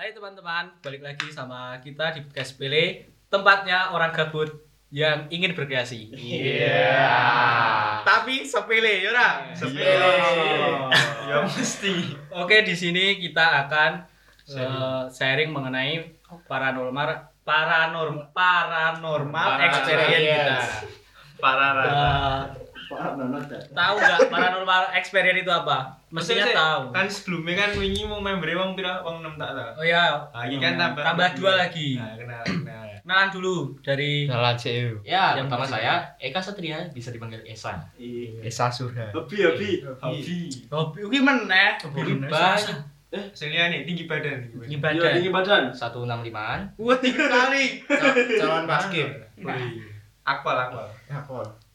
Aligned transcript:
Hai 0.00 0.16
teman-teman, 0.16 0.80
balik 0.80 1.04
lagi 1.04 1.28
sama 1.28 1.76
kita 1.84 2.16
di 2.16 2.24
podcast 2.24 2.56
Pele, 2.56 3.04
tempatnya 3.28 3.92
orang 3.92 4.16
gabut 4.16 4.48
yang 4.88 5.28
ingin 5.28 5.52
berkreasi. 5.52 6.08
Iya. 6.16 7.20
Tapi 8.00 8.40
sepele, 8.40 9.04
yura. 9.04 9.52
Sepele. 9.52 9.92
Ya 11.28 11.44
mesti. 11.44 12.16
Oke, 12.32 12.64
di 12.64 12.72
sini 12.72 13.20
kita 13.20 13.68
akan 13.68 14.00
eh, 14.48 15.04
sharing 15.12 15.52
mengenai 15.52 16.16
paranormal 16.48 17.36
paranormal 17.44 18.32
paranormal 18.32 19.48
experience 19.68 20.16
kita. 20.16 20.60
Parah 21.44 21.72
Eh, 21.76 22.40
tahu 23.70 23.94
nggak 23.96 24.20
paranormal 24.28 24.82
experience 24.98 25.40
itu 25.40 25.52
apa? 25.52 25.78
Mestinya 26.10 26.46
tahu. 26.50 26.82
Kan 26.90 27.06
sebelumnya 27.06 27.54
kan 27.54 27.70
wingi 27.78 28.02
mau 28.02 28.18
member 28.18 28.50
wong 28.58 28.74
pira 28.74 28.98
wong 29.06 29.22
6 29.22 29.38
tak 29.38 29.50
tahu. 29.54 29.70
Oh 29.78 29.86
ya, 29.86 30.18
Ah, 30.34 30.42
ini 30.50 30.58
kan 30.58 30.74
tambah 30.74 31.02
tambah 31.02 31.28
dua 31.38 31.52
lagi. 31.54 31.94
Nah, 31.96 32.18
kenal 32.18 32.42
kenal. 32.42 32.84
Kenalan 33.00 33.28
dulu 33.32 33.56
dari 33.80 34.26
Jalan 34.28 34.54
CU. 34.54 34.92
Ya, 35.02 35.34
Yang 35.34 35.46
pertama 35.48 35.64
pertama. 35.66 35.74
saya 35.78 35.94
Eka 36.18 36.40
Satria 36.42 36.78
bisa 36.90 37.10
dipanggil 37.10 37.40
Esa. 37.42 37.78
Esa 38.42 38.66
Surya. 38.70 39.10
Hobi 39.14 39.38
hobi. 39.42 39.70
Hobi. 39.82 40.38
hobi 40.70 40.98
iki 41.06 41.18
meneh, 41.22 41.78
hobi 41.80 42.12
Banyak. 42.26 42.78
Hasilnya 43.10 43.74
nih 43.74 43.82
tinggi 43.82 44.06
badan 44.06 44.46
tinggi 44.46 44.78
badan. 44.78 45.18
Tinggi 45.18 45.34
badan. 45.34 45.62
Satu 45.74 46.06
enam 46.06 46.22
limaan. 46.22 46.70
Wah, 46.78 46.94
tinggi 47.02 47.18
kali. 47.18 47.82
Calon 48.38 48.70
basket. 48.70 49.10
Wih. 49.42 49.82
Akpal 50.22 50.54
akpal. 50.54 50.86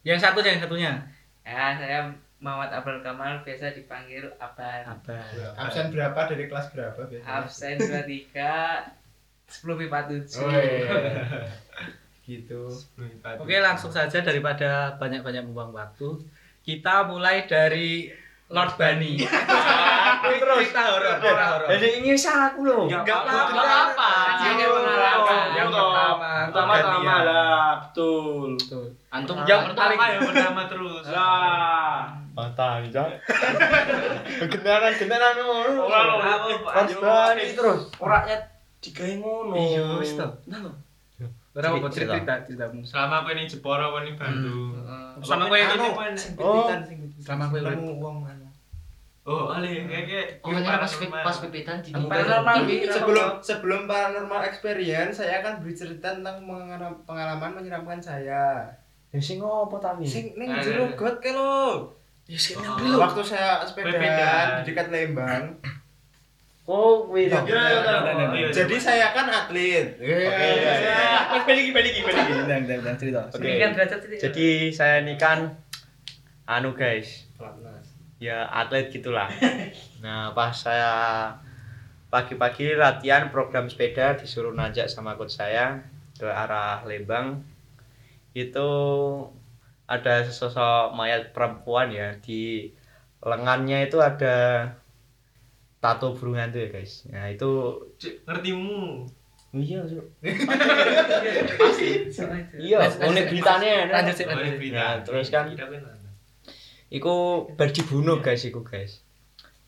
Yang 0.06 0.20
satu 0.22 0.40
yang 0.46 0.62
satunya. 0.62 0.94
Ya, 1.42 1.74
saya 1.82 2.00
Muhammad 2.38 2.70
Abdul 2.70 3.02
Kamal 3.02 3.42
biasa 3.42 3.74
dipanggil 3.74 4.30
Aban. 4.38 4.86
Apa? 4.86 5.18
Absen 5.58 5.90
berapa 5.90 6.30
dari 6.30 6.46
kelas 6.46 6.70
berapa 6.78 7.10
biasanya? 7.10 7.42
Absen 7.42 7.76
23 7.82 9.66
10 9.66 9.82
pipa 9.82 10.00
7. 10.06 10.46
Oh, 10.46 10.50
iya. 10.54 11.26
gitu. 12.30 12.70
Oke, 13.42 13.56
langsung 13.62 13.90
saja 13.90 14.22
daripada 14.22 14.94
banyak-banyak 15.02 15.46
membuang 15.46 15.74
waktu, 15.74 16.22
kita 16.62 17.10
mulai 17.10 17.46
dari 17.50 18.10
Lord 18.50 18.78
Bunny. 18.78 19.22
Terus 20.26 20.70
cerita 20.70 20.82
horor, 20.90 21.18
horor. 21.18 21.70
Jadi 21.70 21.88
ini 22.02 22.14
aku 22.14 22.62
loh. 22.66 22.86
Enggak 22.86 23.02
Enggak 23.02 23.26
apa-apa. 23.26 24.12
Hanya 24.42 24.66
pengalaman. 24.70 25.48
Yang 25.54 25.70
pertama, 25.74 26.30
Pertama-tama 26.50 27.16
lah, 27.26 27.70
betul. 27.86 28.54
Betul. 28.58 28.88
Antum 29.16 29.36
Yang 29.48 29.72
paling- 29.72 30.00
ya? 30.00 30.20
pertama 30.20 30.62
terus. 30.68 31.06
Lah. 31.08 32.12
Mata 32.36 32.84
bisa. 32.84 33.00
Gendaran 34.52 34.92
gendaran 34.92 35.36
ngono. 35.40 35.84
Pas 35.88 36.84
Ayo, 36.84 37.00
balik 37.00 37.50
terus. 37.56 37.82
Orangnya 37.96 38.38
digawe 38.84 39.14
ngono. 39.16 39.56
Iya, 39.56 39.84
wis 40.04 40.20
toh. 40.20 40.32
Nah, 40.52 40.60
loh. 40.60 40.76
Ora 41.56 41.72
apa 41.72 41.88
Cerita. 41.88 42.44
cerita. 42.44 42.68
Selama 42.84 43.24
aku 43.24 43.32
ini 43.32 43.48
Jepara 43.48 43.88
apa 43.88 44.04
ini 44.04 44.12
Bandung. 44.20 44.76
Sama 45.24 45.48
kowe 45.48 45.56
Anu, 45.56 45.88
ini. 45.88 46.28
Oh. 46.36 46.68
Sama 47.24 47.48
kowe. 47.48 47.64
Nemu 47.64 47.96
wong 47.96 48.28
anu. 48.28 48.44
Oh, 49.26 49.50
ale 49.50 49.90
kayak 49.90 50.06
kayak 50.06 50.28
Oh, 50.46 50.54
pas 50.54 50.86
pas 51.26 51.36
pipitan 51.42 51.82
di 51.82 51.90
Paranormal. 51.90 52.62
Sebelum 52.86 53.28
sebelum 53.42 53.82
paranormal 53.90 54.46
experience, 54.46 55.18
saya 55.18 55.42
akan 55.42 55.66
bercerita 55.66 56.14
tentang 56.14 56.46
pengalaman, 56.46 56.94
pengalaman 57.08 57.52
menyeramkan 57.58 57.98
saya. 57.98 58.70
Ya 59.16 59.22
sing 59.22 59.40
ngopo 59.40 59.80
tami? 59.80 60.04
Sing 60.04 60.36
ning 60.36 60.52
Eh. 60.52 60.60
jero 60.60 60.92
got 60.94 61.16
ke 61.18 61.32
lo. 61.32 61.88
Ya 62.28 62.36
sik 62.36 62.60
Oh. 62.60 62.76
dulu. 62.76 63.00
Waktu 63.00 63.22
saya 63.24 63.64
sepedaan 63.64 63.96
Sepedaan. 63.96 64.48
di 64.60 64.64
dekat 64.68 64.88
Lembang. 64.90 65.44
Oh, 66.66 67.06
kuwi 67.06 67.30
toh. 67.30 67.46
iya, 67.46 67.62
iya, 67.62 68.26
iya. 68.34 68.48
Jadi 68.50 68.76
saya 68.76 69.14
kan 69.14 69.30
atlet. 69.30 69.86
Oke. 69.96 70.18
Balik 71.46 71.68
balik 71.72 71.94
balik. 72.02 72.26
Ndang 72.44 72.62
ndang 72.66 72.80
ndang 72.82 72.98
cerita. 72.98 73.22
Oke. 73.30 73.50
Kan. 73.56 73.72
Jadi 74.18 74.48
saya 74.70 75.00
ini 75.00 75.14
kan 75.16 75.46
anu 76.46 76.74
guys. 76.74 77.30
Ya 78.18 78.44
atlet 78.46 78.90
gitulah. 78.90 79.30
Nah, 80.02 80.30
pas 80.34 80.54
saya 80.54 81.34
pagi-pagi 82.08 82.74
latihan 82.74 83.30
program 83.30 83.66
sepeda 83.66 84.14
disuruh 84.14 84.54
nanjak 84.54 84.86
sama 84.86 85.14
coach 85.14 85.34
saya 85.34 85.82
ke 86.14 86.26
arah 86.26 86.82
Lembang. 86.84 87.42
Itu 88.36 88.70
ada 89.88 90.14
sesosok 90.22 90.92
mayat 90.92 91.32
perempuan 91.32 91.88
ya 91.90 92.20
di 92.20 92.68
lengannya 93.24 93.88
itu 93.88 93.98
ada 93.98 94.68
tato 95.80 96.12
burung 96.14 96.36
hantu 96.36 96.60
ya 96.60 96.70
guys. 96.70 97.06
Nah, 97.08 97.30
itu 97.30 97.48
Cik, 97.96 98.26
ngertimu. 98.26 99.06
iya, 99.54 99.80
Cuk. 99.82 100.04
Pasti. 101.56 101.88
Iya, 102.60 102.78
unik 102.82 103.26
beritanya. 103.30 103.72
Lanjut 103.90 104.16
sih. 104.16 104.26
Lanjut. 104.26 104.58
berita. 104.58 104.76
Nah, 104.76 104.94
terus 105.02 105.28
kan- 105.30 105.50
kan. 105.54 105.70
Iku 106.90 107.14
bar 107.54 107.70
dibunuh 107.70 108.20
guys 108.20 108.44
iku 108.44 108.62
guys. 108.62 109.02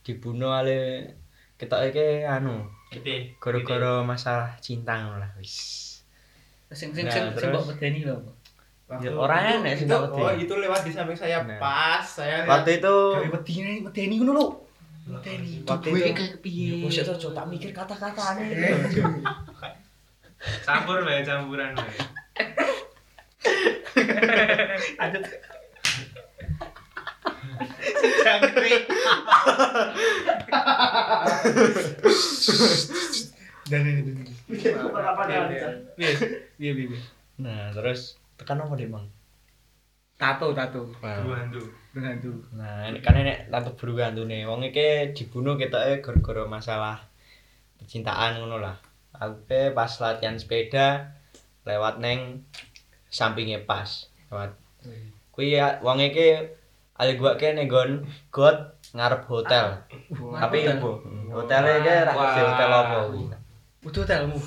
Dibunuh 0.01 0.53
ale 0.53 1.13
kita 1.57 1.81
iki 1.83 2.23
anu 2.23 2.65
Gede. 2.93 3.33
gara-gara 3.41 3.99
masalah 4.01 4.53
cinta 4.57 4.95
lah 5.13 5.31
wis. 5.35 5.83
Sing 6.69 6.91
sing 6.91 7.07
Nah, 7.07 7.13
sing 7.13 7.25
sing 7.25 7.35
terus. 7.35 7.51
mbok 7.51 7.65
medeni 7.73 8.01
lho. 8.05 8.15
Ya, 8.87 9.11
orang 9.11 9.59
enek 9.59 9.83
sih 9.83 9.83
itu, 9.83 9.91
tak 9.91 10.15
wedi. 10.15 10.23
oh 10.23 10.31
itu 10.31 10.53
lewat 10.63 10.87
di 10.87 10.95
samping 10.95 11.19
saya 11.19 11.43
Nah. 11.43 11.59
pas 11.59 12.07
saya 12.07 12.47
Waktu 12.47 12.79
itu 12.79 12.95
Gawe 13.19 13.27
medeni 13.35 13.83
medeni 13.83 14.15
ngono 14.15 14.31
lho. 14.31 14.63
Medeni. 15.11 15.59
waktu 15.67 15.87
Gue 15.91 15.99
itu 16.07 16.15
kayak 16.15 16.39
piye? 16.39 16.87
Bos 16.87 16.95
itu 16.95 17.11
Cuk, 17.19 17.35
tak 17.35 17.51
mikir 17.51 17.75
kata-katanya. 17.75 18.47
Campur 20.63 21.03
ya, 21.03 21.19
campuran 21.27 21.75
ya. 21.75 21.83
Lanjut. 25.03 25.23
Jangkrik. 28.23 28.87
Dan 33.67 33.83
ini? 33.83 34.31
Piye 34.47 34.71
piye. 36.55 36.71
piye? 36.87 36.99
Nah, 37.43 37.75
terus 37.75 38.15
tekan 38.37 38.61
apa 38.61 38.73
deh, 38.77 38.87
Bang? 38.87 39.05
Tato 40.17 40.49
tato. 40.53 40.81
Dua 41.01 41.35
hantu. 41.37 41.61
Tuh. 41.97 42.37
Nah, 42.53 42.89
ini 42.89 43.01
kan 43.01 43.17
enek 43.17 43.49
tante 43.49 43.73
buru 43.73 43.97
nih. 43.97 44.45
Wong 44.45 44.65
iki 44.65 45.13
dibunuh 45.13 45.57
ketoke 45.57 46.01
gara-gara 46.01 46.43
masalah 46.45 46.97
percintaan 47.77 48.41
ngono 48.41 48.61
lah. 48.61 48.77
Aku 49.17 49.45
pe 49.49 49.73
pas 49.73 49.89
latihan 49.97 50.37
sepeda 50.37 51.13
lewat 51.65 51.97
neng 52.01 52.45
sampingnya 53.09 53.65
pas. 53.65 54.09
Lewat. 54.29 54.53
Kuwi 55.33 55.57
ya 55.57 55.81
wong 55.81 56.01
iki 56.01 56.53
ale 56.97 57.13
gua 57.13 57.37
ke 57.37 57.53
gon 57.69 58.05
got 58.33 58.77
ngarep 58.93 59.25
hotel. 59.25 59.85
Tapi 60.13 60.57
hotel. 60.65 60.97
Hotelnya 61.33 61.73
iki 61.81 61.93
ra 61.93 62.13
ngerti 62.13 62.41
hotel 62.41 62.69
apa. 62.73 62.97
Udah 63.85 64.01
hotelmu. 64.01 64.39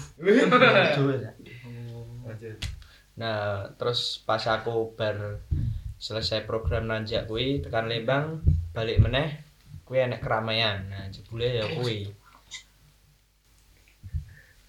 Nah, 3.20 3.68
terus 3.76 4.24
pas 4.24 4.40
aku 4.48 4.96
bar 4.96 5.44
selesai 6.00 6.48
program 6.48 6.88
nanjak 6.88 7.28
kuwi 7.28 7.60
tekan 7.60 7.84
Lembang, 7.84 8.40
balik 8.72 9.04
meneh 9.04 9.44
kuwi 9.84 10.08
enek 10.08 10.24
keramaian. 10.24 10.88
Nah, 10.88 11.04
jebule 11.12 11.60
ya 11.60 11.68
kuwi. 11.76 12.08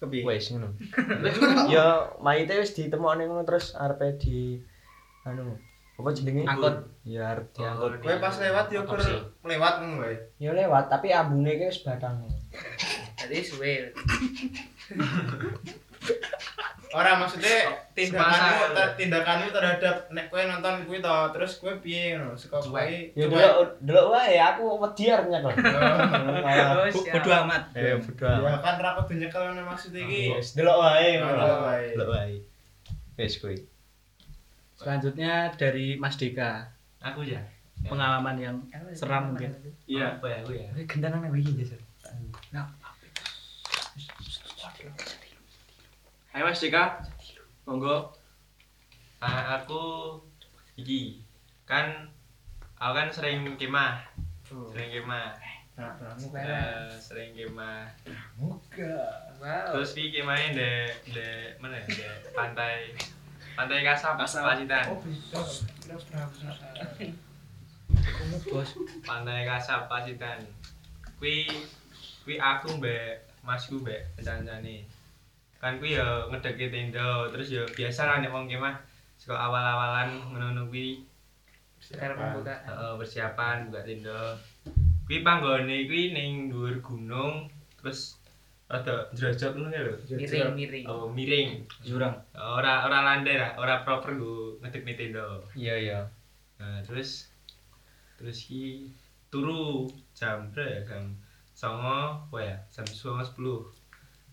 Kepiye? 0.04 0.28
Wes 0.28 0.52
ngono. 0.52 0.76
ya 1.72 2.12
mayite 2.20 2.60
wis 2.60 2.76
ditemokne 2.76 3.24
ngono 3.24 3.48
terus 3.48 3.72
arepe 3.72 4.20
di 4.20 4.60
anu 5.24 5.56
apa 5.96 6.08
jenenge? 6.12 6.44
Angkut. 6.44 6.92
Ya 7.08 7.32
arep 7.32 7.56
diangkut. 7.56 8.04
Kowe 8.04 8.16
pas 8.20 8.36
lewat 8.36 8.68
yo 8.68 8.84
ker 8.84 9.00
Otopsi. 9.00 9.16
lewat 9.48 9.74
ngono 9.80 10.04
wae. 10.04 10.16
Ya 10.36 10.52
lewat 10.52 10.92
tapi 10.92 11.08
ambune 11.14 11.56
ki 11.56 11.72
wis 11.72 11.80
batang. 11.86 12.28
Jadi 13.16 13.36
suwe. 13.46 13.88
Ora 16.92 17.16
maksudnya 17.16 17.56
tindakanmu 17.96 18.76
ter- 18.76 18.94
tindakanmu 19.00 19.48
terhadap 19.48 19.96
nek 20.12 20.28
kowe 20.28 20.44
nonton 20.44 20.84
kuwi 20.84 21.00
to, 21.00 21.16
terus 21.32 21.56
kowe 21.56 21.72
piye 21.80 22.14
ngono? 22.14 22.36
Saka 22.36 22.60
kowe 22.60 22.84
Ya 23.16 23.24
delok 23.24 23.80
delok 23.80 24.06
wae 24.12 24.36
aku 24.36 24.76
wedi 24.76 25.04
arep 25.08 25.26
nyekel. 25.26 25.52
Bodo 27.12 27.30
amat. 27.32 27.62
Ya 27.72 27.96
bodo 27.96 28.20
Ya 28.20 28.36
amat. 28.36 28.60
kan 28.60 28.76
ra 28.76 28.90
kudu 29.00 29.14
nyekel 29.18 29.40
ngono 29.40 29.62
maksud 29.64 29.92
iki. 29.96 30.36
Wis 30.36 30.52
delok 30.52 30.76
wae 30.78 31.08
ngono. 31.16 31.40
Delok 31.40 31.60
wae. 31.64 31.84
Delok 31.96 32.08
wae. 32.12 32.34
Wis 33.16 33.34
kuwi. 33.40 33.56
Selanjutnya 34.76 35.48
dari 35.56 35.96
Mas 35.96 36.20
Deka. 36.20 36.68
Aku 37.00 37.24
ya. 37.24 37.40
Pengalaman 37.82 38.36
yang 38.36 38.56
seram 38.92 39.32
mungkin. 39.32 39.56
Iya. 39.88 40.20
Apa 40.20 40.26
ya 40.28 40.36
aku 40.44 40.52
ya? 40.54 40.68
Gendangan 40.86 41.24
nang 41.24 41.34
iki 41.34 41.56
Jas. 41.56 41.72
Ayo 46.32 46.48
Mas 46.48 46.60
Dika. 46.60 46.96
Monggo. 47.68 48.08
Ah, 49.20 49.60
aku 49.60 50.16
iki 50.74 51.20
kan 51.68 52.08
aku 52.80 52.92
kan 52.96 53.08
sering 53.12 53.44
kemah. 53.60 54.00
Sering 54.48 54.90
kemah. 54.90 55.36
Nah, 55.72 55.96
Eh, 56.36 56.84
sering 57.00 57.32
kemah 57.32 57.88
Wow. 58.36 59.72
Terus 59.72 59.96
iki 59.96 60.20
main 60.20 60.52
de 60.52 60.88
de 61.12 61.56
mana? 61.56 61.80
De 61.84 62.08
pantai 62.36 62.92
pantai 63.56 63.80
Kasab, 63.84 64.20
Pacitan. 64.20 64.84
Kamu 67.92 68.36
bos. 68.52 68.68
Pantai 69.04 69.44
Kasab, 69.48 69.88
Pacitan. 69.88 70.40
Kui 71.20 71.48
kui 72.24 72.36
aku 72.36 72.76
mbek 72.80 73.20
masku 73.42 73.80
mbek 73.80 74.12
kencang-kencane. 74.16 74.86
Kan 75.62 75.78
kui 75.78 75.94
ya 75.94 76.26
ngedeki 76.26 76.74
tenda, 76.74 77.30
terus 77.30 77.54
ya 77.54 77.62
biasa 77.62 78.02
lah 78.10 78.16
nek 78.18 78.34
wong 78.34 78.50
kemah 78.50 78.74
saka 79.14 79.38
awal-awalan 79.38 80.10
ngono 80.34 80.66
kuwi 80.66 81.06
Sekarang 81.78 82.18
pembukaan. 82.18 82.66
heeh 82.66 82.92
persiapan 82.98 83.70
buka 83.70 83.86
tenda. 83.86 84.34
Kui 85.06 85.22
panggone 85.22 85.86
kuwi 85.86 86.10
ning 86.10 86.50
dhuwur 86.50 86.82
gunung, 86.82 87.46
terus 87.78 88.18
rada 88.66 89.06
jrojot 89.14 89.54
ngono 89.54 89.70
ya 89.70 89.82
lho. 89.86 89.94
Miring, 90.18 90.50
miring. 90.58 90.84
Oh, 90.90 91.06
miring. 91.06 91.62
Jurang. 91.86 92.14
Ora 92.34 92.82
ora 92.82 92.98
landai 93.06 93.38
lah, 93.38 93.54
ora 93.54 93.86
proper 93.86 94.18
nggo 94.18 94.58
ngedekne 94.66 94.98
tenda. 94.98 95.22
Iya 95.54 95.74
iya. 95.78 96.00
Nah, 96.58 96.82
terus 96.82 97.30
terus 98.18 98.50
ki 98.50 98.90
turu 99.30 99.86
jam 100.14 100.50
berapa 100.50 100.66
ya? 100.66 100.80
Jam 100.90 101.04
songo, 101.54 102.26
apa 102.26 102.38
ya? 102.42 102.56
Jam 102.74 102.86
songo 102.90 103.22
sepuluh. 103.22 103.62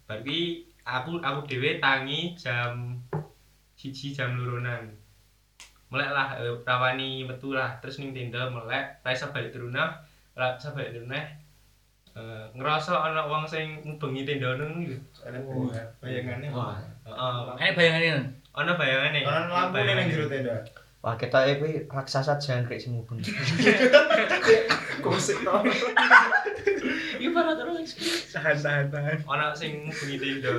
Bar 0.09 0.21
ki 0.25 0.69
aku 0.97 1.21
aku 1.21 1.45
dhewe 1.45 1.77
tangi 1.77 2.33
jam 2.33 2.97
siji 3.77 4.15
jam 4.15 4.33
lurunan. 4.33 4.89
Melek 5.89 6.09
lah, 6.13 6.38
eh, 6.38 6.53
rawani 6.65 7.25
metu 7.25 7.53
lah, 7.53 7.81
terus 7.81 7.97
ning 7.97 8.13
tenda 8.13 8.45
melek, 8.50 9.01
ra 9.01 9.09
iso 9.09 9.33
balik 9.33 9.50
turunah, 9.53 10.01
ra 10.38 10.53
iso 10.57 10.69
balik 10.74 10.94
turunah. 10.94 11.25
Eh, 12.13 12.45
ngerasa 12.57 12.94
ana 12.94 13.25
wong 13.25 13.45
sing 13.45 13.81
ngubengi 13.86 14.25
tenda 14.25 14.53
ngono 14.53 14.86
lho. 14.86 14.97
bayangannya 16.01 16.50
Wah. 16.53 16.77
Heeh. 17.06 17.69
Eh 17.69 17.71
bayangannya. 17.74 18.13
Ana 18.53 18.74
bayangane. 18.75 19.21
orang 19.24 19.47
lampu 19.50 19.77
nih 19.81 19.94
yang 19.94 20.09
jero 20.09 20.25
tenda 20.25 20.56
Wah, 20.99 21.15
kita 21.15 21.47
iki 21.47 21.87
raksasa 21.87 22.35
jangkrik 22.43 22.75
sing 22.75 22.91
mubeng. 22.91 23.23
kusik 24.99 25.39
tau 25.47 25.63
Iya 27.15 27.29
para 27.31 27.55
terus. 27.55 27.95
tahan 28.35 28.59
tahan 28.59 28.85
tahan 28.91 29.17
Ana 29.23 29.55
sing 29.55 29.87
ngubengi 29.87 30.43
tenda. 30.43 30.51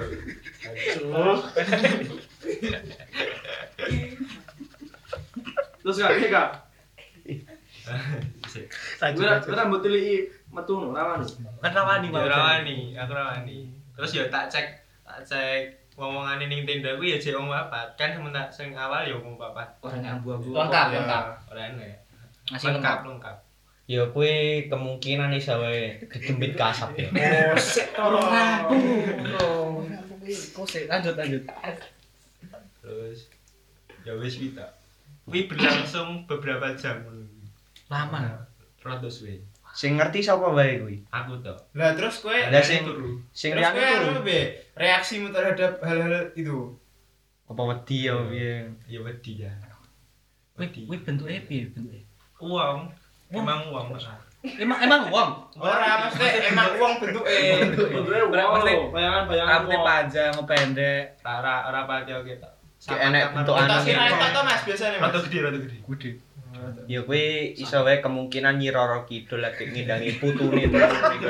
Terus 5.84 5.96
gak 6.00 6.16
iki 6.16 6.28
kak. 6.32 6.50
Sik. 8.48 8.64
Gue 9.20 9.52
rambut 9.52 9.84
tili 9.84 10.24
metu 10.48 10.80
no 10.80 10.96
rawan. 10.96 11.20
Kan 11.60 11.72
rawani 11.76 12.08
rawani, 12.08 12.76
aku 12.96 13.12
rawani. 13.12 13.68
Terus 13.92 14.16
ya 14.16 14.24
tak 14.32 14.48
cek, 14.48 14.66
tak 15.04 15.20
cek 15.28 15.89
ngomongane 15.98 16.46
ning 16.46 16.62
tenda 16.68 16.94
kuwi 16.96 17.14
ya 17.14 17.18
jek 17.18 17.34
wong 17.36 17.50
papat. 17.50 17.94
Kan 17.98 18.14
sementak 18.14 18.48
sing 18.54 18.72
awal 18.74 19.02
ya 19.02 19.16
wong 19.18 19.34
papat. 19.40 19.68
Orang 19.82 20.04
abu-abu. 20.06 20.54
Lengkap, 20.54 20.86
Ya. 20.90 20.94
lengkap. 21.02 21.24
Ora 21.50 21.62
enak. 21.74 21.96
Masih 22.50 22.66
lengkap, 22.74 22.98
lengkap. 23.06 23.08
lengkap. 23.08 23.36
Ya 23.90 24.02
kuwi 24.14 24.70
kemungkinan 24.70 25.34
iso 25.34 25.58
wae 25.58 25.98
gedembit 26.06 26.54
kasap 26.54 26.94
ya. 26.94 27.10
kusik 27.58 27.90
tau 27.90 28.14
Kok 30.30 30.66
sih 30.70 30.86
lanjut 30.86 31.18
lanjut. 31.18 31.42
Terus 32.78 33.26
ya 34.06 34.14
wis 34.14 34.38
kita. 34.38 34.78
Kuwi 35.26 35.50
berlangsung 35.50 36.22
beberapa 36.30 36.70
jam. 36.78 37.02
Lama. 37.90 38.46
Rada 38.80 39.10
suwe. 39.10 39.42
Sing 39.80 39.96
ngerti 39.96 40.20
sapa 40.20 40.52
wae 40.52 40.76
kuwi? 40.76 40.96
Aku 41.08 41.40
tok. 41.40 41.56
lah 41.72 41.96
terus 41.96 42.20
kowe 42.20 42.36
Lah 42.36 42.60
sing 42.60 42.84
turu. 42.84 43.16
sing 43.32 43.56
terus 43.56 43.64
liyane 43.64 43.80
kowe 43.80 43.88
turu. 43.96 44.10
anu 44.12 44.20
be 44.20 44.38
reaksimu 44.76 45.32
terhadap 45.32 45.80
hal-hal 45.80 46.28
itu 46.36 46.76
Apa 47.48 47.62
wedi 47.64 48.04
ya 48.04 48.14
piye? 48.28 48.68
Ya 48.84 49.00
wedi 49.00 49.32
ya. 49.40 49.52
Wedi. 50.60 50.84
wih 50.84 51.00
bentuknya 51.00 51.40
piye 51.48 51.72
bentuknya? 51.72 52.04
Uang. 52.44 52.92
Emang 53.32 53.72
uang 53.72 53.96
Mas. 53.96 54.04
Emang 54.60 54.78
emang 54.84 55.08
uang. 55.08 55.30
ora 55.56 56.04
maksudnya 56.04 56.52
emang 56.52 56.68
uang 56.80 56.94
bentuke 57.00 57.40
Bentuknya 57.72 58.28
Berapa 58.28 58.56
wow, 58.60 58.64
sih? 58.68 58.76
bayangan 58.92 59.22
bayangan. 59.32 59.52
Rambutnya 59.56 59.78
panjang, 59.80 60.32
pendek. 60.44 61.04
Ora 61.24 61.54
ora 61.72 61.80
oke 62.20 62.32
tok. 62.36 62.52
Kayak 62.80 63.00
enek 63.12 63.24
bentuk 63.36 63.54
Kita 63.56 63.64
anu 63.64 63.84
sih 63.84 63.92
gitu. 63.92 64.28
tau 64.32 64.42
mas 64.44 64.60
biasanya 64.64 64.96
mas 64.96 65.08
Rada 65.08 65.18
gede, 65.24 65.38
rada 65.40 65.58
gede. 65.60 65.78
Gede. 65.84 66.10
Ya 66.90 67.00
kuwi 67.06 67.54
iso 67.54 67.86
wae 67.86 68.02
kemungkinan 68.02 68.58
Nyi 68.58 68.74
Roro 68.74 69.06
Kidul 69.06 69.38
lagi 69.42 69.70
ngidangi 69.70 70.18
putune 70.18 70.66
turu 70.66 70.86
niku. 70.90 71.28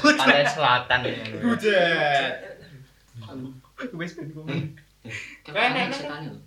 Pantai 0.00 0.48
Selatan 0.48 1.00
ngono. 1.04 1.36
bujet 1.44 2.32
Wis 3.92 4.16
ben 4.16 4.32
ku. 4.32 4.40
Kan 5.52 5.76
enak, 5.76 5.92
setan 5.92 6.24
itu. 6.26 6.38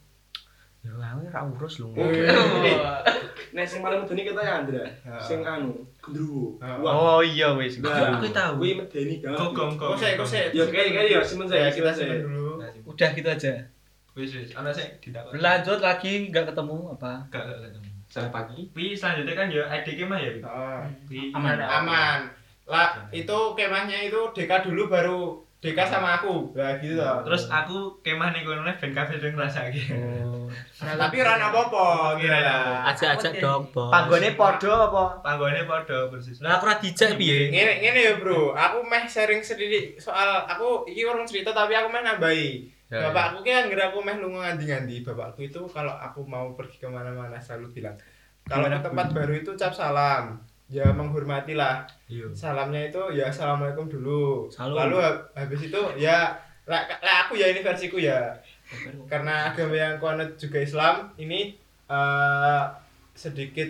Ya 0.80 0.96
aku 0.96 1.28
ora 1.30 1.42
urus 1.46 1.84
lu. 1.84 1.94
Nek 3.54 3.66
sing 3.68 3.80
paling 3.84 4.02
medeni 4.02 4.26
kita 4.26 4.42
ya 4.42 4.54
Andra. 4.64 4.86
Sing 5.22 5.46
anu, 5.46 5.86
gendruwo. 6.02 6.58
Oh 6.82 7.22
iya 7.22 7.54
wis. 7.54 7.78
Nah, 7.84 8.18
Aku 8.18 8.32
tahu. 8.34 8.64
Kuwi 8.64 8.80
medeni 8.80 9.22
banget. 9.22 9.38
Gogong. 9.38 9.78
kosek 9.78 10.18
kosek 10.18 10.56
Ya 10.56 10.66
kayak 10.66 10.96
kayak 10.96 11.08
ya 11.14 11.20
simen 11.22 11.46
ya 11.46 11.68
saya 11.68 11.70
kita 11.70 11.92
saya. 11.94 12.26
dulu 12.26 12.58
Udah 12.90 13.10
gitu 13.14 13.30
aja. 13.30 13.54
Wis 14.18 14.34
wis, 14.36 14.52
ana 14.58 14.74
sing 14.74 14.90
ditakon. 15.00 15.38
Berlanjut 15.38 15.80
lagi 15.80 16.28
nggak 16.34 16.52
ketemu 16.52 16.78
apa? 16.98 17.14
Gak 17.30 17.44
gak 17.46 17.79
Sampai 18.10 18.34
pagi. 18.34 18.60
Wi 18.74 18.98
selanjutnya 18.98 19.34
kan 19.38 19.48
ya 19.48 19.64
IDK 19.70 20.10
mah 20.10 20.18
ya. 20.18 20.32
Ah, 20.42 20.82
Aman. 21.38 21.58
aman 21.62 22.20
lah 22.70 23.10
itu 23.10 23.38
kemahnya 23.58 23.98
itu 24.06 24.30
Deka 24.30 24.62
dulu 24.62 24.86
baru 24.86 25.42
Deka 25.60 25.84
sama 25.84 26.22
aku 26.22 26.54
lah 26.56 26.78
gitu 26.80 27.02
toh 27.02 27.20
Terus 27.26 27.50
aku 27.50 27.98
kemah 28.00 28.32
ning 28.32 28.46
kono 28.46 28.64
ben 28.64 28.92
kabeh 28.94 29.18
dong 29.20 29.36
ngrasake. 29.36 29.92
nah, 30.80 30.96
tapi 30.96 31.20
ora 31.20 31.36
apa-apa 31.36 32.16
kira 32.16 32.40
lah 32.40 32.94
Ajak-ajak 32.94 33.44
dong, 33.44 33.68
Bos. 33.74 33.92
Panggone 33.92 34.38
padha 34.40 34.88
apa? 34.88 35.20
Panggone 35.20 35.68
padha 35.68 36.08
persis. 36.08 36.40
Lah 36.40 36.62
aku 36.62 36.70
ora 36.70 36.80
dijak 36.80 37.20
piye? 37.20 37.52
ngene 37.52 37.74
ngene 37.84 38.00
ya 38.00 38.14
bro 38.22 38.54
aku 38.56 38.86
meh 38.88 39.04
sharing 39.04 39.44
sedikit 39.44 40.00
soal 40.00 40.46
aku 40.48 40.88
iki 40.88 41.04
orang 41.04 41.28
cerita 41.28 41.52
tapi 41.52 41.76
aku 41.76 41.92
meh 41.92 42.06
nambahi 42.06 42.79
Ya, 42.90 43.06
bapakku 43.14 43.46
kan 43.46 43.70
ngira 43.70 43.94
aku 43.94 44.02
meh 44.02 44.18
lunga 44.18 44.50
ngandi-ngandi 44.50 45.06
bapakku 45.06 45.46
itu 45.46 45.62
kalau 45.70 45.94
aku 45.94 46.26
mau 46.26 46.58
pergi 46.58 46.82
ke 46.82 46.90
mana-mana 46.90 47.38
selalu 47.38 47.78
bilang 47.78 47.94
kalau 48.50 48.66
ke 48.66 48.80
tempat 48.82 49.08
baru 49.14 49.34
itu 49.38 49.54
cap 49.54 49.74
salam. 49.74 50.42
Ya 50.70 50.86
menghormatilah. 50.94 51.86
Iya. 52.06 52.30
salamnya 52.34 52.90
itu 52.90 53.02
ya 53.14 53.30
assalamualaikum 53.30 53.90
dulu. 53.90 54.46
Salam. 54.50 54.90
lalu 54.90 54.98
hab- 55.02 55.26
habis 55.34 55.66
itu 55.70 55.82
ya 55.98 56.34
lah 56.70 56.86
lah 57.02 57.26
aku 57.26 57.38
ya 57.38 57.50
ini 57.50 57.62
versiku 57.62 57.98
ya. 58.02 58.34
Karena 59.10 59.50
agama 59.50 59.74
yang 59.74 59.98
kuanut 59.98 60.38
juga 60.38 60.62
Islam 60.62 61.10
ini 61.18 61.58
eh, 61.90 62.64
sedikit 63.18 63.70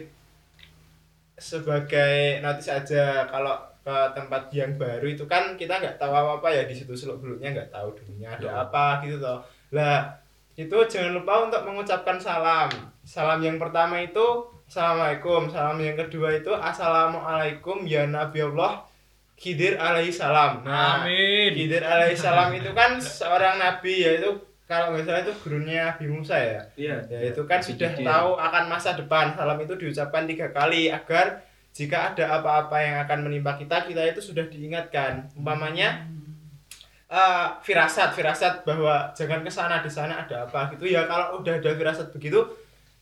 sebagai 1.39 2.43
notis 2.43 2.67
aja. 2.67 3.27
Kalau 3.31 3.55
ke 3.89 3.97
tempat 4.13 4.53
yang 4.53 4.77
baru 4.77 5.09
itu 5.09 5.25
kan 5.25 5.57
kita 5.57 5.81
nggak 5.81 5.97
tahu 5.97 6.13
apa 6.13 6.37
apa 6.37 6.47
ya 6.53 6.63
di 6.69 6.77
situ 6.77 6.93
seluk 6.93 7.25
beluknya 7.25 7.57
nggak 7.57 7.73
tahu 7.73 7.89
dulunya 7.97 8.29
ada 8.29 8.69
apa 8.69 9.01
gitu 9.01 9.17
toh. 9.17 9.41
Lah 9.73 10.13
itu 10.53 10.77
jangan 10.85 11.17
lupa 11.17 11.49
untuk 11.49 11.65
mengucapkan 11.65 12.21
salam. 12.21 12.69
Salam 13.01 13.41
yang 13.41 13.57
pertama 13.57 13.97
itu 13.97 14.45
assalamualaikum. 14.69 15.49
Salam 15.49 15.81
yang 15.81 15.97
kedua 15.97 16.37
itu 16.37 16.53
assalamualaikum 16.53 17.89
ya 17.89 18.05
nabi 18.05 18.45
Allah 18.45 18.85
Khidir 19.33 19.81
alaihi 19.81 20.13
salam. 20.13 20.61
Nah 20.61 21.01
Amin. 21.01 21.49
Khidir 21.57 21.81
alaihi 21.81 22.13
salam 22.13 22.53
itu 22.53 22.69
kan 22.77 23.01
seorang 23.01 23.57
nabi 23.57 24.05
yaitu 24.05 24.37
kalau 24.69 24.93
nggak 24.93 25.01
salah 25.01 25.21
itu 25.25 25.33
gurunya 25.41 25.89
Nabi 25.89 26.05
Musa 26.05 26.37
ya. 26.37 26.61
Iya. 26.77 27.01
ya 27.09 27.33
itu 27.33 27.41
kan 27.49 27.57
sudah 27.57 27.89
tahu 27.89 28.37
akan 28.37 28.69
masa 28.69 28.93
depan. 28.93 29.33
Salam 29.33 29.57
itu 29.57 29.73
diucapkan 29.73 30.29
tiga 30.29 30.53
kali 30.53 30.93
agar 30.93 31.41
jika 31.73 32.13
ada 32.13 32.41
apa-apa 32.41 32.77
yang 32.81 32.95
akan 33.05 33.29
menimpa 33.29 33.55
kita 33.55 33.87
kita 33.87 34.01
itu 34.09 34.21
sudah 34.21 34.45
diingatkan. 34.49 35.29
Umpamanya 35.37 36.05
eh, 37.07 37.47
firasat 37.63 38.13
firasat 38.13 38.67
bahwa 38.67 39.09
jangan 39.15 39.41
ke 39.45 39.51
sana 39.51 39.79
di 39.79 39.91
sana 39.91 40.25
ada 40.25 40.49
apa 40.49 40.73
gitu. 40.75 40.89
Ya 40.89 41.07
kalau 41.07 41.39
udah 41.39 41.57
ada 41.57 41.71
firasat 41.73 42.11
begitu 42.11 42.41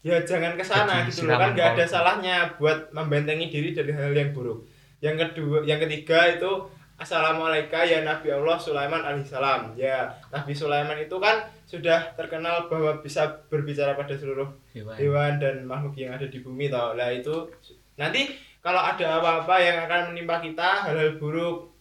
ya 0.05 0.21
jangan 0.23 0.53
ke 0.55 0.63
sana 0.63 1.03
gitu 1.09 1.25
loh. 1.25 1.35
kan 1.35 1.51
nggak 1.57 1.75
ada 1.75 1.85
salahnya 1.89 2.55
buat 2.55 2.93
membentengi 2.93 3.49
diri 3.49 3.73
dari 3.73 3.91
hal 3.91 4.13
yang 4.13 4.31
buruk. 4.31 4.63
Yang 5.01 5.29
kedua 5.31 5.65
yang 5.65 5.79
ketiga 5.81 6.37
itu 6.37 6.77
Assalamualaikum 6.97 7.77
ya 7.85 8.01
Nabi 8.01 8.33
Allah 8.33 8.57
Sulaiman 8.57 9.05
alaihissalam 9.05 9.77
ya 9.77 10.09
Nabi 10.33 10.57
Sulaiman 10.57 10.97
itu 10.97 11.13
kan 11.21 11.45
sudah 11.69 12.09
terkenal 12.17 12.65
bahwa 12.73 13.05
bisa 13.05 13.45
berbicara 13.53 13.93
pada 13.93 14.17
seluruh 14.17 14.49
Hewan. 14.73 14.97
hewan 14.97 15.33
dan 15.37 15.55
makhluk 15.69 15.93
yang 15.93 16.17
ada 16.17 16.25
di 16.25 16.41
bumi 16.41 16.73
tau 16.73 16.97
lah 16.97 17.13
itu 17.13 17.53
nanti 18.01 18.33
kalau 18.67 18.81
ada 18.83 19.05
apa-apa 19.15 19.55
yang 19.57 19.77
akan 19.87 20.11
menimpa 20.11 20.43
kita 20.43 20.83
hal-hal 20.83 21.15
buruk 21.15 21.71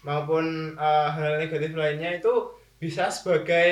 maupun 0.00 0.44
eh, 0.74 1.08
hal 1.12 1.36
negatif 1.36 1.76
lainnya 1.76 2.16
itu 2.16 2.32
bisa 2.80 3.12
sebagai 3.12 3.68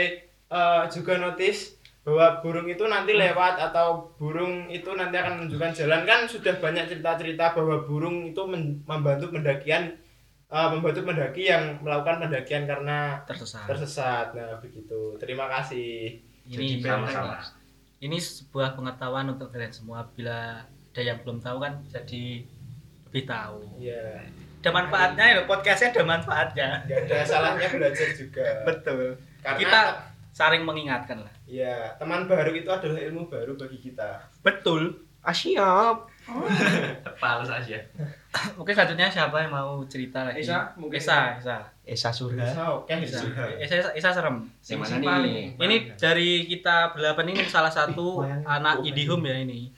eh, 0.53 0.83
juga 0.93 1.17
notis 1.17 1.81
bahwa 2.05 2.41
burung 2.41 2.69
itu 2.69 2.85
nanti 2.85 3.13
lewat 3.13 3.61
atau 3.61 4.13
burung 4.17 4.69
itu 4.69 4.89
nanti 4.93 5.17
akan 5.17 5.33
menunjukkan 5.41 5.73
jalan 5.75 6.03
kan 6.05 6.21
sudah 6.25 6.57
banyak 6.57 6.89
cerita-cerita 6.89 7.53
bahwa 7.53 7.85
burung 7.85 8.29
itu 8.29 8.43
men- 8.45 8.81
membantu 8.85 9.33
pendakian 9.33 9.97
eh, 10.49 10.69
membantu 10.69 11.01
pendaki 11.05 11.49
yang 11.49 11.81
melakukan 11.81 12.29
pendakian 12.29 12.65
karena 12.65 13.25
Tersesat. 13.25 13.65
tersesat. 13.65 14.27
Nah, 14.33 14.57
begitu. 14.61 15.17
Terima 15.17 15.49
kasih. 15.49 16.21
Ini 16.45 16.81
sama-sama. 16.81 17.41
ini 17.99 18.17
sebuah 18.17 18.73
pengetahuan 18.73 19.29
untuk 19.29 19.53
kalian 19.53 19.75
semua 19.75 20.09
bila 20.17 20.65
ada 20.65 21.03
yang 21.05 21.21
belum 21.21 21.45
tahu 21.45 21.61
kan 21.61 21.85
jadi 21.87 22.41
lebih 23.09 23.25
tahu. 23.25 23.59
Iya. 23.81 24.23
Ada 24.59 24.71
manfaatnya 24.75 25.25
ya 25.25 25.41
podcastnya 25.47 25.89
ada 25.97 26.05
manfaatnya. 26.05 26.69
Gak 26.85 27.01
ada 27.09 27.19
salahnya 27.25 27.69
belajar 27.71 28.09
juga. 28.13 28.47
Betul. 28.67 29.17
Karena 29.41 29.59
Kita 29.59 29.81
saling 30.31 30.63
mengingatkan 30.63 31.25
lah. 31.25 31.33
ya 31.49 31.97
teman 31.97 32.29
baru 32.29 32.53
itu 32.53 32.69
adalah 32.69 33.01
ilmu 33.01 33.27
baru 33.27 33.57
bagi 33.57 33.79
kita. 33.81 34.29
Betul. 34.45 35.09
Ah 35.25 35.33
siap. 35.33 36.07
Pales 37.23 37.49
aja. 37.49 37.79
Oke 38.61 38.75
selanjutnya 38.75 39.09
siapa 39.09 39.41
yang 39.45 39.53
mau 39.53 39.81
cerita 39.87 40.25
lagi? 40.27 40.43
Esa, 40.45 40.73
mungkin. 40.77 40.99
Esa, 40.99 41.39
Esa. 41.39 41.59
Esa 41.89 42.11
surga. 42.13 42.45
Bisa 42.45 42.63
oke 42.77 42.93
Esa. 42.93 43.25
Esa, 43.57 43.75
Esa, 43.81 43.91
Esa 43.97 44.11
serem. 44.13 44.45
Yang 44.69 44.79
mana 45.01 45.25
nih? 45.25 45.57
Ini 45.57 45.77
dari 45.97 46.45
kita 46.45 46.93
berdelapan 46.93 47.33
ini 47.33 47.43
salah 47.49 47.73
satu 47.73 48.21
anak 48.45 48.85
Idihum 48.85 49.25
ya 49.25 49.37
ini. 49.41 49.73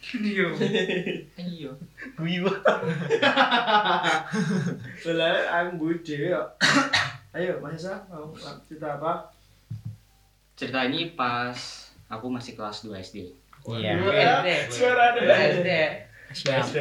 Iya. 1.41 1.71
Lah 5.17 5.37
aku 5.63 5.71
bude 5.79 6.17
ya. 6.17 6.41
Ayo 7.37 7.63
Mas 7.63 7.79
Esa 7.79 8.03
mau 8.11 8.35
cerita 8.67 8.99
apa? 8.99 9.31
Cerita 10.59 10.83
ini 10.85 11.15
pas 11.15 11.57
aku 12.11 12.27
masih 12.27 12.59
kelas 12.59 12.83
2 12.85 12.99
SD. 13.01 13.17
Iya. 13.71 13.95
Suara 14.67 15.15
ada. 15.15 15.35
SD. 15.55 15.71
Siap. 16.35 16.65
SD. 16.67 16.79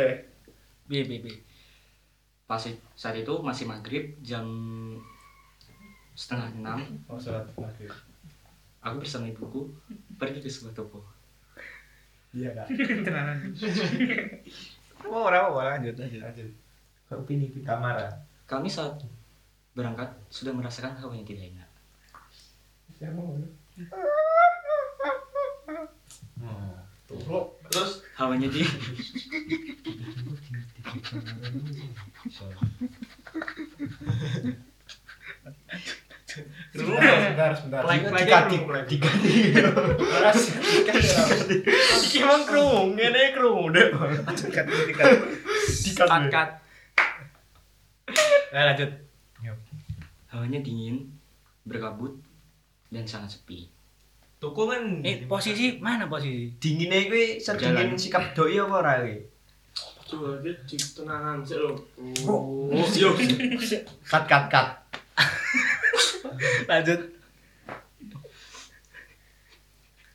B, 0.89 1.05
B, 1.05 1.11
B. 1.21 1.48
Pas 2.49 2.57
saat 2.97 3.13
itu 3.13 3.33
masih 3.45 3.69
maghrib 3.69 4.17
jam 4.25 4.49
setengah 6.17 6.49
enam. 6.57 6.81
Oh, 7.05 7.21
sholat 7.21 7.45
maghrib. 7.53 7.93
Aku 8.81 8.97
bersama 8.97 9.29
ibuku 9.29 9.69
pergi 10.17 10.41
ke 10.41 10.49
sebuah 10.49 10.73
toko. 10.73 11.05
Iya, 12.33 12.57
Kak. 12.57 12.67
Oh, 15.05 15.29
orang 15.29 15.53
orang 15.53 15.67
lanjut 15.77 15.95
lanjut. 16.01 16.21
Lanjut. 16.25 16.49
Opini 17.13 17.53
di 17.53 17.61
kamar. 17.61 18.01
ah. 18.01 18.13
Kami 18.49 18.65
saat 18.65 18.97
berangkat 19.77 20.09
sudah 20.33 20.51
merasakan 20.51 20.97
hawa 20.97 21.13
yang 21.13 21.29
tidak 21.29 21.53
enak. 21.53 21.69
Turuk. 22.97 23.53
Terus 27.09 28.05
Hawanya 28.21 28.45
di 28.53 28.61
Sebentar, 36.69 37.17
sebentar, 37.25 37.51
sebentar. 37.57 37.81
Diganti, 38.13 38.57
diganti. 38.85 39.33
Ras, 40.21 40.41
kan 40.85 40.93
ya. 41.01 41.23
Iki 42.05 42.17
emang 42.21 42.45
ngene 42.93 43.33
deh. 43.73 43.89
Nah, 48.53 48.63
lanjut. 48.73 48.91
hawanya 50.29 50.61
dingin, 50.61 51.09
berkabut, 51.65 52.21
dan 52.93 53.09
sangat 53.09 53.33
sepi. 53.33 53.65
Toko 54.39 54.71
kan 54.71 55.03
Eh, 55.03 55.27
posisi 55.27 55.83
mana 55.83 56.07
posisi? 56.07 56.47
Dinginnya 56.55 57.11
kuwi 57.11 57.43
sedingin 57.43 57.99
sikap 57.99 58.31
doi 58.31 58.55
apa 58.55 58.75
ora 58.79 58.93
kuwi? 59.03 59.19
Coba 60.09 60.39
dia 60.41 60.55
di 60.63 60.73
tenangan 60.79 61.43
sih 61.43 61.59
lo. 61.59 61.75
Oh, 62.25 62.71
siap. 62.87 63.19
Kat 64.07 64.23
kat 64.25 64.43
kat. 64.47 64.67
Lanjut. 66.71 66.99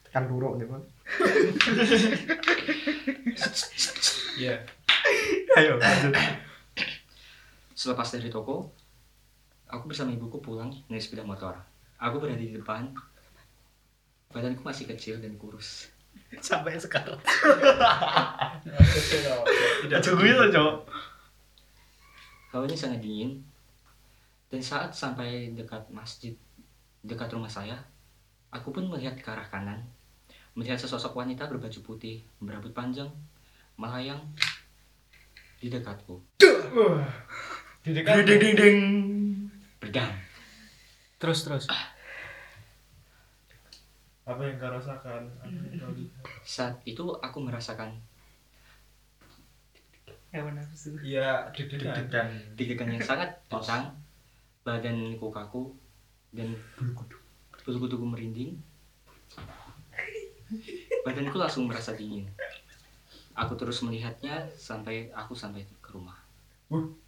Tekan 0.08 0.24
duruk 0.26 0.56
deh, 0.56 0.66
Bang. 0.66 0.84
Iya. 4.40 4.56
Ayo 5.54 5.78
lanjut. 5.78 6.14
Selepas 7.76 8.08
dari 8.08 8.32
toko, 8.32 8.72
aku 9.68 9.84
bersama 9.86 10.10
ibuku 10.16 10.40
pulang 10.40 10.72
naik 10.88 11.04
sepeda 11.04 11.22
motor. 11.22 11.54
Aku 12.00 12.18
berada 12.18 12.40
di 12.40 12.50
depan. 12.56 12.90
Badanku 14.34 14.66
masih 14.66 14.90
kecil 14.90 15.22
dan 15.22 15.38
kurus. 15.38 15.94
Sampai 16.42 16.74
sekarang. 16.74 17.22
Tidak 19.86 20.00
cukup 20.02 20.26
itu, 20.26 20.44
Cok. 20.50 20.74
Hawanya 22.50 22.74
sangat 22.74 22.98
dingin. 22.98 23.46
Dan 24.50 24.62
saat 24.62 24.94
sampai 24.94 25.50
dekat 25.50 25.90
masjid 25.90 26.30
dekat 27.02 27.26
rumah 27.34 27.50
saya, 27.50 27.74
aku 28.54 28.70
pun 28.70 28.86
melihat 28.86 29.18
ke 29.18 29.26
arah 29.26 29.50
kanan, 29.50 29.82
melihat 30.54 30.78
sesosok 30.78 31.18
wanita 31.18 31.50
berbaju 31.50 31.80
putih, 31.82 32.22
berambut 32.38 32.70
panjang, 32.70 33.10
melayang 33.74 34.22
di 35.58 35.66
dekatku. 35.66 36.22
Di 37.82 37.90
dekat. 37.90 38.22
Ding 38.22 38.38
ding 38.38 38.54
ding. 38.54 38.78
Pedang. 39.82 40.14
Terus 41.18 41.42
terus. 41.42 41.64
Apa 44.24 44.40
yang 44.40 44.56
kau 44.56 44.72
rasakan? 44.72 45.22
Yang 45.44 45.84
kau? 45.84 45.92
Saat 46.44 46.80
itu 46.88 47.04
aku 47.20 47.38
merasakan 47.44 48.00
Hewan 50.34 50.58
nafsu. 50.58 50.98
Iya, 50.98 51.46
deg-degan. 51.54 52.10
dan 52.10 52.26
deg-degan 52.58 52.90
yang 52.90 53.04
sangat 53.14 53.38
kencang, 53.46 53.94
badanku 54.66 55.30
kaku, 55.30 55.70
dan 56.34 56.50
bulu 57.62 57.86
kuduku 57.86 58.02
merinding. 58.02 58.58
Badanku 61.06 61.38
langsung 61.38 61.70
merasa 61.70 61.94
dingin. 61.94 62.26
Aku 63.38 63.54
terus 63.54 63.78
melihatnya 63.86 64.42
sampai 64.58 65.14
aku 65.14 65.38
sampai 65.38 65.62
ke 65.78 65.94
rumah. 65.94 66.18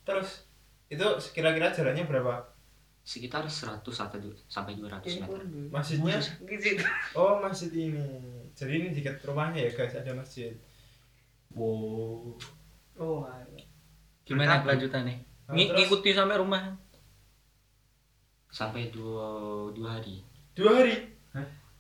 Terus 0.07 0.47
itu 0.87 1.07
kira-kira 1.35 1.75
jalannya 1.75 2.07
berapa? 2.07 2.47
Sekitar 3.07 3.47
100 3.47 3.87
atau 3.87 4.19
du- 4.19 4.35
sampai 4.47 4.75
200 4.75 5.23
meter. 5.23 5.39
Masjidnya? 5.71 6.19
Gitu. 6.43 6.83
Oh, 7.15 7.39
masjid 7.39 7.71
ini. 7.71 8.03
Jadi 8.53 8.73
ini 8.75 8.89
dekat 8.91 9.23
rumahnya 9.23 9.63
ya, 9.63 9.71
guys, 9.73 9.95
ada 9.95 10.11
masjid. 10.11 10.51
wow. 11.55 12.35
Oh, 12.99 13.23
ayo. 13.23 13.47
Gimana 14.27 14.59
kelanjutannya? 14.61 15.15
Nah, 15.47 15.55
Ng- 15.55 15.71
terus 15.71 15.79
ngikuti 15.79 16.11
sampai 16.11 16.37
rumah. 16.37 16.75
Sampai 18.51 18.91
dua, 18.91 19.27
dua 19.71 20.01
hari. 20.01 20.25
dua 20.57 20.83
hari. 20.83 20.97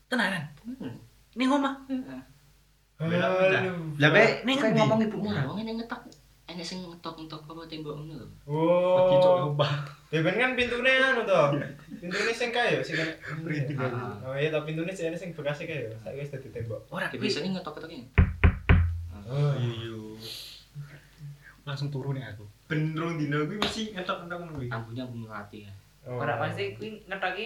Tenanan. 0.07 0.45
Hmm. 0.63 0.95
Ini 1.35 1.45
Halo. 2.97 3.11
beda. 3.41 3.59
Lah 3.99 4.11
ngomong 4.79 5.01
ibumu. 5.03 5.27
Nah, 5.27 5.45
wong 5.51 5.59
ini 5.61 5.73
ngetok, 5.75 6.01
ini 6.47 6.63
sing 6.63 6.79
ngetok-ngetok 6.81 7.43
apa 7.43 7.63
tembok 7.67 7.95
ngono 7.97 8.15
lho. 8.17 8.27
Oh. 8.47 9.51
Ya 10.09 10.23
ben 10.23 10.37
kan 10.37 10.55
pintune 10.55 10.87
anu 10.89 11.27
to. 11.27 11.41
Pintune 11.99 12.31
sing 12.31 12.55
kae 12.55 12.79
ya, 12.79 12.81
sing 12.81 12.95
Ah. 13.75 14.15
Oh 14.23 14.33
iya, 14.33 14.49
tapi 14.49 14.71
pintune 14.71 14.89
sing 14.89 15.11
sing 15.13 15.35
bekas 15.35 15.59
kae 15.59 15.85
ya. 15.85 15.91
Saiki 15.99 16.23
wis 16.23 16.31
dadi 16.31 16.49
tembok. 16.49 16.81
Ora 16.89 17.11
Ya, 17.11 17.19
biasanya 17.19 17.51
ngetok-ngetoknya. 17.53 18.07
Oh 19.27 19.53
Iya. 19.53 19.99
langsung 21.67 21.91
turun 21.91 22.15
ya 22.15 22.31
aku. 22.31 22.47
Benerung 22.71 23.19
dino 23.19 23.43
kuwi 23.43 23.59
mesti 23.59 23.83
ngetok-ngetok 23.93 24.39
ngono 24.39 24.53
kuwi. 24.55 24.69
Ampun 24.71 24.95
aku 24.95 25.15
melatih 25.19 25.61
ya. 25.67 25.73
Oh. 26.07 26.23
Ora 26.23 26.39
pasti 26.39 26.79
kuwi 26.79 27.03
ngetoki 27.03 27.45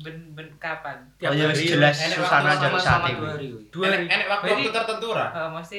ben 0.00 0.16
ben 0.32 0.46
kapan? 0.56 1.02
Oh 1.18 1.34
ya 1.34 1.50
wis 1.50 1.66
jelas 1.66 1.98
Enek 1.98 2.14
susana 2.16 2.46
waktu 2.46 2.62
jaluk 2.62 2.78
Sama-sama 2.78 3.06
sate. 3.10 3.18
dua 3.74 3.86
hari. 3.90 4.06
Enek 4.06 4.14
enek 4.14 4.26
waktu 4.30 4.70
tertentu 4.70 5.06
ora? 5.10 5.26
Eh 5.34 5.48
mesti 5.50 5.78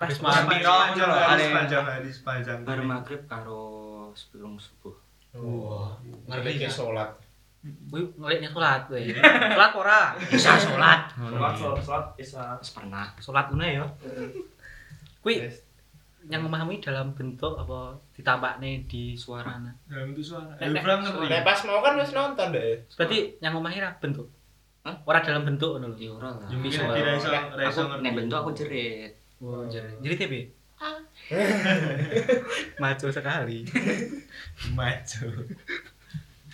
pas 0.00 0.08
mandi. 0.16 0.64
Sepanjang 0.64 1.10
hari, 1.12 1.28
Ale. 1.28 1.44
sepanjang 1.44 1.84
hari, 1.84 2.08
sepanjang 2.10 2.58
Baru 2.62 2.80
hari. 2.80 2.88
maghrib 2.88 3.22
karo 3.26 3.62
sebelum 4.12 4.56
subuh. 4.56 4.96
Wah, 5.32 5.92
Ngerti 6.26 6.56
kan? 6.58 6.72
salat. 6.72 7.10
Kuwi 7.60 8.08
ngeliknya 8.16 8.48
salat 8.48 8.88
kowe. 8.88 8.96
Salat 8.96 9.72
ora? 9.76 10.00
Bisa 10.18 10.56
salat. 10.56 11.12
Sholat, 11.12 11.52
sholat, 11.54 11.78
sholat, 11.78 12.04
isa. 12.16 12.56
Wis 12.56 12.72
pernah. 12.72 13.12
Salat 13.20 13.46
una 13.50 13.62
ya. 13.62 13.84
Kuwi 15.20 15.44
Yes. 15.44 15.60
yang 16.22 16.40
memahami 16.42 16.76
dalam 16.78 17.12
bentuk 17.12 17.52
apa 17.54 17.92
ditambahne 18.12 18.84
di 18.86 19.12
suara 19.14 19.56
Dalam 19.84 20.08
itu 20.10 20.22
suara. 20.22 20.52
Nek- 20.54 20.80
Ayo 20.80 21.28
nek- 21.28 21.44
pas 21.44 21.60
mau 21.62 21.80
kan 21.80 21.96
wis 21.96 22.10
nonton 22.10 22.48
deh. 22.50 22.80
berarti 22.90 23.36
yang 23.38 23.52
memahami 23.52 23.80
ra 23.80 23.92
bentuk 23.94 24.28
Hah? 24.80 24.96
ora 25.02 25.20
dalam 25.20 25.44
bentuk 25.44 25.76
ngono 25.76 25.92
lho 25.92 25.96
Ya 25.98 26.10
ora 26.10 26.28
lah. 26.30 26.48
Ya 26.48 26.56
Nek 26.56 27.52
ora 27.52 27.62
iso 27.68 27.80
Aku 27.82 28.00
nek 28.00 28.12
bentuk 28.14 28.36
aku 28.38 28.50
jerit. 28.54 29.19
Oh, 29.40 29.62
jadi 29.66 29.88
jadi 29.98 30.14
TB 30.18 30.34
maju 32.78 33.06
sekali 33.08 33.58
Maju. 34.72 35.26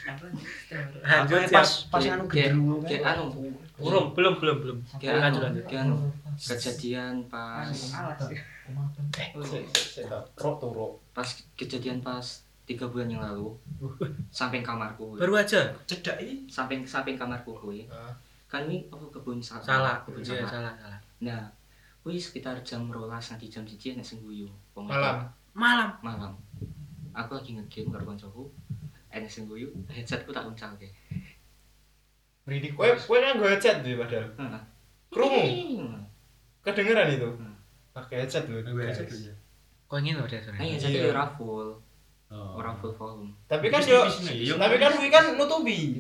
Apa? 0.05 0.27
lanjut 1.01 1.41
pas 1.49 1.69
pas 1.89 2.03
anu 2.05 2.25
kayak 2.27 2.53
kan. 3.03 3.19
anu. 3.19 3.25
belum 3.77 4.13
belum 4.13 4.35
belum 4.39 4.57
belum 4.61 4.77
Kayak 4.97 5.21
lanjut 5.21 5.41
anu, 5.41 5.47
lanjut 5.49 5.65
kayak 5.67 5.83
anu. 5.85 5.95
Kejadian 6.37 7.15
pas 7.27 7.67
pas 11.13 11.27
kejadian 11.55 11.99
pas 12.01 12.25
tiga 12.63 12.85
bulan 12.85 13.09
yang 13.09 13.21
lalu 13.21 13.53
samping 14.29 14.61
kamarku 14.61 15.15
Baru 15.15 15.35
aja. 15.35 15.71
Cedak 15.87 16.19
iki. 16.19 16.45
samping 16.47 16.83
samping 16.83 17.15
kamarku 17.15 17.55
kuwi 17.55 17.87
Ah. 17.87 18.11
kan 18.47 18.63
ini 18.65 18.87
apa 18.87 19.03
kebun 19.09 19.39
sa- 19.39 19.59
Salah. 19.59 19.99
kebun 20.03 20.21
Iya, 20.21 20.43
salah, 20.45 20.73
salah. 20.75 20.99
nah 21.21 21.43
kuwi 22.07 22.23
sekitar 22.23 22.63
jam 22.63 22.87
rolas 22.87 23.35
nanti 23.35 23.51
jam 23.51 23.67
siji 23.67 23.99
nek 23.99 24.07
sing 24.07 24.23
guyu 24.23 24.47
Malam. 24.79 25.27
Malam. 25.51 25.91
malam 25.99 26.33
aku 27.11 27.35
lagi 27.35 27.59
ngegame 27.59 27.91
karo 27.91 28.07
kancaku 28.07 28.47
enek 29.11 29.27
sing 29.27 29.51
guyu 29.51 29.67
headsetku 29.91 30.31
tak 30.31 30.47
uncalke 30.47 30.87
Merinding. 32.47 32.79
Kowe 32.79 32.87
kowe 32.95 33.19
kan 33.19 33.43
gue 33.43 33.51
headset 33.51 33.83
tuh 33.83 33.99
padahal. 33.99 34.23
Heeh. 34.39 34.63
Krungu. 35.11 35.43
Hmm. 35.83 35.99
Kedengeran 36.63 37.11
itu. 37.11 37.27
Pakai 37.91 38.23
headset 38.23 38.47
lho. 38.47 38.63
guys. 38.63 39.03
Kok 39.91 39.99
ingin 39.99 40.15
loh 40.15 40.31
deh, 40.31 40.39
sorry. 40.39 40.55
Nah, 40.55 40.63
ya 40.63 40.71
Iya. 40.71 40.79
jadi 40.79 40.99
ora 41.11 41.27
full, 41.27 41.75
Oh. 42.31 42.55
ora 42.55 42.71
full 42.79 42.95
volume. 42.95 43.35
Tapi 43.51 43.67
kan 43.67 43.83
yo 43.83 44.07
tapi 44.55 44.79
kan 44.79 44.95
kuwi 44.95 45.11
kan 45.11 45.35
nutupi. 45.35 45.99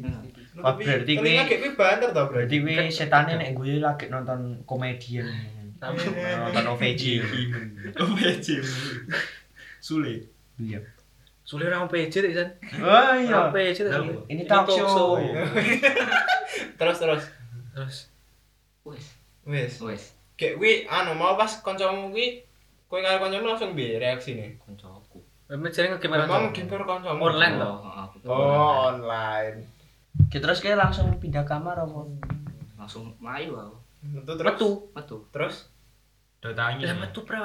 Berarti 0.55 1.13
kuwi- 1.19 1.75
berarti. 1.75 2.15
Berarti 2.15 2.57
kuwi 2.63 2.95
setane 2.95 3.43
nek 3.43 3.51
gue 3.51 3.83
lagi 3.83 4.07
nonton 4.07 4.63
komedian. 4.63 5.27
Nonton 5.79 6.65
OVJ. 6.73 7.03
OVJ. 7.95 8.49
Sule. 9.79 10.15
Iya. 10.57 10.81
Sulit 11.43 11.71
orang 11.71 11.87
PJ 11.87 12.15
deh, 12.21 12.33
San. 12.35 12.51
Oh 12.83 13.15
iya. 13.15 13.55
Tadi. 13.55 14.19
Ini 14.27 14.43
talk 14.45 14.67
show. 14.67 15.15
Terus 16.79 16.97
terus. 16.99 17.25
Terus. 17.71 17.97
wes, 18.83 19.05
Wis. 19.43 19.75
wes, 19.79 20.03
Kayak 20.35 20.59
kuwi 20.59 20.73
anu 20.87 21.13
mau 21.13 21.35
pas 21.35 21.51
kancamu 21.57 22.11
kuwi 22.11 22.43
kowe 22.87 22.99
karo 22.99 23.19
kancamu 23.19 23.47
langsung 23.47 23.75
piye 23.75 23.97
reaksine? 23.97 24.59
koncoku. 24.59 25.19
Memang 25.47 25.71
jadi 25.71 25.91
ngegame 25.91 26.17
Memang 26.17 26.51
apa? 26.51 26.55
game 26.55 26.67
karo 26.67 26.85
kancamu. 26.85 27.19
Online 27.21 27.55
toh? 27.57 27.77
Oh, 27.79 28.07
Oh, 28.27 28.71
online. 28.91 29.63
Ki 30.27 30.39
terus 30.39 30.59
kayak 30.59 30.79
langsung 30.81 31.15
pindah 31.17 31.43
kamar 31.43 31.79
apa? 31.79 32.07
langsung 32.77 33.15
melayu 33.19 33.55
aku. 33.55 33.77
Metu 34.13 34.33
terus. 34.37 34.53
Metu. 34.53 34.71
Metu. 34.95 35.17
Terus 35.33 35.57
Datangi. 36.41 36.85
Lah 36.85 36.97
metu 37.01 37.21
pra 37.25 37.41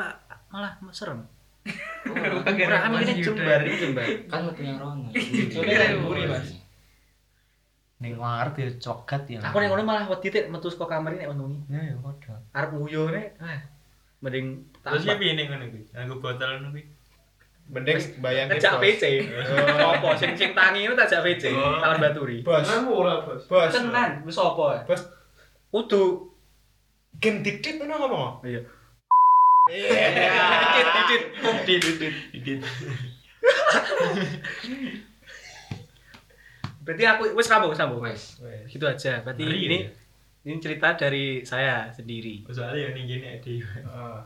malah 0.51 0.77
serem. 0.91 1.24
Oh, 1.62 2.18
Ora 2.41 2.77
kan 2.82 2.98
ini 3.06 3.22
jembar, 3.22 3.62
ini 3.62 3.77
jembar. 3.77 4.06
kan 4.25 4.50
metu 4.50 4.62
yang 4.65 4.82
rono. 4.82 5.10
Soalnya 5.53 6.01
buri, 6.01 6.25
Mas. 6.25 6.58
Ning 8.01 8.18
ngarep 8.18 8.53
ya 8.58 8.68
cogat 8.82 9.24
ya. 9.30 9.39
Aku 9.46 9.62
nek 9.62 9.70
ngono 9.70 9.86
malah 9.86 10.10
wedi 10.10 10.34
tek 10.34 10.50
metu 10.50 10.74
saka 10.74 10.98
kamar 10.98 11.13
ini 11.13 11.22
nek 11.22 11.27
ngono. 11.38 11.53
Ya 11.70 11.94
ya 11.94 11.96
padha. 12.01 12.36
Arep 12.58 12.70
nguyu 12.74 13.13
nek. 13.13 13.38
Ah. 13.38 13.62
Mending 14.22 14.65
Terus 14.82 15.06
tak 15.06 15.18
ya 15.18 15.22
piye 15.22 15.34
ning 15.38 15.48
ngono 15.53 15.65
kuwi? 15.70 15.84
Nganggo 15.94 16.15
botol 16.18 16.50
ngono 16.58 16.70
kuwi. 16.74 16.84
mending 17.72 17.98
bayangke 18.20 18.58
ngejak 18.58 18.74
bos. 18.74 18.84
PC. 18.84 19.03
Apa 19.80 20.10
sing 20.18 20.32
sing 20.36 20.51
tangi 20.51 20.82
itu 20.84 20.94
tak 20.98 21.08
jak 21.08 21.22
PC. 21.24 21.53
Oh. 21.53 21.77
Tahun 21.77 21.98
Baturi. 22.01 22.38
Bos. 22.41 22.68
ora, 22.68 23.22
Bos. 23.22 23.46
Bos. 23.48 23.70
Tenan, 23.72 24.25
wis 24.25 24.36
apa? 24.41 24.84
Bos. 24.84 25.01
Kudu 25.72 26.34
Gen 27.21 27.45
didit 27.45 27.77
ngono 27.77 27.95
ngomong. 28.01 28.29
Iya. 28.41 28.61
Iya. 29.69 29.93
Didit, 30.73 30.87
didit. 30.89 31.23
Didit 31.85 32.15
didit. 32.33 32.59
Berarti 36.81 37.03
aku 37.05 37.23
wis 37.37 37.45
sambung 37.45 37.73
sambung. 37.77 38.01
Wes. 38.01 38.41
Gitu 38.65 38.81
aja. 38.83 39.21
Berarti 39.21 39.45
Ngeri 39.45 39.59
ini 39.69 39.77
ya? 39.85 40.49
ini 40.49 40.57
cerita 40.57 40.97
dari 40.97 41.45
saya 41.45 41.93
sendiri. 41.93 42.41
Soalnya 42.49 42.89
yang 42.89 42.93
ning 42.97 43.05
kene 43.05 43.27
ade. 43.37 43.61
Ah. 43.85 44.25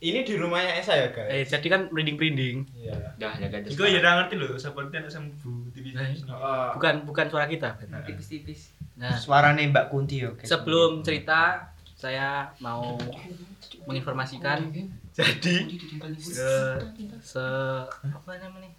Ini 0.00 0.24
di 0.24 0.40
rumahnya 0.40 0.80
Esa 0.80 0.96
ya, 0.96 1.12
Eh 1.28 1.44
guys? 1.44 1.52
jadi 1.52 1.66
kan 1.68 1.80
merinding-merinding. 1.92 2.64
Iya. 2.80 2.96
Dah 3.20 3.36
jaga 3.36 3.60
Iku 3.60 3.84
ya 3.84 4.00
ora 4.00 4.24
ngerti 4.24 4.34
lho, 4.40 4.56
seperti 4.56 4.96
anak 4.96 5.12
sembuh 5.12 5.68
tipis. 5.76 5.92
Heeh. 5.98 6.66
Bukan 6.72 7.04
bukan 7.04 7.26
suara 7.28 7.44
kita. 7.44 7.76
Tipis-tipis. 8.08 8.72
Nah, 8.96 9.12
Suarane 9.20 9.60
Mbak 9.68 9.92
Kunti 9.92 10.24
yo. 10.24 10.32
kayak 10.32 10.48
sebelum 10.48 11.04
cerita 11.04 11.68
saya 12.06 12.30
mau 12.58 12.94
menginformasikan 13.82 14.70
jadi 15.10 15.56
se 16.16 16.50
se 17.20 17.46
apa 18.06 18.30
namanya 18.38 18.70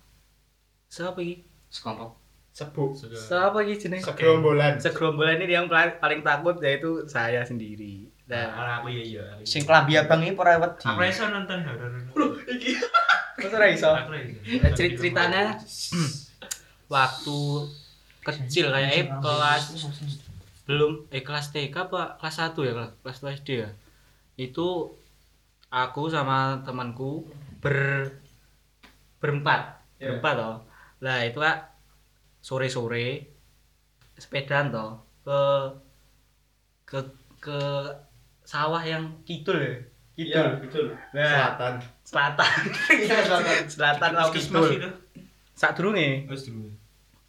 se 0.88 1.04
apa 1.04 1.20
ini 1.20 1.44
sekelompok 1.68 2.16
Sebuk. 2.50 2.98
se 2.98 3.36
apa 3.38 3.62
ini 3.62 3.76
jenis 3.76 4.02
Segerombolan. 4.02 4.80
segerombolan 4.80 5.38
ini 5.38 5.54
yang 5.54 5.68
paling, 5.68 6.00
paling 6.00 6.22
takut 6.22 6.58
yaitu 6.58 7.06
saya 7.06 7.44
sendiri 7.44 8.08
dan 8.26 8.50
Nah, 8.50 8.82
aku 8.82 8.90
ya 8.90 9.04
iya. 9.06 9.24
Sing 9.44 9.62
klambi 9.62 9.94
abang 9.94 10.20
iki 10.20 10.34
ora 10.34 10.58
wedi. 10.58 10.84
Aku 10.84 11.00
iso 11.02 11.24
nonton 11.28 11.63
horor. 11.63 11.92
Terus 13.38 13.52
ora 13.54 13.68
iso 13.70 13.88
Aku 13.88 14.10
ra 14.10 14.20
iso. 14.20 14.36
Ceri- 14.74 14.98
ceritanya 14.98 15.56
waktu 16.90 17.40
kecil 18.22 18.68
kayak 18.68 19.08
kelas 19.22 19.63
belum 20.67 21.08
eh 21.15 21.23
kelas 21.23 21.56
TK 21.56 21.71
apa 21.88 22.19
kelas 22.19 22.43
1 22.43 22.67
ya 22.67 22.73
kelas 22.75 22.91
kelas 22.99 23.17
2 23.23 23.38
SD 23.39 23.49
ya? 23.63 23.69
Itu 24.36 24.99
aku 25.71 26.12
sama 26.12 26.62
temanku 26.67 27.23
ber 27.63 28.12
berempat. 29.23 29.80
Ya. 29.97 30.19
berempat 30.19 30.34
toh. 30.36 30.56
Lah 31.01 31.23
itu 31.23 31.39
kak 31.39 31.71
sore 32.43 32.67
sore 32.67 33.32
sepedaan 34.19 34.69
toh 34.69 35.01
ke 35.23 35.41
ke 36.84 36.99
ke 37.39 37.60
sawah 38.43 38.84
yang 38.84 39.23
kidul 39.23 39.56
ya? 39.56 39.75
Kidul. 40.17 40.34
Iya, 40.34 40.43
betul. 40.58 40.86
nah. 41.13 41.30
Selatan. 42.03 42.53
selatan. 43.30 43.63
Selatan. 43.69 44.10
Laut 44.17 44.34
Puskesmas 44.36 44.67
kidul. 44.73 44.91
saat 45.58 45.73
dulu. 45.73 46.69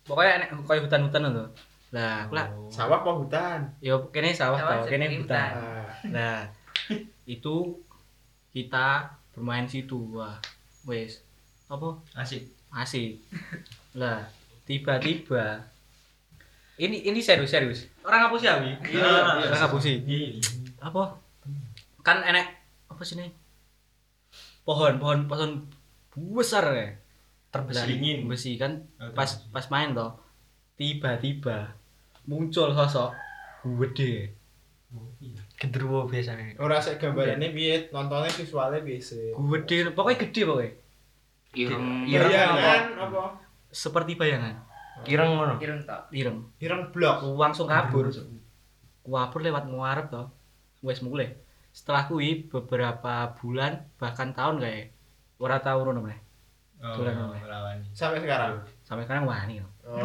pokoknya 0.05 0.33
enek 0.41 0.49
kayak 0.69 0.85
hutan-hutan 0.89 1.33
lho 1.33 1.45
lah 1.89 2.25
aku 2.25 2.33
lah 2.37 2.47
Sawah 2.69 3.01
apa 3.01 3.11
hutan? 3.15 3.61
yo 3.81 4.13
kene 4.13 4.31
sawah 4.31 4.59
tau 4.59 4.85
kene 4.85 5.09
hutan. 5.11 5.51
Ah. 5.51 5.89
nah 6.05 6.37
itu 7.25 7.81
kita 8.51 9.09
bermain 9.33 9.65
situ 9.65 9.97
wah 10.13 10.37
wes 10.85 11.25
apa? 11.67 12.01
Asik. 12.13 12.45
asik. 12.71 13.25
Lah 13.95 14.25
tiba-tiba 14.65 15.65
ini 16.77 17.03
ini 17.03 17.19
serius 17.19 17.51
serius. 17.51 17.81
Orang 18.01 18.29
apa 18.29 18.37
sih 18.37 18.47
Abi 18.47 18.73
Iya. 18.89 19.09
orang 19.45 19.63
apa 19.65 19.77
sih 19.79 19.97
Iya. 20.05 20.39
apa? 20.79 21.17
Kan 22.01 22.21
enek 22.23 22.47
apa 22.87 23.03
sih 23.03 23.17
nih 23.17 23.33
pohon 24.63 24.97
pohon 24.97 25.25
pohon 25.25 25.65
besar 26.37 26.65
ya. 26.71 26.89
Terbesi 27.49 27.81
Lah, 27.81 27.87
dingin. 27.89 28.19
besi 28.29 28.53
kan? 28.55 28.85
Oh, 29.01 29.09
pas 29.13 29.25
pas 29.49 29.65
main 29.69 29.97
toh 29.97 30.13
tiba-tiba 30.77 31.75
muncul 32.29 32.69
sosok 32.77 33.11
gede 33.81 34.37
Gendruwo 35.59 36.09
biasane. 36.09 36.57
Ora 36.57 36.81
sik 36.81 36.97
gambarane 36.97 37.53
piye, 37.53 37.93
nontonnya 37.93 38.31
visualnya 38.33 38.81
biasa. 38.81 39.37
gede 39.37 39.93
pokoknya 39.93 40.17
gede 40.25 40.41
pokoknya 40.49 40.71
ireng 41.53 41.85
Ireng 42.09 42.31
Bayangan 42.31 42.83
apa? 42.97 43.23
seperti 43.69 44.17
bayangan 44.17 44.55
Ireng 45.05 45.31
ngono. 45.35 45.55
Ireng 45.61 45.81
tok. 45.85 46.09
ireng 46.15 46.39
Ireng 46.57 46.83
blok. 46.95 47.17
langsung 47.37 47.69
kabur 47.69 48.09
kabur 49.05 49.41
lewat 49.41 49.65
ngarep 49.69 50.07
toh 50.09 50.29
wes 50.85 51.01
mulai 51.05 51.33
setelah 51.73 52.09
kui 52.09 52.49
beberapa 52.49 53.33
bulan 53.37 53.85
bahkan 54.01 54.33
tahun 54.33 54.63
kayak 54.63 54.93
ora 55.37 55.59
tahu 55.61 55.85
ngono 55.85 56.07
meneh 56.09 56.21
Oh. 56.79 56.95
Sampai 57.91 58.23
sekarang. 58.23 58.63
sampai 58.87 59.03
sekarang 59.03 59.27
wani 59.27 59.59
Oh, 59.83 59.99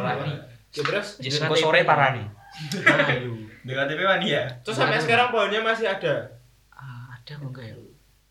ya, 0.74 0.82
terus 0.84 1.08
Ya 1.20 1.32
sore 1.54 1.82
parani. 1.84 2.26
ayo 2.74 3.34
Dengan 3.62 3.86
TP 3.86 4.02
wani 4.02 4.28
ya? 4.28 4.44
terus 4.62 4.76
sampai 4.76 4.98
sekarang 4.98 5.30
pohonnya 5.30 5.62
masih 5.62 5.88
ada. 5.88 6.34
ah, 6.70 7.14
ada 7.14 7.32
kok 7.32 7.46
enggak 7.46 7.66
ya 7.66 7.76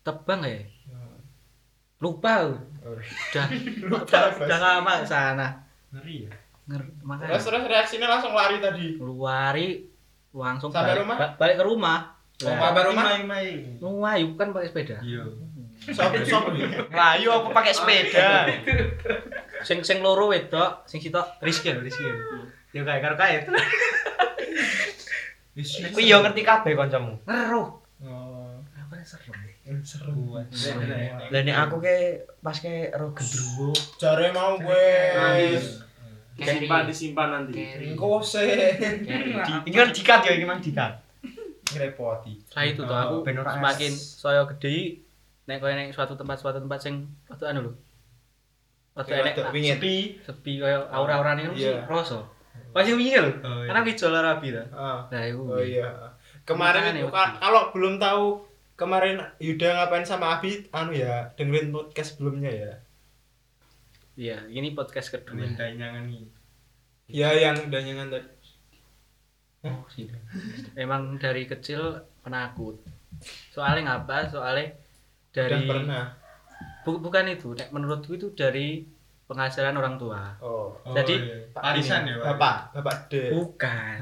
tebang 0.01 0.39
kayak 0.39 0.67
lupa. 1.97 2.33
Oh. 2.43 2.59
udah 2.83 3.45
Lupa, 3.89 4.19
udah 4.37 4.59
lama 4.59 4.91
ke 4.99 5.07
sana 5.07 5.47
Ngeri 5.89 6.27
ya? 6.27 6.31
Nger 6.65 6.83
Terus 6.83 6.99
makanya 7.01 7.39
terus 7.39 7.63
reaksinya 7.65 8.07
langsung 8.09 8.33
lari 8.33 8.59
tadi. 8.59 8.99
keluari 8.99 9.67
langsung 10.29 10.67
Sampai 10.67 10.91
balik, 10.91 11.01
rumah? 11.01 11.17
ba- 11.17 11.33
balik 11.37 11.55
ke 11.55 11.65
rumah 11.65 11.99
Oh, 12.35 12.49
Lah, 12.49 12.59
sampai 12.65 12.83
rumah? 12.83 13.03
Main-main. 13.07 13.77
Ngayu 13.79 14.35
kan 14.35 14.51
pakai 14.51 14.67
sepeda. 14.67 14.97
Iya. 14.99 15.21
Sopo 15.91 16.15
sopo. 16.31 16.49
Melayu 16.87 17.27
apa 17.29 17.47
pakai 17.51 17.73
sepeda? 17.73 18.47
Sing 19.67 19.79
sing 19.79 19.99
loro 19.99 20.27
wedok, 20.27 20.83
sing 20.83 20.99
sitok 20.99 21.39
Rizky, 21.39 21.71
Rizky. 21.73 22.03
Ya 22.71 22.83
kayak 22.83 23.01
karo 23.01 23.15
kae. 23.15 23.43
Kuwi 25.93 26.09
yo 26.09 26.19
ngerti 26.19 26.41
kabeh 26.41 26.73
kancamu. 26.73 27.13
Ngeruh. 27.23 27.67
Oh, 28.03 28.57
Apa 28.73 28.99
serem. 29.05 29.37
seru. 29.79 30.35
Lah 30.35 31.41
nek 31.41 31.55
aku 31.55 31.79
ke 31.79 31.95
pas 32.41 32.57
ke 32.57 32.91
ro 32.91 33.13
gendruwo. 33.13 33.71
Jare 33.95 34.33
mau 34.33 34.59
gue. 34.59 34.89
Disimpan 36.33 36.83
disimpan 36.83 37.27
nanti. 37.31 37.53
Carry. 37.55 37.93
Kose. 37.95 38.43
Carry. 39.05 39.31
Ini 39.63 39.75
kan 39.77 39.89
dikat 39.93 40.19
ya 40.25 40.31
ini 40.35 40.43
mang 40.43 40.59
dikat. 40.59 40.99
Ngrepoti. 41.71 42.33
Lah 42.51 42.63
itu 42.65 42.81
tuh 42.83 42.97
aku 42.97 43.15
Ben 43.23 43.37
ora 43.37 43.55
semakin 43.55 43.93
saya 43.93 44.43
gede 44.51 45.02
nek 45.43 45.57
koyo 45.59 45.73
nek 45.73 45.91
suatu 45.91 46.13
tempat 46.13 46.37
suatu 46.37 46.59
tempat 46.59 46.79
sing 46.79 47.03
waktu 47.27 47.45
anu 47.45 47.59
lho. 47.67 47.73
Waktu 48.93 49.11
enek 49.15 49.35
wingit. 49.49 49.77
sepi, 49.77 49.95
sepi 50.21 50.51
kaya 50.57 50.85
aura-aurane 50.87 51.43
ngono 51.43 51.57
mesti 51.57 51.65
Iya. 51.67 51.83
kroso. 51.83 52.19
Masih 52.71 52.93
wingi 52.93 53.17
lho. 53.17 53.31
Oh, 53.41 53.61
iya. 53.61 53.67
Karena 53.67 53.81
gejala 53.83 54.19
rabi 54.21 54.47
ta. 54.49 54.63
Ah. 54.71 54.99
Nah, 55.09 55.21
iku. 55.25 55.41
Oh 55.49 55.59
iya. 55.59 55.89
Kemarin 56.45 56.93
itu 56.93 57.07
Mas. 57.07 57.15
ka- 57.15 57.37
kalau 57.41 57.73
belum 57.73 57.97
tahu 57.97 58.25
kemarin 58.75 59.17
Yuda 59.39 59.69
ngapain 59.79 60.03
sama 60.03 60.37
Abi, 60.37 60.67
anu 60.69 60.91
ya, 60.91 61.31
dengerin 61.33 61.69
podcast 61.69 62.15
sebelumnya 62.15 62.51
ya. 62.51 62.71
Iya, 64.13 64.37
ini 64.47 64.73
podcast 64.73 65.09
kedua. 65.09 65.33
Amin 65.33 65.57
kanyangan 65.57 66.05
nih. 66.05 66.25
Ya 67.09 67.33
yang 67.33 67.57
udah 67.57 67.81
nyangan 67.81 68.07
tadi. 68.13 68.29
Oh, 69.63 69.81
iya. 69.97 70.13
Emang 70.75 71.17
dari 71.17 71.47
kecil 71.47 71.81
penakut. 72.21 72.77
Soalnya 73.49 73.95
ngapa? 73.97 74.29
Soalnya 74.29 74.75
Udah 75.33 75.49
dari 75.49 75.65
pernah. 75.65 76.03
Bu- 76.81 76.99
bukan 76.99 77.25
itu, 77.27 77.49
Nek, 77.51 77.69
menurutku 77.69 78.13
itu 78.13 78.29
dari 78.31 78.85
pengajaran 79.23 79.73
orang 79.73 79.95
tua. 79.95 80.35
Oh. 80.37 80.69
Oh, 80.77 80.93
Jadi, 80.93 81.15
iya. 81.17 81.35
Arisan 81.55 82.05
ya, 82.05 82.15
Pak? 82.15 82.25
Bapak, 82.29 82.55
Bapak 82.75 82.95
D. 83.07 83.13
Bukan. 83.29 83.97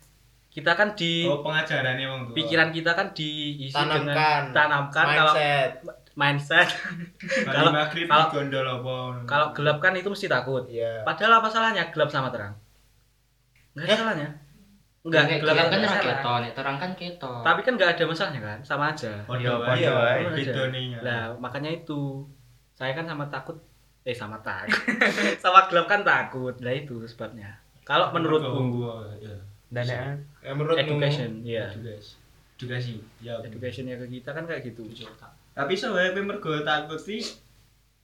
Kita 0.52 0.72
kan 0.72 0.92
di 0.92 1.24
Oh, 1.24 1.40
pengajarannya 1.40 2.04
Bang 2.06 2.22
tua. 2.22 2.34
pikiran 2.34 2.68
kita 2.70 2.92
kan 2.92 3.12
diisi 3.12 3.72
Tanamkan. 3.72 4.08
dengan 4.08 4.40
tanamkan 4.50 5.04
kalau 5.06 5.32
mindset. 5.32 5.70
mindset 6.16 6.68
Kalau 7.46 7.76
kalau- 8.08 8.30
gondol 8.32 8.64
apa? 8.66 8.96
kalau 9.24 9.46
gelap 9.52 9.78
kan 9.78 9.92
itu 9.92 10.08
mesti 10.08 10.24
takut. 10.26 10.64
Iya. 10.66 11.04
Padahal 11.04 11.40
apa 11.40 11.48
salahnya 11.48 11.92
gelap 11.92 12.08
sama 12.08 12.32
terang? 12.32 12.56
Enggak 13.72 13.84
ada 13.86 13.96
salahnya. 13.98 14.28
Enggak, 15.06 15.38
gelap 15.38 15.54
gelap 15.54 15.66
kan 15.70 15.80
ketok, 16.02 16.36
nek 16.42 16.52
terang 16.58 16.76
kan 16.82 16.90
ketok. 16.98 17.40
Tapi 17.46 17.60
kan 17.62 17.72
enggak 17.78 17.90
ada 17.94 18.04
masalahnya 18.10 18.40
kan, 18.42 18.58
sama 18.66 18.84
aja. 18.90 19.12
Podo 19.22 19.38
Iya, 19.38 19.52
wae. 19.62 19.78
iya. 19.78 19.92
Beda 20.34 20.62
nih. 20.74 20.84
Lah, 20.98 21.22
makanya 21.38 21.70
itu 21.70 22.26
saya 22.74 22.90
kan 22.92 23.06
sama 23.06 23.30
takut 23.30 23.54
eh 24.02 24.14
sama 24.14 24.38
takut. 24.42 24.74
sama 25.42 25.70
gelap 25.70 25.86
kan 25.86 26.02
takut. 26.02 26.54
Lah 26.58 26.74
itu 26.74 27.06
sebabnya. 27.06 27.54
Kalau 27.86 28.10
menurutku 28.10 28.82
Gua, 28.82 29.06
ya. 29.22 29.34
Dan 29.70 29.86
ya, 29.86 30.02
Ya, 30.42 30.52
menurutmu 30.54 30.98
education, 30.98 31.42
ya. 31.42 31.70
Edukasi. 31.70 32.14
Edukasi. 32.58 32.94
Ya. 33.22 33.34
Educationnya 33.46 33.94
ke 33.98 34.06
kita 34.10 34.34
kan 34.34 34.42
kayak 34.42 34.66
gitu. 34.66 34.82
Tapi 35.54 35.72
soalnya 35.74 36.18
mergo 36.18 36.50
takut 36.66 36.98
sih 36.98 37.22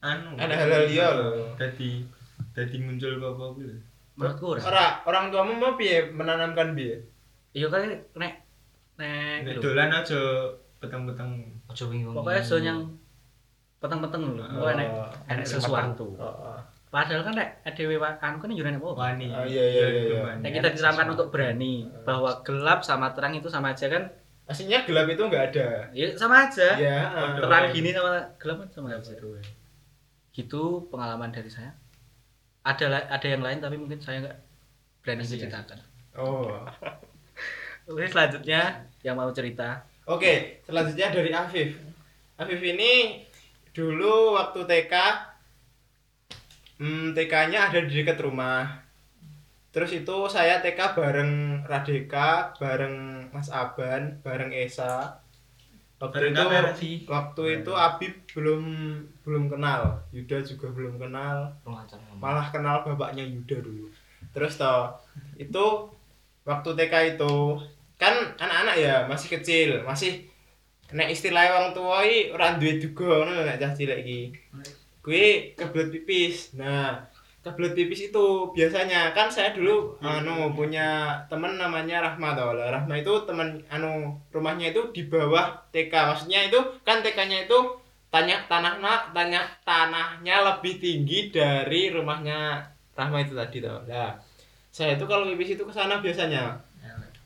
anu. 0.00 0.38
Ada 0.38 0.54
hal-hal 0.54 0.82
liya 0.86 1.08
loh. 1.14 1.50
Dadi 1.58 2.02
dadi 2.52 2.76
muncul 2.78 3.18
apa-apa 3.18 3.58
lho. 3.58 3.74
Menurutku 4.16 4.56
ora. 4.56 4.60
Ora, 4.68 4.86
orang 5.08 5.24
tuamu 5.32 5.52
mau 5.56 5.72
piye 5.74 6.12
menanamkan 6.12 6.76
piye? 6.76 7.00
Iya 7.52 7.68
kan 7.68 7.88
nek 7.88 8.00
nek 8.16 8.32
Nek 9.44 9.56
dolan 9.60 9.88
aja 9.88 10.20
peteng-peteng. 10.80 11.30
Ojo 11.68 11.84
wingi. 11.88 12.04
pokoknya 12.04 12.42
so 12.44 12.60
yang 12.60 12.84
peteng-peteng 13.80 14.36
lho. 14.36 14.44
Pokoknya 14.44 14.76
nek 14.84 14.88
Oh. 14.92 15.08
enek 15.32 15.46
sesuatu. 15.48 16.06
Oh, 16.20 16.28
oh. 16.28 16.60
Padahal 16.92 17.24
kan 17.24 17.32
nek 17.32 17.64
dhewe 17.72 17.96
anu 17.96 18.36
kan 18.36 18.52
yo 18.52 18.62
nek 18.64 18.76
apa? 18.76 18.88
Wani. 18.92 19.26
Oh, 19.32 19.48
iya, 19.48 19.64
iya, 19.64 19.86
iya, 19.88 20.02
iya. 20.12 20.20
Nek 20.44 20.50
kita 20.60 20.68
disarankan 20.76 21.16
untuk 21.16 21.32
berani 21.32 21.88
bahwa 22.04 22.44
gelap 22.44 22.84
sama 22.84 23.16
terang 23.16 23.32
itu 23.32 23.48
sama 23.48 23.72
aja 23.72 23.88
kan? 23.88 24.12
Aslinya 24.44 24.84
gelap 24.84 25.08
itu 25.08 25.22
nggak 25.24 25.44
ada. 25.56 25.88
Ya 25.96 26.12
sama 26.20 26.44
aja. 26.44 26.76
Ya. 26.76 26.98
Terang 27.40 27.72
gini 27.72 27.96
sama 27.96 28.20
gelap 28.36 28.56
kan 28.60 28.68
sama 28.68 28.88
aja. 28.92 29.12
Gitu 30.36 30.62
pengalaman 30.92 31.32
dari 31.32 31.48
saya. 31.48 31.72
Ada 32.62 33.10
ada 33.10 33.26
yang 33.26 33.42
lain 33.42 33.58
tapi 33.58 33.76
mungkin 33.78 33.98
saya 33.98 34.22
nggak 34.22 34.38
berani 35.02 35.22
menceritakan. 35.26 35.78
Oh. 36.18 36.62
Oke 37.90 38.06
selanjutnya 38.06 38.86
yang 39.02 39.18
mau 39.18 39.30
cerita. 39.34 39.82
Oke, 40.06 40.62
selanjutnya 40.66 41.14
dari 41.14 41.30
Afif. 41.30 41.78
Afif 42.38 42.60
ini 42.62 43.22
dulu 43.70 44.34
waktu 44.34 44.66
TK 44.66 44.94
hmm, 46.82 47.14
TK-nya 47.14 47.70
ada 47.70 47.78
di 47.86 48.02
dekat 48.02 48.18
rumah. 48.18 48.82
Terus 49.72 49.94
itu 49.94 50.16
saya 50.28 50.58
TK 50.58 50.98
bareng 50.98 51.32
Radeka, 51.64 52.52
bareng 52.58 53.28
Mas 53.30 53.48
Aban, 53.48 54.20
bareng 54.20 54.50
Esa. 54.52 55.21
Waktu 56.02 56.34
itu 56.34 56.42
sih. 56.74 56.94
waktu 57.06 57.62
itu 57.62 57.70
Abib 57.70 58.14
belum 58.34 58.64
belum 59.22 59.46
kenal, 59.46 60.02
Yuda 60.10 60.42
juga 60.42 60.66
belum 60.74 60.98
kenal, 60.98 61.54
malah 62.18 62.50
kenal 62.50 62.82
bapaknya 62.82 63.22
Yuda 63.22 63.62
dulu. 63.62 63.86
Terus 64.34 64.58
toh 64.58 64.98
itu 65.38 65.64
waktu 66.42 66.68
TK 66.74 66.94
itu 67.14 67.34
kan 68.02 68.34
anak-anak 68.34 68.76
ya 68.82 69.06
masih 69.06 69.30
kecil, 69.38 69.86
masih 69.86 70.26
nek 70.90 71.14
istilah 71.14 71.46
wong 71.54 71.66
tua 71.70 72.02
iki 72.02 72.34
ora 72.34 72.58
duwe 72.58 72.82
duga 72.82 73.22
ngono 73.22 73.46
nek 73.46 73.62
cah 73.62 73.70
cilik 73.70 74.02
iki. 74.02 74.20
Kuwi 75.06 75.54
kebelet 75.54 75.94
pipis. 75.94 76.58
Nah, 76.58 76.98
kebelet 77.42 77.74
pipis 77.74 78.14
itu 78.14 78.26
biasanya 78.54 79.10
kan 79.10 79.26
saya 79.26 79.50
dulu 79.50 79.98
anu 79.98 80.54
punya 80.54 81.18
temen 81.26 81.58
namanya 81.58 81.98
Rahma 81.98 82.38
toh. 82.38 82.54
Lah 82.54 82.70
Rahma 82.70 82.94
itu 83.02 83.12
teman 83.26 83.58
anu 83.66 84.14
rumahnya 84.30 84.70
itu 84.70 84.94
di 84.94 85.10
bawah 85.10 85.58
TK. 85.74 85.90
Maksudnya 85.90 86.46
itu 86.46 86.58
kan 86.86 87.02
TK-nya 87.02 87.50
itu 87.50 87.58
tanya 88.14 88.38
tanahnya 88.46 89.10
tanya 89.10 89.42
tanahnya 89.66 90.36
lebih 90.54 90.78
tinggi 90.78 91.34
dari 91.34 91.90
rumahnya 91.90 92.62
Rahma 92.94 93.26
itu 93.26 93.34
tadi 93.34 93.58
toh. 93.58 93.82
Lah, 93.90 94.14
saya 94.70 94.94
itu 94.94 95.04
kalau 95.10 95.26
pipis 95.34 95.58
itu 95.58 95.66
ke 95.66 95.74
sana 95.74 95.98
biasanya. 95.98 96.62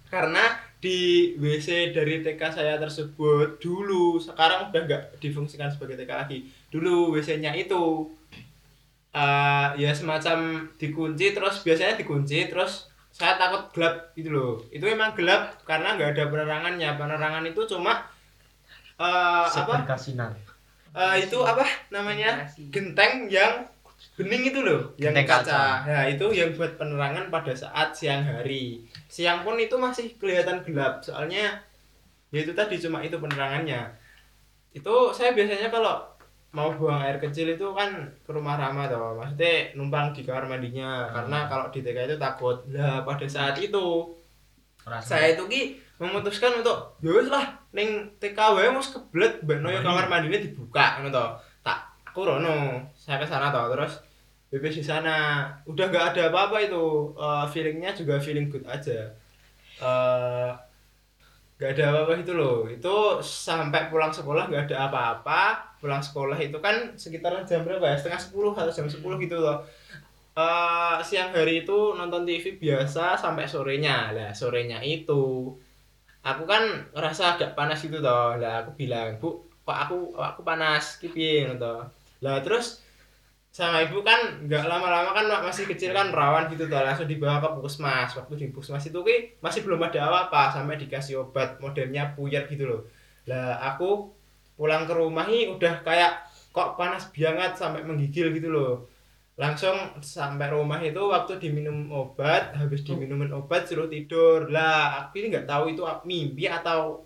Karena 0.06 0.64
di 0.80 1.34
WC 1.36 1.92
dari 1.92 2.22
TK 2.22 2.40
saya 2.54 2.78
tersebut 2.78 3.58
dulu 3.58 4.22
sekarang 4.22 4.70
udah 4.70 4.82
nggak 4.86 5.02
difungsikan 5.20 5.68
sebagai 5.68 6.00
TK 6.00 6.12
lagi. 6.14 6.38
Dulu 6.72 7.12
WC-nya 7.12 7.52
itu 7.52 8.06
eh, 9.16 9.66
ya 9.80 9.90
semacam 9.96 10.68
dikunci 10.76 11.32
terus 11.32 11.64
biasanya 11.64 11.96
dikunci 11.96 12.52
terus 12.52 12.92
saya 13.16 13.40
takut 13.40 13.72
gelap 13.72 14.12
gitu 14.12 14.28
loh. 14.28 14.52
Itu 14.68 14.84
memang 14.84 15.16
gelap 15.16 15.56
karena 15.64 15.96
nggak 15.96 16.12
ada 16.12 16.24
penerangannya. 16.28 16.90
Penerangan 17.00 17.44
itu 17.48 17.64
cuma 17.64 18.04
eh, 19.00 19.46
apa? 19.48 19.88
kasinan. 19.88 20.36
Eh, 20.92 21.24
itu 21.24 21.40
apa 21.40 21.64
namanya? 21.88 22.44
genteng 22.68 23.32
yang 23.32 23.64
bening 24.16 24.48
itu 24.52 24.60
loh 24.60 24.92
yang 25.00 25.12
Genteng 25.12 25.28
kaca. 25.28 25.84
Nah, 25.88 26.04
itu 26.08 26.24
yang 26.32 26.52
buat 26.52 26.76
penerangan 26.76 27.32
pada 27.32 27.52
saat 27.56 27.96
siang 27.96 28.24
hari. 28.24 28.84
Siang 29.08 29.44
pun 29.44 29.56
itu 29.56 29.76
masih 29.76 30.12
kelihatan 30.20 30.60
gelap 30.64 31.00
soalnya 31.00 31.60
ya 32.32 32.38
itu 32.44 32.52
tadi 32.52 32.76
cuma 32.76 33.00
itu 33.00 33.16
penerangannya. 33.16 33.88
Itu 34.76 35.12
saya 35.16 35.32
biasanya 35.32 35.72
kalau 35.72 36.04
mau 36.56 36.72
buang 36.72 37.04
air 37.04 37.20
kecil 37.20 37.52
itu 37.52 37.66
kan 37.76 37.92
ke 38.24 38.32
rumah 38.32 38.56
Rama 38.56 38.88
toh. 38.88 39.12
Maksudnya 39.20 39.76
numpang 39.76 40.16
di 40.16 40.24
kamar 40.24 40.48
mandinya 40.48 41.04
karena 41.12 41.44
kalau 41.44 41.68
di 41.68 41.84
TK 41.84 42.08
itu 42.08 42.16
takut. 42.16 42.64
Lah 42.72 43.04
pada 43.04 43.28
saat 43.28 43.60
itu 43.60 44.08
saya 45.04 45.36
itu 45.36 45.44
ki 45.44 45.62
memutuskan 46.00 46.64
untuk 46.64 46.96
ya 47.04 47.12
wis 47.12 47.28
lah 47.28 47.44
ning 47.76 48.08
TK 48.16 48.38
wae 48.56 48.72
mos 48.72 48.94
kebelet 48.94 49.44
beno 49.44 49.68
yo 49.68 49.84
kamar 49.84 50.08
mandinya 50.08 50.40
dibuka 50.40 50.96
ngono 50.96 51.12
to. 51.12 51.26
Tak 51.60 51.78
aku 52.08 52.24
rono, 52.24 52.80
saya 52.96 53.20
ke 53.20 53.28
sana 53.28 53.52
toh 53.52 53.68
terus 53.76 54.00
bebas 54.48 54.72
di 54.72 54.80
sana. 54.80 55.44
Udah 55.68 55.92
nggak 55.92 56.16
ada 56.16 56.22
apa-apa 56.32 56.56
itu. 56.64 57.12
Eh, 57.20 57.44
feelingnya 57.52 57.92
juga 57.92 58.16
feeling 58.16 58.48
good 58.48 58.64
aja. 58.64 59.12
Eh 59.84 60.50
nggak 61.60 61.70
ada 61.76 61.84
apa-apa 61.92 62.12
itu 62.24 62.32
loh. 62.32 62.64
Itu 62.64 63.20
sampai 63.20 63.92
pulang 63.92 64.12
sekolah 64.12 64.48
nggak 64.48 64.72
ada 64.72 64.88
apa-apa. 64.88 65.65
Pulang 65.86 66.02
sekolah 66.02 66.34
itu 66.42 66.58
kan 66.58 66.98
sekitar 66.98 67.46
jam 67.46 67.62
berapa 67.62 67.86
ya? 67.86 67.94
Setengah 67.94 68.18
sepuluh 68.18 68.50
atau 68.50 68.74
jam 68.74 68.90
sepuluh 68.90 69.14
gitu 69.22 69.38
loh. 69.38 69.62
Eh, 70.36 70.96
siang 71.00 71.32
hari 71.32 71.64
itu 71.64 71.96
nonton 71.96 72.26
TV 72.26 72.58
biasa 72.58 73.14
sampai 73.14 73.46
sorenya. 73.46 74.10
Lah 74.10 74.30
sorenya 74.34 74.82
itu 74.82 75.48
aku 76.26 76.42
kan 76.44 76.90
ngerasa 76.92 77.38
agak 77.38 77.54
panas 77.54 77.80
gitu 77.80 78.02
toh. 78.02 78.34
Lah 78.36 78.66
aku 78.66 78.76
bilang 78.76 79.16
bu 79.16 79.46
kok 79.62 79.78
aku 79.86 80.12
kok 80.12 80.26
aku 80.34 80.40
panas? 80.44 80.98
Kipi 80.98 81.46
toh. 81.56 81.88
Lah 82.20 82.42
terus 82.44 82.82
sama 83.48 83.80
ibu 83.80 84.04
kan 84.04 84.44
nggak 84.44 84.68
lama-lama 84.68 85.16
kan 85.16 85.24
masih 85.40 85.64
kecil 85.64 85.96
kan 85.96 86.12
rawan 86.12 86.52
gitu 86.52 86.68
toh. 86.68 86.84
Langsung 86.84 87.08
dibawa 87.08 87.40
ke 87.40 87.48
puskesmas. 87.56 88.12
Waktu 88.18 88.34
di 88.36 88.46
puskesmas 88.52 88.84
itu 88.90 89.00
ki 89.06 89.40
masih 89.40 89.64
belum 89.64 89.80
ada 89.88 90.10
apa-apa. 90.10 90.52
Sampai 90.52 90.76
dikasih 90.76 91.22
obat 91.24 91.62
modelnya 91.64 92.12
puyer 92.12 92.44
gitu 92.50 92.68
loh. 92.68 92.82
Lah 93.24 93.56
aku 93.72 94.15
pulang 94.56 94.88
ke 94.88 94.92
rumah 94.96 95.28
nih 95.28 95.52
udah 95.52 95.84
kayak 95.84 96.26
kok 96.50 96.80
panas 96.80 97.12
banget 97.12 97.52
sampai 97.54 97.84
menggigil 97.84 98.32
gitu 98.32 98.48
loh. 98.48 98.88
Langsung 99.36 99.76
sampai 100.00 100.48
rumah 100.48 100.80
itu 100.80 100.96
waktu 100.96 101.36
diminum 101.36 101.92
obat 101.92 102.56
habis 102.56 102.80
diminumin 102.80 103.28
obat 103.36 103.68
suruh 103.68 103.84
tidur. 103.84 104.48
Lah 104.48 105.04
aku 105.04 105.20
ini 105.20 105.36
nggak 105.36 105.44
tahu 105.44 105.76
itu 105.76 105.84
mimpi 106.08 106.48
atau 106.48 107.04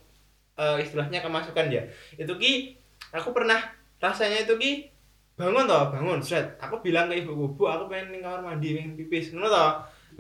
eh, 0.55 0.79
istilahnya 0.79 1.19
kemasukan 1.27 1.67
ya. 1.67 1.83
Itu 2.15 2.39
ki 2.39 2.79
aku 3.11 3.35
pernah 3.35 3.59
rasanya 3.99 4.47
itu 4.47 4.55
ki 4.55 4.73
bangun 5.35 5.67
toh 5.67 5.91
bangun 5.91 6.23
set. 6.23 6.55
Aku 6.63 6.79
bilang 6.79 7.11
ke 7.11 7.19
ibu 7.19 7.35
bu 7.35 7.67
aku 7.67 7.91
pengen 7.91 8.15
ning 8.15 8.23
kamar 8.23 8.47
mandi 8.47 8.79
pengen 8.79 8.95
pipis. 8.95 9.35
Ngono 9.35 9.51
toh. 9.51 9.73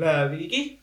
Lah 0.03 0.27
iki 0.35 0.83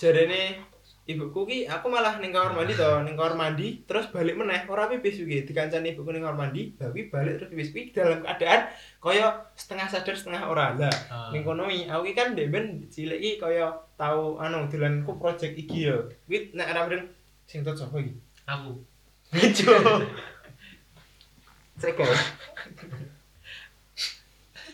jarene 0.00 0.69
ibuku 1.12 1.40
ki 1.46 1.58
aku 1.66 1.90
malah 1.90 2.22
ning 2.22 2.30
kamar 2.30 2.54
mandi 2.54 2.78
to, 2.78 2.90
ning 3.02 3.18
kamar 3.18 3.34
mandi 3.34 3.82
terus 3.84 4.06
balik 4.14 4.38
meneh 4.38 4.64
ora 4.70 4.86
pipis 4.86 5.22
iki 5.22 5.44
dikancani 5.44 5.92
ibuku 5.92 6.14
ning 6.14 6.22
kamar 6.22 6.46
mandi, 6.46 6.72
balik 6.78 7.42
terus 7.42 7.50
pipis 7.50 7.70
kuwi 7.74 7.82
dalam 7.90 8.22
keadaan 8.22 8.70
kaya 9.02 9.26
setengah 9.58 9.86
sadar 9.90 10.14
setengah 10.14 10.42
ora. 10.46 10.66
Lah 10.78 10.94
Ah. 11.10 11.28
ning 11.34 11.42
kono 11.42 11.66
aku 11.66 12.02
ki 12.06 12.12
kan 12.14 12.38
ben 12.38 12.86
cilik 12.86 13.18
iki 13.18 13.42
kaya 13.42 13.74
tau 13.98 14.38
anu 14.38 14.70
dolanku 14.70 15.18
project 15.18 15.58
iki 15.58 15.90
yo. 15.90 16.06
Kuwi 16.30 16.54
nek 16.54 16.70
ora 16.72 16.86
mreng 16.86 17.04
sing 17.50 17.66
tot 17.66 17.74
sapa 17.74 17.98
iki? 17.98 18.14
aku 18.50 18.82
Cek 21.80 21.96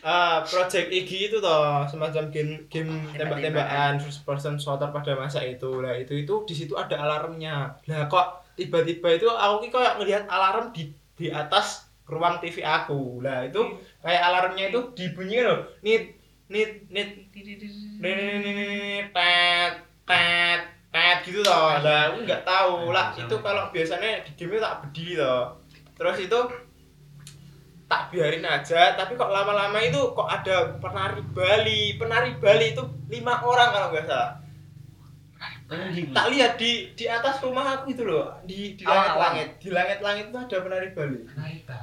Ah, 0.07 0.39
project 0.47 0.87
Igi 0.95 1.27
itu 1.27 1.43
toh 1.43 1.83
semacam 1.91 2.31
game 2.31 2.71
game 2.71 2.95
tembak-tembakan 3.19 3.99
first 3.99 4.23
person 4.23 4.55
shooter 4.55 4.95
pada 4.95 5.19
masa 5.19 5.43
itu. 5.43 5.83
Lah 5.83 5.99
itu 5.99 6.15
itu 6.15 6.47
di 6.47 6.55
situ 6.55 6.79
ada 6.79 6.95
alarmnya. 6.95 7.75
Lah 7.91 8.07
kok 8.07 8.47
tiba-tiba 8.55 9.19
itu 9.19 9.27
aku 9.27 9.67
kayak 9.67 9.99
ngelihat 9.99 10.31
alarm 10.31 10.71
di 10.71 10.95
di 11.19 11.27
atas 11.35 11.91
ruang 12.07 12.39
TV 12.39 12.63
aku. 12.63 13.19
Lah 13.19 13.51
itu 13.51 13.59
kayak 13.99 14.23
alarmnya 14.23 14.71
itu 14.71 14.95
dibunyikan 14.95 15.45
loh. 15.51 15.61
Nit 15.83 16.15
nit 16.55 16.87
nit 16.87 17.27
nit 17.35 17.59
nit 17.59 17.63
nit 17.99 19.07
tet 19.11 19.75
tet 20.07 20.61
tet 20.95 21.19
gitu 21.27 21.43
toh. 21.43 21.83
Lah 21.83 22.15
aku 22.15 22.23
nggak 22.23 22.47
tahu 22.47 22.95
lah 22.95 23.11
itu 23.11 23.35
kalau 23.43 23.75
biasanya 23.75 24.23
di 24.23 24.31
game 24.39 24.63
tak 24.63 24.87
bedi 24.87 25.19
toh. 25.19 25.59
Terus 25.99 26.31
itu 26.31 26.41
tak 27.87 28.11
biarin 28.11 28.43
aja 28.43 28.99
tapi 28.99 29.15
kok 29.15 29.31
lama-lama 29.31 29.79
itu 29.79 29.99
kok 30.13 30.27
ada 30.27 30.75
penari 30.83 31.23
Bali. 31.31 31.95
Penari 31.95 32.35
Bali 32.39 32.75
itu 32.75 32.83
lima 33.07 33.39
orang 33.41 33.71
kalau 33.71 33.89
nggak 33.95 34.07
salah. 34.07 34.31
Tak 36.15 36.27
lihat 36.31 36.55
di 36.59 36.95
di 36.95 37.05
atas 37.07 37.43
rumah 37.43 37.79
aku 37.79 37.91
itu 37.91 38.07
loh. 38.07 38.31
Di 38.47 38.79
di 38.79 38.83
Oh, 38.87 38.91
langit-langit. 38.91 39.49
Di 39.59 39.69
langit-langit 39.75 40.25
itu 40.31 40.39
ada 40.39 40.57
penari 40.63 40.89
Bali. 40.95 41.21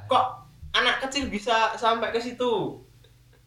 Kok 0.08 0.26
anak 0.74 1.04
kecil 1.08 1.28
bisa 1.28 1.76
sampai 1.76 2.12
ke 2.12 2.20
situ? 2.20 2.80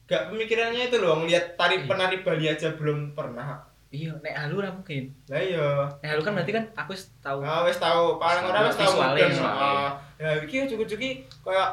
Gak 0.06 0.30
pemikirannya 0.30 0.86
itu 0.86 1.02
loh 1.02 1.18
ngelihat 1.18 1.58
tari 1.58 1.84
penari 1.84 2.20
Bali 2.20 2.46
aja 2.46 2.72
belum 2.76 3.12
pernah. 3.12 3.64
Iya, 3.86 4.12
nek 4.18 4.34
halu 4.34 4.60
ora 4.60 4.70
mungkin. 4.74 5.14
lah 5.30 5.40
iya. 5.40 5.68
Nek 6.02 6.08
halu 6.10 6.20
kan 6.20 6.32
berarti 6.36 6.52
kan 6.52 6.64
aku 6.74 6.92
tahu. 7.22 7.38
Ah 7.40 7.62
wis 7.64 7.78
tahu, 7.78 8.18
paling 8.20 8.44
ora 8.44 8.66
wis 8.68 8.76
tahu 8.76 8.92
Visualnya. 8.92 9.26
Ah, 9.46 9.90
Ya 10.20 10.30
iki 10.42 10.64
cucu-cucu 10.68 11.22
kaya 11.44 11.64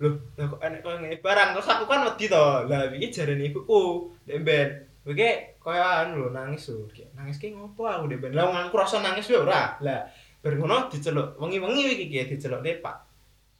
loh, 0.00 0.16
lah 0.40 0.48
kok 0.48 0.60
enek 0.64 0.80
koyo 0.80 0.96
ngene 0.96 1.20
barang 1.20 1.48
terus 1.52 1.68
aku 1.68 1.84
kan 1.84 2.08
wedi 2.08 2.26
to. 2.32 2.46
Lah 2.66 2.88
iki 2.88 3.12
jarene 3.12 3.44
ibuku, 3.52 4.08
Dek 4.24 4.40
Ben. 4.40 4.68
Iki 5.04 5.60
kaya 5.60 6.08
anu 6.08 6.24
lho 6.24 6.28
nangis 6.32 6.72
lho. 6.72 6.88
Nangis 7.12 7.36
ki 7.36 7.52
ngopo 7.52 7.84
aku 7.84 8.08
Dek 8.08 8.24
Ben. 8.24 8.32
Lah 8.32 8.48
aku 8.48 8.80
rasa 8.80 9.04
nangis 9.04 9.28
wae 9.28 9.44
ora. 9.44 9.76
Lah 9.84 10.08
bar 10.40 10.56
ngono 10.56 10.88
diceluk 10.88 11.36
wengi-wengi 11.36 12.00
iki 12.00 12.06
ki 12.08 12.32
dicelukne 12.32 12.80
Pak 12.80 12.96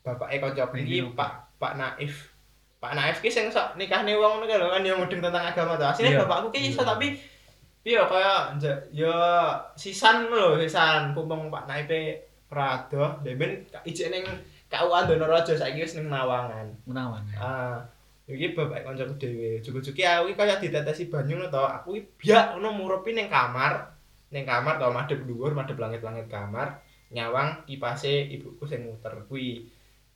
bapake 0.01 0.41
kanca 0.41 0.65
iki 0.81 1.05
Pak 1.13 1.61
Pak 1.61 1.77
Naif. 1.77 2.33
Pak 2.81 2.97
Naif 2.97 3.21
ki 3.21 3.29
sing 3.29 3.53
sok 3.53 3.77
nikahne 3.77 4.17
wong 4.17 4.41
ngono 4.41 4.49
lho 4.49 4.67
kan 4.73 4.81
yang 4.81 4.97
mudeng 4.97 5.21
tentang 5.21 5.45
agama 5.45 5.77
to. 5.77 5.85
Asline 5.85 6.17
Iya. 6.17 6.25
bapakku 6.25 6.49
ki 6.57 6.73
iso 6.73 6.81
tapi 6.81 7.21
Iya 7.81 8.05
kaya 8.05 8.53
ya 8.93 9.17
sisan 9.73 10.29
lho, 10.29 10.61
sisan 10.61 11.17
pumpung 11.17 11.49
Pak 11.49 11.65
Naipe 11.65 12.29
Prado, 12.45 13.17
ben 13.25 13.65
ijek 13.89 14.13
ning 14.13 14.25
KUA 14.71 15.11
Donoraja 15.11 15.59
saiki 15.59 15.83
wis 15.83 15.99
ning 15.99 16.07
Nawangan. 16.07 16.71
Menawan. 16.87 17.27
Ah, 17.35 17.83
iki 18.31 18.55
bapak 18.55 18.87
kancaku 18.87 19.19
dhewe. 19.19 19.59
Jugu-jugi 19.59 20.07
aku 20.07 20.31
iki 20.31 20.39
kaya 20.39 20.63
ditetesi 20.63 21.11
banyu 21.11 21.43
ngono 21.43 21.51
to. 21.51 21.59
Aku 21.67 21.99
iki 21.99 22.07
biak 22.23 22.55
ngono 22.55 22.79
murupi 22.79 23.11
ning 23.11 23.27
kamar. 23.27 23.99
Ning 24.31 24.47
kamar 24.47 24.79
to 24.79 24.87
madhep 24.95 25.27
dhuwur, 25.27 25.51
madhep 25.59 25.75
langit-langit 25.75 26.31
kamar. 26.31 26.79
Nyawang 27.11 27.67
kipase 27.67 28.31
ibuku 28.31 28.63
sing 28.71 28.87
muter 28.87 29.27
kuwi. 29.27 29.67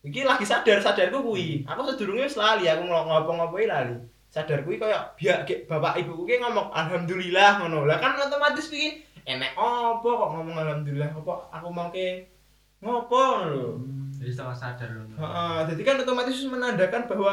Iki 0.07 0.23
lagi 0.23 0.47
sadar 0.47 0.79
sadarku 0.79 1.19
kuwi. 1.19 1.67
Aku 1.67 1.83
sedurunge 1.91 2.31
wis 2.31 2.39
lali, 2.39 2.71
aku 2.71 2.87
ngopo-ngopo 2.87 3.59
lali. 3.59 3.99
Sadar 4.31 4.63
kuwi 4.63 4.79
kaya 4.79 5.03
biak 5.19 5.51
gek 5.51 5.67
bapak 5.67 5.99
ibuku 5.99 6.31
ki 6.31 6.39
ngomong 6.39 6.71
alhamdulillah 6.71 7.59
ngono. 7.59 7.91
Lah 7.91 7.99
kan 7.99 8.15
otomatis 8.23 8.71
iki 8.71 9.03
enek 9.27 9.59
opo 9.59 10.15
kok 10.15 10.31
ngomong 10.31 10.55
alhamdulillah 10.63 11.11
opo 11.19 11.51
aku 11.51 11.69
mau 11.75 11.91
ke 11.91 12.31
ngopo 12.79 13.23
lho. 13.51 13.69
Jadi 14.17 14.31
setengah 14.31 14.57
sadar 14.57 14.89
loh 14.91 15.05
Heeh, 15.15 15.59
jadi 15.69 15.83
kan 15.83 15.97
otomatis 15.99 16.37
menandakan 16.45 17.03
bahwa 17.05 17.33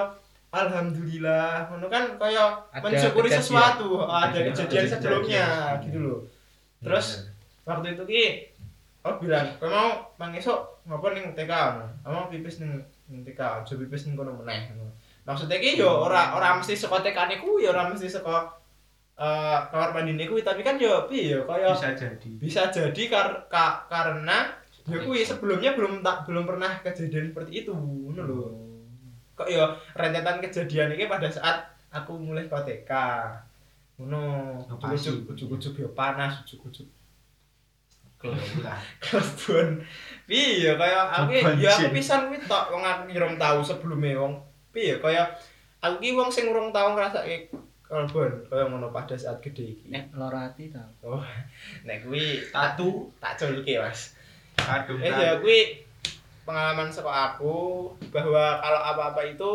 alhamdulillah, 0.52 1.68
ngono 1.68 1.88
kan 1.88 2.04
kaya 2.16 2.46
mensyukuri 2.84 3.30
sesuatu, 3.32 3.90
ada 4.04 4.36
kejadian 4.46 4.84
sebelumnya 4.92 5.46
gitu 5.82 5.98
loh. 6.00 6.20
Terus 6.80 7.08
waktu 7.64 7.88
itu 7.92 8.04
ki 8.04 8.24
oh 9.02 9.16
bilang, 9.18 9.48
"Kowe 9.58 9.68
mau 9.68 9.90
mangesuk 10.16 10.60
ngopo 10.84 11.08
ning 11.10 11.32
TK?" 11.32 11.48
ngono. 11.48 11.86
"Oh, 12.04 12.12
mau 12.12 12.26
pipis 12.28 12.60
ning 12.60 12.78
ning 13.08 13.22
TK, 13.24 13.40
aja 13.64 13.74
pipis 13.76 14.06
ning 14.06 14.16
kono 14.16 14.36
meneh." 14.36 14.76
Maksudnya 15.22 15.56
ki 15.56 15.78
yo 15.78 16.04
ora 16.04 16.34
ora 16.34 16.54
mesti 16.54 16.74
saka 16.74 17.00
TK-ne 17.00 17.38
kuwi, 17.38 17.66
ora 17.66 17.86
mesti 17.86 18.08
saka 18.08 18.50
eh 19.14 19.60
kamar 19.70 19.94
mandine 19.94 20.26
kuwi, 20.26 20.42
tapi 20.42 20.62
kan 20.62 20.76
yo 20.76 21.06
piye 21.06 21.38
yo 21.38 21.46
kaya 21.46 21.70
bisa 21.72 21.94
jadi 21.94 22.30
bisa 22.36 22.62
jadi 22.68 23.04
kar 23.06 23.28
ka- 23.48 23.86
karena 23.86 24.50
ya 24.90 24.98
kuwi 25.06 25.22
sebelumnya 25.22 25.78
belum 25.78 26.02
tak 26.02 26.26
belum 26.26 26.50
pernah 26.50 26.82
kejadian 26.82 27.30
seperti 27.30 27.66
itu 27.66 27.74
ngono 27.74 28.22
lho. 28.26 28.42
Kok 29.38 29.50
ya 29.50 29.70
rentetan 29.94 30.42
kejadian 30.42 30.98
ini 30.98 31.06
pada 31.06 31.30
saat 31.30 31.70
aku 31.94 32.18
mulai 32.18 32.50
ke 32.50 32.58
TK 32.58 32.92
ngono. 34.02 34.22
Lokasi. 34.66 35.22
ujuk-ujuk 35.30 35.74
ya 35.78 35.90
panas 35.94 36.42
ujuk-ujuk. 36.46 36.88
Kelola 38.22 38.78
kebun 39.02 39.82
piye 40.30 40.78
kaya 40.78 41.10
aku 41.10 41.34
ya 41.58 41.74
aku 41.74 41.90
pisan 41.90 42.30
kuwi 42.30 42.38
tok 42.46 42.70
wong 42.70 42.86
aku 42.86 43.02
ngirum 43.10 43.38
tahu 43.38 43.62
sebelumnya 43.62 44.18
wong. 44.18 44.42
Piye 44.74 44.98
kaya 44.98 45.30
aku 45.82 46.02
ki 46.02 46.18
wong 46.18 46.30
sing 46.30 46.50
urung 46.50 46.74
tau 46.74 46.94
ngrasake 46.94 47.54
kebun 47.86 48.32
kaya 48.50 48.66
ngono 48.70 48.90
pada 48.90 49.18
saat 49.18 49.42
gede 49.42 49.78
iki. 49.78 49.86
Nek 49.90 50.14
loro 50.14 50.38
ati 50.38 50.70
ta. 50.70 50.86
nek 51.86 52.06
kuwi 52.06 52.50
tatu. 52.54 53.10
tak 53.18 53.42
culke 53.42 53.78
Mas 53.78 54.21
kadung 54.58 55.00
Eh 55.00 55.12
ya 55.12 55.38
kuwi 55.40 55.86
pengalaman 56.48 56.90
saka 56.90 57.36
aku 57.36 57.92
bahwa 58.10 58.60
kalau 58.60 58.82
apa-apa 58.82 59.22
itu 59.30 59.52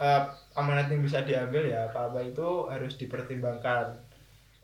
eh, 0.00 0.22
amanat 0.56 0.88
yang 0.90 1.02
bisa 1.04 1.22
diambil 1.22 1.68
ya 1.68 1.88
apa-apa 1.90 2.22
itu 2.24 2.66
harus 2.68 2.96
dipertimbangkan. 2.96 3.94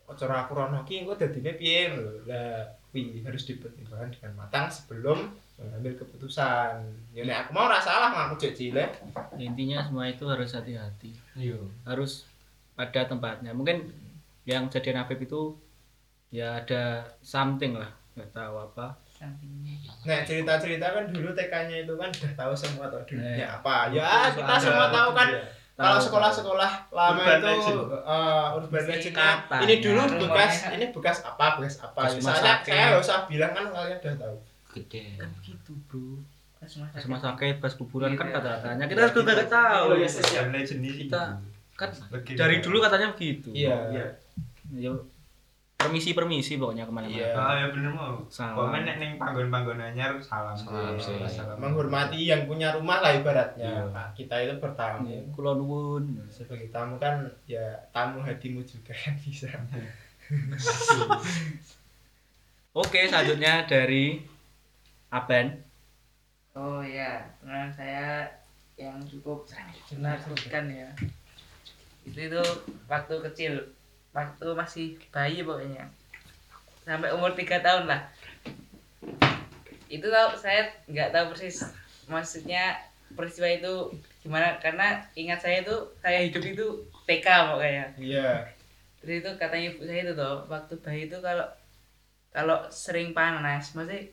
Cara 0.09 0.49
aku 0.49 0.57
rono 0.57 0.81
ki 0.83 1.05
engko 1.05 1.13
dadine 1.13 1.53
piye 1.53 1.93
lho. 1.93 2.25
Lah 2.25 2.65
kuwi 2.89 3.21
harus 3.21 3.45
dipertimbangkan 3.45 4.09
dengan 4.09 4.33
matang 4.45 4.65
sebelum 4.67 5.29
mengambil 5.59 5.93
keputusan. 6.01 6.81
Ya 7.13 7.21
nek 7.27 7.45
aku 7.45 7.49
mau 7.53 7.69
ora 7.69 7.77
salah 7.77 8.09
aku 8.09 8.41
cek 8.41 8.57
cilik. 8.57 8.91
Intinya 9.37 9.85
semua 9.85 10.09
itu 10.09 10.25
harus 10.25 10.55
hati-hati. 10.55 11.13
iya 11.37 11.59
Harus 11.85 12.25
pada 12.73 13.05
tempatnya. 13.05 13.51
Mungkin 13.51 13.91
yang 14.47 14.71
jadian 14.71 15.03
Afif 15.03 15.19
itu 15.21 15.53
ya 16.33 16.63
ada 16.63 17.05
something 17.21 17.75
lah, 17.75 17.91
nggak 18.11 18.29
tahu 18.29 18.55
apa. 18.57 18.87
sampingnya 19.11 19.75
Nek 20.01 20.21
cerita-cerita 20.23 20.85
kan 20.89 21.03
dulu 21.07 21.29
TK-nya 21.31 21.83
itu 21.83 21.93
kan 21.93 22.09
udah 22.09 22.33
tahu 22.33 22.53
semua 22.53 22.87
tau 22.87 23.03
dunia 23.03 23.35
Eh, 23.35 23.45
apa. 23.45 23.89
Ya 23.89 24.07
kita 24.29 24.53
semua 24.55 24.87
tahu 24.89 25.09
kan 25.11 25.29
kalau 25.73 25.95
sekolah-sekolah 25.97 26.71
lama 26.89 27.15
Urban 27.17 27.37
itu 27.37 27.47
legend. 27.47 27.79
eh, 27.93 28.47
urban 28.53 28.83
legend 28.85 29.15
Katanya. 29.15 29.61
ini 29.61 29.75
dulu 29.79 29.99
Rumahnya. 30.01 30.19
bekas 30.21 30.53
ini 30.69 30.85
bekas 30.89 31.17
apa 31.23 31.45
bekas 31.55 31.75
apa 31.79 31.99
rumah 32.09 32.35
saya 32.35 32.59
nggak 32.59 32.99
usah 32.99 33.17
bilang 33.25 33.51
kan 33.51 33.65
kalian 33.69 33.97
udah 33.97 34.15
tahu 34.17 34.35
Gede. 34.69 35.17
Kan 35.17 35.29
begitu, 35.33 35.71
Bro. 35.83 36.21
rumah 36.99 37.17
sakit, 37.17 37.57
pas 37.57 37.73
kuburan 37.73 38.13
kan 38.13 38.27
Iya. 38.27 38.35
kata-katanya. 38.37 38.85
Kita 38.85 38.99
harus 39.01 39.15
juga 39.15 39.33
tahu. 39.41 39.83
Oh, 39.83 39.97
yes, 39.97 40.13
yes. 40.13 40.29
yang 40.31 40.47
legend 40.51 40.81
ini 40.83 41.07
Kita- 41.07 41.41
Kan 41.73 41.89
dari 42.29 42.59
dulu 42.59 42.77
katanya 42.77 43.09
begitu. 43.09 43.49
iya 43.49 43.73
Iya. 43.89 44.93
Ya, 45.79 45.87
permisi-permisi 45.87 46.59
pokoknya 46.59 46.83
ke 46.83 46.91
mana-mana. 46.91 47.15
Iya. 47.15 47.31
Ah 47.39 47.55
ya 47.55 47.71
bener 47.71 47.95
mau. 47.95 48.19
Salam. 48.27 48.51
Pokoknya 48.51 48.83
nek 48.83 48.95
ning 48.99 49.11
panggon-panggon 49.15 49.79
anyar 49.79 50.11
salam. 50.19 50.51
Salam, 50.51 50.99
sih. 50.99 51.15
salam. 51.23 51.55
menghormati 51.55 52.27
yang 52.27 52.43
punya 52.43 52.75
rumah 52.75 52.99
lah 52.99 53.15
ibaratnya 53.15 53.63
Iya. 53.63 53.87
Nah, 53.87 54.11
kita 54.11 54.35
itu 54.43 54.59
bertamu 54.59 55.07
Ya, 55.07 55.23
Kulo 55.31 55.55
nuwun. 55.55 56.19
sebagai 56.27 56.67
tamu 56.67 56.99
kan 56.99 57.23
ya 57.47 57.63
tamu 57.95 58.19
hatimu 58.19 58.59
juga 58.59 58.91
kan 58.91 59.15
bisa 59.17 59.47
Oke, 62.75 63.07
selanjutnya 63.07 63.63
dari 63.63 64.19
Aben. 65.09 65.63
oh 66.53 66.83
ya 66.83 67.23
pengalaman 67.39 67.71
saya 67.71 68.27
yang 68.75 68.99
cukup 69.01 69.47
menakutkan 69.95 70.67
ya 70.67 70.91
itu 72.03 72.19
itu 72.27 72.41
waktu 72.85 73.15
kecil 73.31 73.53
waktu 74.15 74.47
masih 74.57 74.87
bayi 75.13 75.45
pokoknya. 75.45 75.85
Sampai 76.85 77.13
umur 77.13 77.37
tiga 77.37 77.61
tahun 77.61 77.85
lah. 77.85 78.01
Itu 79.89 80.09
tahu 80.09 80.37
saya 80.37 80.69
nggak 80.89 81.13
tahu 81.13 81.25
persis 81.33 81.65
maksudnya 82.09 82.77
peristiwa 83.13 83.49
itu 83.49 83.73
gimana. 84.25 84.57
Karena 84.61 85.01
ingat 85.13 85.41
saya 85.41 85.61
itu 85.61 85.75
saya 86.01 86.25
hidup 86.25 86.43
itu 86.45 86.67
TK 87.05 87.27
pokoknya. 87.53 87.85
Iya. 87.97 88.31
Terus 89.01 89.13
itu 89.25 89.29
katanya 89.39 89.67
ibu 89.73 89.81
saya 89.85 89.99
itu 90.05 90.13
tuh 90.17 90.35
waktu 90.49 90.73
bayi 90.81 91.01
itu 91.09 91.17
kalau 91.21 91.47
kalau 92.29 92.57
sering 92.69 93.13
panas 93.17 93.73
maksudnya 93.73 94.05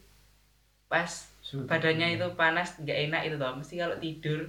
pas 0.89 1.29
badannya 1.67 2.17
itu 2.17 2.27
panas 2.39 2.79
nggak 2.81 2.99
enak 3.11 3.23
itu 3.29 3.37
toh 3.37 3.53
mesti 3.59 3.75
kalau 3.77 3.97
tidur 3.99 4.41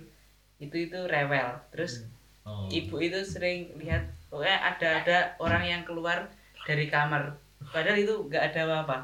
itu 0.60 0.76
itu 0.88 1.00
rewel. 1.08 1.56
Terus 1.72 2.08
Oh. 2.48 2.72
ibu 2.72 2.96
itu 3.04 3.20
sering 3.28 3.76
lihat 3.76 4.08
pokoknya 4.28 4.58
ada 4.60 4.90
ada 5.04 5.18
orang 5.40 5.64
yang 5.64 5.82
keluar 5.88 6.28
dari 6.68 6.92
kamar. 6.92 7.36
Padahal 7.72 7.98
itu 8.00 8.14
nggak 8.28 8.44
ada 8.54 8.60
apa-apa. 8.68 8.98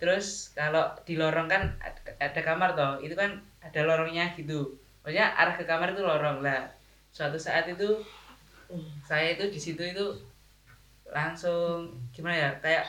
Terus 0.00 0.50
kalau 0.56 0.90
di 1.04 1.14
lorong 1.20 1.46
kan 1.46 1.70
ad- 1.80 2.16
ada 2.18 2.40
kamar 2.40 2.72
toh. 2.74 2.98
Itu 3.04 3.14
kan 3.14 3.38
ada 3.60 3.80
lorongnya 3.84 4.32
gitu. 4.34 4.74
Maksudnya 5.04 5.32
arah 5.36 5.54
ke 5.54 5.64
kamar 5.64 5.92
itu 5.94 6.02
lorong. 6.02 6.42
Lah 6.42 6.66
suatu 7.10 7.36
saat 7.38 7.66
itu 7.70 8.00
saya 9.02 9.34
itu 9.34 9.50
di 9.50 9.58
situ 9.58 9.82
itu 9.82 10.06
langsung 11.10 11.90
gimana 12.14 12.36
ya? 12.36 12.50
Kayak 12.62 12.84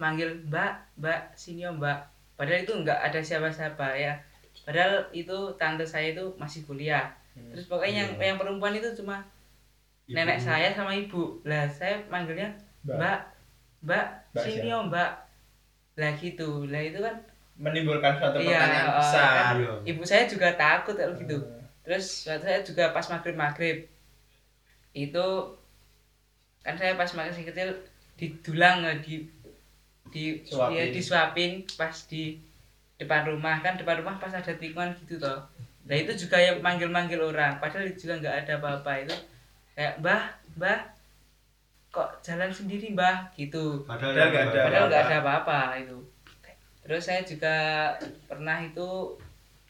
manggil 0.00 0.32
mbak 0.48 0.80
mbak 0.96 1.32
sini 1.36 1.68
om 1.68 1.76
mbak. 1.76 2.08
Padahal 2.36 2.64
itu 2.64 2.72
nggak 2.72 2.98
ada 2.98 3.20
siapa-siapa 3.20 3.86
ya. 3.96 4.16
Padahal 4.64 5.04
itu 5.12 5.36
tante 5.60 5.84
saya 5.84 6.12
itu 6.16 6.24
masih 6.40 6.64
kuliah. 6.64 7.12
Terus 7.52 7.68
pokoknya 7.68 8.04
yang 8.04 8.10
yang 8.20 8.38
perempuan 8.40 8.76
itu 8.76 8.88
cuma 9.00 9.24
nenek 10.10 10.38
saya 10.38 10.68
sama 10.70 10.92
ibu. 10.92 11.38
Lah 11.42 11.64
saya 11.66 11.98
manggilnya 12.06 12.50
Mbak. 12.82 12.96
mbak. 12.96 13.18
Mbak, 13.80 14.04
Mbak 14.32 14.42
sini 14.44 14.68
om 14.70 14.86
mbak. 14.88 15.10
Lah 15.96 16.12
gitu. 16.16 16.64
Lah 16.66 16.80
itu 16.80 16.98
kan 16.98 17.16
menimbulkan 17.56 18.16
suatu 18.16 18.40
Iya, 18.40 18.56
pertanyaan 18.56 18.88
eh, 18.88 18.96
besar. 18.96 19.30
kan 19.30 19.54
Iya. 19.60 19.72
ibu 19.86 20.02
saya 20.02 20.24
juga 20.24 20.48
takut 20.54 20.96
kalau 20.96 21.14
gitu. 21.14 21.36
Terus 21.80 22.04
suatu 22.24 22.44
saya 22.44 22.60
juga 22.60 22.84
pas 22.90 23.06
maghrib 23.06 23.36
maghrib 23.36 23.76
itu 24.92 25.26
kan 26.60 26.74
saya 26.74 26.92
pas 26.94 27.08
masih 27.10 27.46
kecil 27.46 27.68
didulang 28.16 28.84
eh, 28.84 28.98
di 29.00 29.14
di 30.10 30.42
Suapin. 30.42 30.74
ya, 30.74 30.84
disuapin 30.90 31.50
pas 31.78 31.94
di 32.10 32.36
depan 32.98 33.24
rumah. 33.24 33.60
Kan 33.60 33.78
depan 33.78 34.02
rumah 34.02 34.18
pas 34.18 34.32
ada 34.32 34.52
tikungan 34.52 34.90
gitu 34.98 35.16
toh. 35.16 35.38
Nah 35.86 35.96
itu 35.96 36.12
juga 36.16 36.36
yang 36.36 36.58
manggil 36.60 36.90
manggil 36.90 37.22
orang. 37.22 37.56
Padahal 37.56 37.86
juga 37.92 38.18
nggak 38.18 38.36
ada 38.44 38.52
apa-apa 38.58 38.92
itu 39.00 39.14
kayak 39.80 39.96
mbah 40.04 40.28
mbah 40.60 40.76
kok 41.88 42.20
jalan 42.20 42.52
sendiri 42.52 42.92
mbah? 42.92 43.32
Gitu. 43.32 43.80
Padahal 43.88 44.12
nggak 44.12 44.28
ada. 44.52 44.60
padahal 44.68 44.86
nggak 44.92 45.00
apa-apa. 45.00 45.08
ada 45.08 45.16
apa-apa 45.24 45.60
itu. 45.80 45.98
Terus 46.84 47.02
saya 47.08 47.24
juga 47.24 47.56
pernah 48.28 48.60
itu 48.60 49.16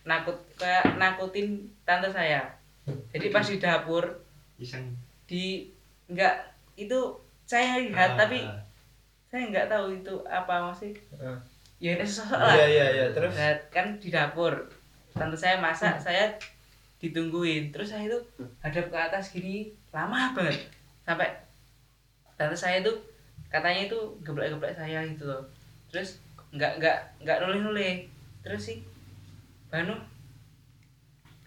nakut 0.02 0.34
kayak 0.58 0.98
nakutin 0.98 1.62
tante 1.86 2.10
saya. 2.10 2.42
Jadi 3.14 3.30
pas 3.30 3.46
di 3.46 3.62
dapur 3.62 4.02
iseng. 4.58 4.82
di 5.30 5.70
nggak 6.10 6.34
itu 6.74 6.98
saya 7.46 7.78
lihat 7.78 8.18
Ah, 8.18 8.26
tapi 8.26 8.42
saya 9.30 9.46
nggak 9.46 9.70
tahu 9.70 9.94
itu 9.94 10.14
apa 10.26 10.74
masih 10.74 10.90
Ah. 11.22 11.38
ya 11.78 11.94
ini 11.94 12.02
sosok 12.02 12.34
lah. 12.34 12.58
iya 12.58 12.66
iya 12.66 12.86
iya 12.98 13.06
terus? 13.14 13.30
Nah, 13.30 13.54
kan 13.70 13.94
di 14.02 14.10
dapur 14.10 14.66
tante 15.14 15.38
saya 15.38 15.62
masak 15.62 16.02
saya 16.02 16.34
ditungguin. 16.98 17.70
Terus 17.70 17.94
saya 17.94 18.10
itu 18.10 18.18
hadap 18.58 18.90
ke 18.90 18.98
atas 18.98 19.30
gini 19.30 19.70
lama 19.90 20.32
banget 20.34 20.70
sampai 21.02 21.28
tante 22.38 22.56
saya 22.56 22.80
itu 22.80 22.92
katanya 23.50 23.90
itu 23.90 23.98
geblek-geblek 24.22 24.74
saya 24.78 25.02
gitu 25.06 25.26
loh 25.26 25.42
terus 25.90 26.22
nggak 26.54 26.78
nggak 26.78 26.98
nggak 27.22 27.38
noleh-noleh 27.42 28.06
terus 28.42 28.70
sih 28.70 28.78
Banu 29.70 29.94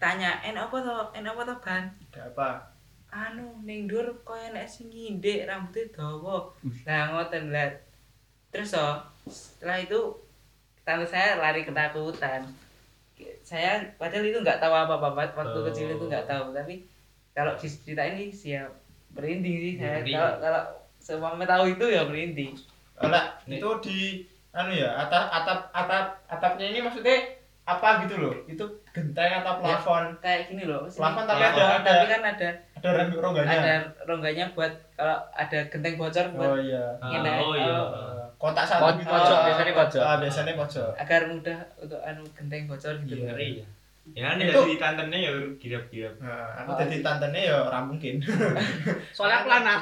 tanya 0.00 0.40
enak 0.44 0.68
apa 0.68 0.76
toh 0.80 1.04
enak 1.16 1.32
apa 1.32 1.42
toh 1.48 1.58
ban 1.64 1.84
ada 2.12 2.20
apa 2.28 2.48
anu 3.14 3.62
ning 3.62 3.86
dur 3.86 4.10
koyo 4.26 4.50
nek 4.50 4.66
sing 4.66 4.90
ngindek 4.90 5.46
rambutnya 5.46 5.86
dawa. 5.94 6.50
Lah 6.82 7.14
ngoten 7.14 7.54
lah. 7.54 7.70
Terus 8.50 8.74
toh 8.74 8.98
setelah 9.30 9.78
itu 9.78 10.00
tante 10.82 11.06
saya 11.06 11.38
lari 11.38 11.62
ketakutan. 11.62 12.42
Saya 13.46 13.78
padahal 13.94 14.26
itu 14.26 14.42
nggak 14.42 14.58
tahu 14.58 14.74
apa-apa 14.74 15.14
waktu 15.14 15.58
Oh. 15.62 15.64
kecil 15.70 15.94
itu 15.94 16.04
nggak 16.10 16.26
tahu 16.26 16.50
tapi 16.50 16.82
kalau 17.34 17.52
diceritain 17.54 18.14
ini 18.14 18.30
siap 18.30 18.70
merinding 19.10 19.56
sih 19.60 19.72
saya. 19.76 20.00
Kalau 20.00 20.32
kalau 20.40 20.62
semua 20.96 21.34
tahu 21.36 21.64
itu 21.68 21.84
ya 21.84 22.02
merinding. 22.06 22.54
Olah, 22.96 23.34
itu 23.44 23.68
di 23.82 23.98
anu 24.50 24.70
ya 24.70 24.94
atap 24.96 25.26
atap 25.28 25.58
atap 25.70 26.06
atapnya 26.24 26.70
ini 26.70 26.78
maksudnya 26.78 27.18
apa 27.64 28.06
gitu 28.06 28.22
loh? 28.22 28.34
Itu 28.46 28.64
genteng 28.94 29.42
atau 29.42 29.58
plafon? 29.58 30.14
Kayak 30.22 30.46
gini 30.48 30.64
loh. 30.64 30.86
Plafon 30.86 31.26
tapi 31.26 31.42
ada- 31.42 31.58
ada- 31.74 31.82
tapi 31.82 32.06
kan 32.06 32.22
ada 32.22 32.48
ada 32.78 32.90
rongganya. 33.10 33.50
ada 33.50 33.74
rongganya 34.04 34.44
buat 34.52 34.70
kalau 34.94 35.18
ada 35.32 35.58
genteng 35.66 35.96
bocor 35.96 36.26
buat 36.32 36.48
oh 36.48 36.58
iya. 36.60 36.84
Ini, 37.02 37.30
oh 37.40 37.56
iya. 37.56 37.76
Eh, 37.82 38.24
kotak 38.36 38.62
satu 38.62 38.94
gitu. 38.94 39.08
pojok, 39.08 39.32
Ah, 39.32 39.42
biasanya 39.42 39.72
pojok. 39.74 40.02
ah, 40.04 40.16
biasanya 40.20 40.52
pojok 40.54 40.90
agar 40.94 41.20
mudah 41.26 41.58
untuk 41.80 42.00
anu 42.04 42.22
genteng 42.36 42.62
bocor 42.68 42.94
gitu. 43.02 43.24
Ngeri 43.24 43.48
ya 43.58 43.66
ya 44.12 44.22
kan 44.28 44.36
Itu- 44.36 44.52
jadi 44.52 44.74
tantennya 44.76 45.18
ya 45.18 45.30
girap-girap. 45.56 46.14
Nah 46.20 46.44
aku 46.60 46.70
Oh, 46.70 46.76
jadi 46.76 46.96
tantenya 47.00 47.40
ya 47.40 47.54
ora 47.64 47.80
mungkin. 47.80 48.20
Soalnya 49.16 49.36
aku 49.40 49.48
lanang. 49.48 49.80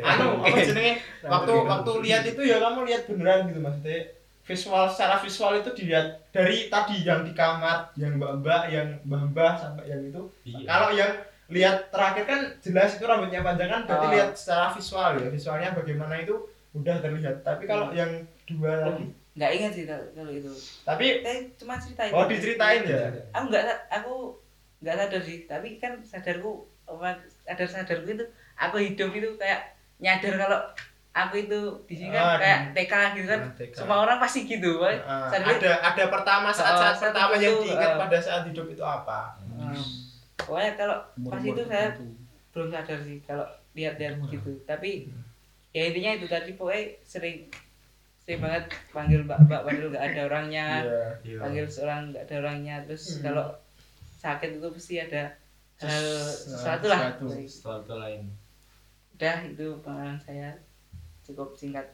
Anu 0.00 0.26
apa 0.40 0.56
jenenge? 0.56 0.94
Waktu 1.20 1.52
Rambut 1.52 1.68
waktu 1.68 1.92
lihat 2.08 2.22
itu 2.24 2.40
ya 2.40 2.56
kamu 2.56 2.88
lihat 2.88 3.02
beneran 3.04 3.50
gitu 3.50 3.60
maksudnya. 3.60 4.00
Visual 4.46 4.86
secara 4.86 5.18
visual 5.18 5.58
itu 5.58 5.70
dilihat 5.74 6.06
dari 6.30 6.70
tadi 6.70 7.02
yang 7.02 7.26
di 7.26 7.34
kamar 7.34 7.90
yang 7.98 8.14
mbak-mbak 8.14 8.70
yang 8.70 8.88
mbah-mbah 9.02 9.52
sampai 9.58 9.90
yang 9.90 10.00
itu. 10.06 10.22
Iya. 10.46 10.64
Kalau 10.64 10.88
yang 10.94 11.12
lihat 11.50 11.90
terakhir 11.90 12.24
kan 12.24 12.40
jelas 12.62 12.94
itu 12.94 13.04
rambutnya 13.04 13.42
panjang 13.42 13.68
kan 13.68 13.82
berarti 13.84 14.06
Oh. 14.06 14.12
lihat 14.14 14.30
secara 14.32 14.70
visual 14.70 15.10
ya. 15.18 15.28
Visualnya 15.28 15.70
bagaimana 15.74 16.14
itu 16.16 16.34
udah 16.72 16.96
terlihat. 17.02 17.42
Tapi 17.42 17.66
kalau 17.66 17.90
yang 17.90 18.08
dua 18.46 18.72
lagi 18.86 19.10
nggak 19.36 19.50
ingat 19.52 19.70
sih 19.70 19.84
kalau 19.84 20.30
itu. 20.30 20.48
Tapi 20.82 21.20
saya 21.20 21.38
cuma 21.54 21.76
ceritain. 21.76 22.08
Oh 22.10 22.24
diceritain 22.24 22.82
ya? 22.82 23.12
Aku 23.30 23.44
nggak 23.46 23.64
aku 23.90 24.14
nggak 24.80 24.96
sadar 24.96 25.20
sih. 25.20 25.44
Tapi 25.44 25.76
kan 25.76 26.00
sadarku 26.00 26.52
apa 26.84 27.14
sadar 27.42 27.68
sadarku 27.68 28.08
itu 28.10 28.24
aku 28.54 28.76
hidup 28.78 29.12
itu 29.12 29.28
kayak 29.36 29.60
nyadar 29.96 30.34
kalau 30.38 30.60
aku 31.12 31.34
itu 31.38 31.60
di 31.84 31.94
sini 31.94 32.12
Ah, 32.12 32.36
kan 32.36 32.38
kayak 32.38 32.60
di- 32.62 32.72
TK 32.78 32.92
gitu 33.14 33.26
kan. 33.26 33.40
Ah, 33.42 33.52
TK. 33.54 33.72
semua 33.74 33.96
orang 34.02 34.16
pasti 34.16 34.44
gitu 34.44 34.70
Pak. 34.78 34.92
Ah, 35.02 35.28
Sadarku- 35.28 35.56
ada 35.58 35.72
ada 35.82 36.04
pertama 36.06 36.48
saat-saat 36.50 36.94
Oh, 36.94 37.02
pertama 37.02 37.32
saat 37.32 37.42
yang 37.42 37.54
itu, 37.54 37.62
diingat 37.66 37.90
eh. 37.90 37.98
pada 37.98 38.18
saat 38.18 38.42
hidup 38.46 38.66
itu 38.66 38.82
apa? 38.82 39.20
Hmm. 39.50 39.84
pokoknya 40.38 40.72
kalau 40.76 40.96
pas 41.26 41.42
itu 41.42 41.62
saya 41.62 41.88
belum 42.50 42.68
sadar 42.68 42.98
sih 42.98 43.18
kalau 43.20 43.42
lihat-lihat 43.72 44.14
gitu. 44.26 44.52
Tapi 44.62 45.08
ya 45.70 45.82
intinya 45.84 46.12
itu 46.14 46.26
tadi 46.26 46.52
pokoknya 46.52 46.84
sering 47.02 47.48
sering 48.26 48.40
banget 48.40 48.64
panggil 48.90 49.22
mbak 49.22 49.38
mbak 49.40 49.60
padahal 49.62 49.86
nggak 49.88 50.04
ada 50.04 50.20
orangnya 50.24 50.66
Iya. 50.82 51.02
iya 51.22 51.38
panggil 51.38 51.64
seorang 51.64 52.00
nggak 52.10 52.24
ada 52.24 52.34
orangnya 52.36 52.74
terus 52.82 53.04
Hmm. 53.08 53.22
kalau 53.24 53.46
sakit 54.16 54.50
itu 54.52 54.68
pasti 54.68 54.94
ada 54.98 55.22
hal 55.78 55.86
Ses- 55.86 56.50
sesuatu 56.50 56.86
lah 56.86 57.00
sesuatu. 57.06 57.26
sesuatu 57.40 57.92
lain 57.96 58.22
udah 59.12 59.36
itu 59.46 59.66
pengalaman 59.80 60.18
saya 60.18 60.50
cukup 61.22 61.54
singkat 61.54 61.86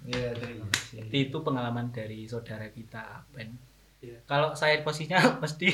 Iya, 0.00 0.30
terima 0.32 0.62
kasih. 0.68 1.10
itu 1.10 1.36
pengalaman 1.38 1.90
dari 1.90 2.22
saudara 2.24 2.66
kita 2.68 3.22
Ben 3.30 3.54
Iya. 4.00 4.18
kalau 4.24 4.50
saya 4.52 4.78
posisinya 4.80 5.18
mesti 5.42 5.70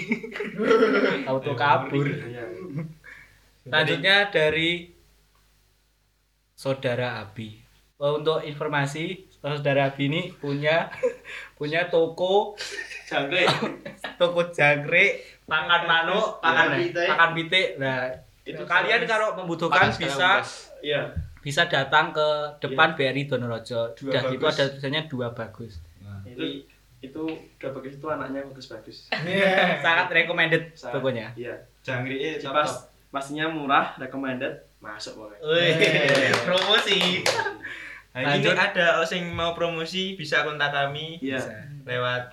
auto 1.28 1.52
kabur 1.54 2.04
Iya. 2.04 2.44
Selanjutnya 3.64 4.28
dari 4.28 4.92
saudara 6.54 7.18
Abi. 7.18 7.56
Oh, 7.96 8.18
untuk 8.18 8.42
informasi, 8.42 9.24
saudara 9.52 9.92
Abi 9.92 10.08
ini 10.08 10.32
punya 10.40 10.88
punya 11.58 11.92
toko 11.92 12.56
Jangkrik. 13.04 13.44
toko 14.16 14.40
jangkrik, 14.48 15.44
pakan 15.44 15.84
manuk, 15.84 16.40
pakan 16.40 16.80
pitik. 16.80 17.08
pakan 17.12 17.30
pitik. 17.36 17.68
Nah, 17.76 18.08
itu 18.48 18.62
kalian 18.64 19.04
kalau 19.04 19.36
membutuhkan 19.36 19.92
bisa. 19.92 20.40
Iya. 20.80 21.12
bisa 21.44 21.68
datang 21.68 22.08
ke 22.08 22.28
depan 22.64 22.96
BRI 22.96 23.28
Donorejo. 23.28 23.92
Dua 24.00 24.16
gitu 24.32 24.40
bagus. 24.40 24.56
ada 24.56 24.64
tulisannya 24.72 25.02
dua 25.12 25.28
bagus. 25.36 25.76
Itu 26.24 26.64
itu 27.04 27.22
udah 27.60 27.70
bagus 27.76 28.00
itu 28.00 28.06
anaknya 28.08 28.40
bagus-bagus. 28.48 29.12
Iya. 29.12 29.76
Sangat 29.84 30.08
recommended 30.08 30.72
Sangat. 30.72 30.96
pokoknya. 30.96 31.26
Iya. 31.36 31.54
jangkrik 31.84 32.40
top 32.40 32.56
Pas 32.56 32.72
pastinya 33.12 33.52
murah, 33.52 33.92
recommended, 34.00 34.64
masuk 34.80 35.20
pokoknya. 35.20 35.40
Wih, 35.44 36.32
promosi. 36.48 37.00
Nah, 38.14 38.20
ini 38.30 38.46
Lanjut. 38.46 38.54
ada 38.54 39.02
yang 39.10 39.26
mau 39.28 39.50
promosi 39.52 40.14
bisa 40.14 40.46
kontak 40.46 40.70
kami 40.70 41.18
Iya. 41.18 41.42
lewat 41.82 42.30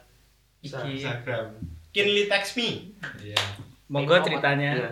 Iki. 0.62 1.02
Instagram. 1.02 1.58
Kinly 1.90 2.30
text 2.30 2.54
me. 2.54 2.94
Iya. 3.18 3.42
Monggo 3.90 4.22
ceritanya. 4.22 4.78
Iya. 4.78 4.92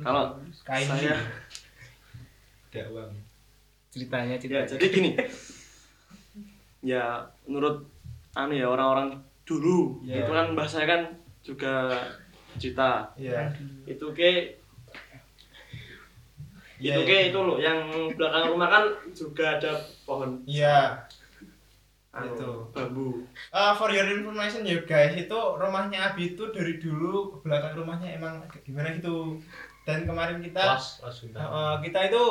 Kalau 0.00 0.40
saya 0.56 1.20
Ada 2.70 2.86
uang. 2.88 3.12
Ceritanya, 3.90 4.32
ya 4.32 4.38
ceritanya. 4.38 4.68
jadi 4.72 4.86
gini. 4.88 5.10
Ya 6.80 7.04
menurut 7.44 7.84
anu 8.32 8.54
ya 8.54 8.64
orang-orang 8.64 9.20
dulu 9.44 10.00
Iya. 10.00 10.24
itu 10.24 10.32
kan 10.32 10.46
bahasanya 10.54 10.86
kan 10.88 11.02
juga 11.42 11.74
cita 12.56 13.10
Iya. 13.14 13.52
itu 13.84 14.06
ke 14.16 14.56
Iya, 16.80 16.92
itu 16.96 17.00
iya. 17.04 17.08
ke 17.08 17.16
itu 17.30 17.38
loh 17.38 17.56
yang 17.60 17.78
belakang 18.16 18.44
rumah 18.56 18.68
kan 18.72 18.84
juga 19.12 19.44
ada 19.60 19.72
pohon 20.08 20.40
Iya. 20.48 21.06
anu, 22.10 22.34
Itu. 22.34 22.50
bambu 22.74 23.22
Eh, 23.54 23.72
for 23.78 23.94
your 23.94 24.08
information 24.10 24.66
ya 24.66 24.82
guys, 24.82 25.14
itu 25.14 25.38
rumahnya 25.62 26.10
Abi 26.10 26.34
itu 26.34 26.50
dari 26.50 26.82
dulu 26.82 27.38
belakang 27.46 27.78
rumahnya 27.78 28.18
emang 28.18 28.42
gimana 28.66 28.90
gitu. 28.98 29.38
Dan 29.86 30.10
kemarin 30.10 30.42
kita 30.42 30.74
eh, 30.74 31.12
bintang 31.22 31.46
eh, 31.46 31.74
kita 31.86 32.00
itu 32.10 32.24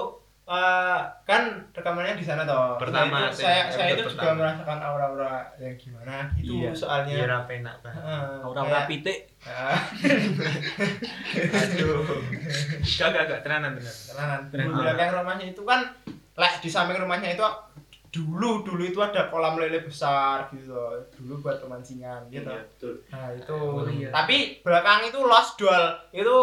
eh, 0.52 1.00
kan 1.24 1.41
rekamannya 1.70 2.14
di 2.14 2.26
sana 2.26 2.41
toh. 2.41 2.74
Pertama, 2.76 3.22
Nah, 3.22 3.30
itu 3.30 3.38
saya 3.39 3.70
saya- 3.70 3.70
saya 3.70 3.88
itu 3.88 4.02
episode 4.02 4.12
juga 4.12 4.22
pertama. 4.26 4.39
merasakan 4.41 4.80
aura-aura 4.82 5.34
yang 5.58 5.76
gimana 5.76 6.16
gitu 6.34 6.52
Iya. 6.58 6.72
soalnya. 6.74 7.14
iya 7.14 7.26
rapi 7.28 7.54
enak 7.60 7.76
banget 7.80 8.02
Heeh, 8.02 8.26
Aura-aura 8.41 8.74
kayak- 8.76 8.89
pitik. 8.89 9.20
Ah, 9.41 9.78
aduh 11.56 12.02
gak 12.82 13.10
gak 13.10 13.24
gak 13.26 13.41
tenanan 13.41 13.72
bener 13.74 13.93
tenanan. 14.06 14.39
Di 14.50 14.58
belakang 14.68 15.10
rumahnya 15.16 15.45
itu 15.47 15.62
kan 15.64 15.80
lek 16.34 16.54
di 16.58 16.68
samping 16.68 16.97
rumahnya 16.97 17.30
itu 17.32 17.45
dulu 18.10 18.66
dulu 18.66 18.82
itu 18.82 18.97
ada 18.97 19.30
kolam 19.30 19.54
lele 19.56 19.80
besar 19.80 20.50
gitu 20.50 20.74
loh. 20.74 20.97
dulu 21.14 21.39
buat 21.39 21.62
pemancingan 21.62 22.26
gitu 22.28 22.41
Iya, 22.43 22.66
betul 22.66 22.93
nah 23.08 23.30
itu 23.30 23.54
Oh, 23.54 23.86
iya. 23.86 24.10
tapi 24.10 24.58
belakang 24.60 25.06
itu 25.06 25.20
lost 25.22 25.56
dual 25.56 25.93
itu 26.10 26.38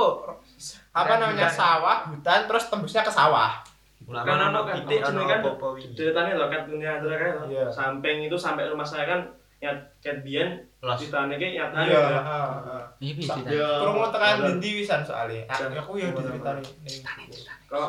apa 0.89 1.03
Hutan, 1.05 1.19
namanya 1.21 1.51
hutan. 1.51 1.59
sawah 1.59 1.99
hutan 2.07 2.41
terus 2.47 2.65
tembusnya 2.67 3.03
ke 3.03 3.11
sawah 3.11 3.66
ulama 4.07 4.23
Kan 4.23 4.37
ono 4.37 4.47
ono 4.49 4.61
kan, 4.63 4.75
pitik 4.79 5.01
ono 5.03 5.21
kan, 5.21 5.39
apa-apa 5.41 5.67
wingi? 5.75 5.93
ceritanya 5.93 6.33
loh 6.35 6.47
kan 6.47 6.61
punya 6.65 6.89
antara 6.95 7.15
kan 7.17 7.31
loh. 7.37 7.47
Iya. 7.49 7.67
samping 7.69 8.17
itu 8.23 8.37
sampai 8.37 8.65
rumah 8.67 8.83
saya 8.83 9.05
kan 9.05 9.21
ya 9.57 9.73
cat 9.99 10.21
biyen 10.21 10.49
los 10.79 10.95
ceritanya 10.97 11.35
kayak 11.35 11.53
nyata 11.55 11.79
iya 11.81 11.91
ya 11.91 12.21
heeh, 12.21 12.49
heeh. 12.61 12.83
Iya, 13.01 13.35
Iya. 13.83 14.07
tekan 14.07 14.37
dindi 14.47 14.71
wisan 14.77 15.01
soalnya? 15.03 15.43
Dan- 15.49 15.75
aku 15.75 15.93
ya 15.97 16.09
Bener, 16.09 16.39
diceritain 16.39 17.27
kalau 17.67 17.89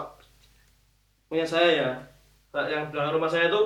punya 1.26 1.44
saya 1.44 1.70
ya? 1.72 1.90
Yang 2.58 2.90
belakang 2.90 3.14
rumah 3.14 3.30
saya 3.30 3.46
itu 3.48 3.62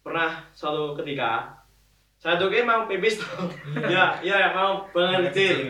pernah 0.00 0.30
suatu 0.50 0.96
ketika 0.96 1.54
saya 2.16 2.34
tuh 2.34 2.48
kayak 2.48 2.64
mau 2.64 2.88
pipis 2.88 3.20
tuh. 3.20 3.46
Ya 3.86 4.18
ya 4.18 4.50
mau 4.50 4.82
banget 4.90 5.30
kecil. 5.30 5.68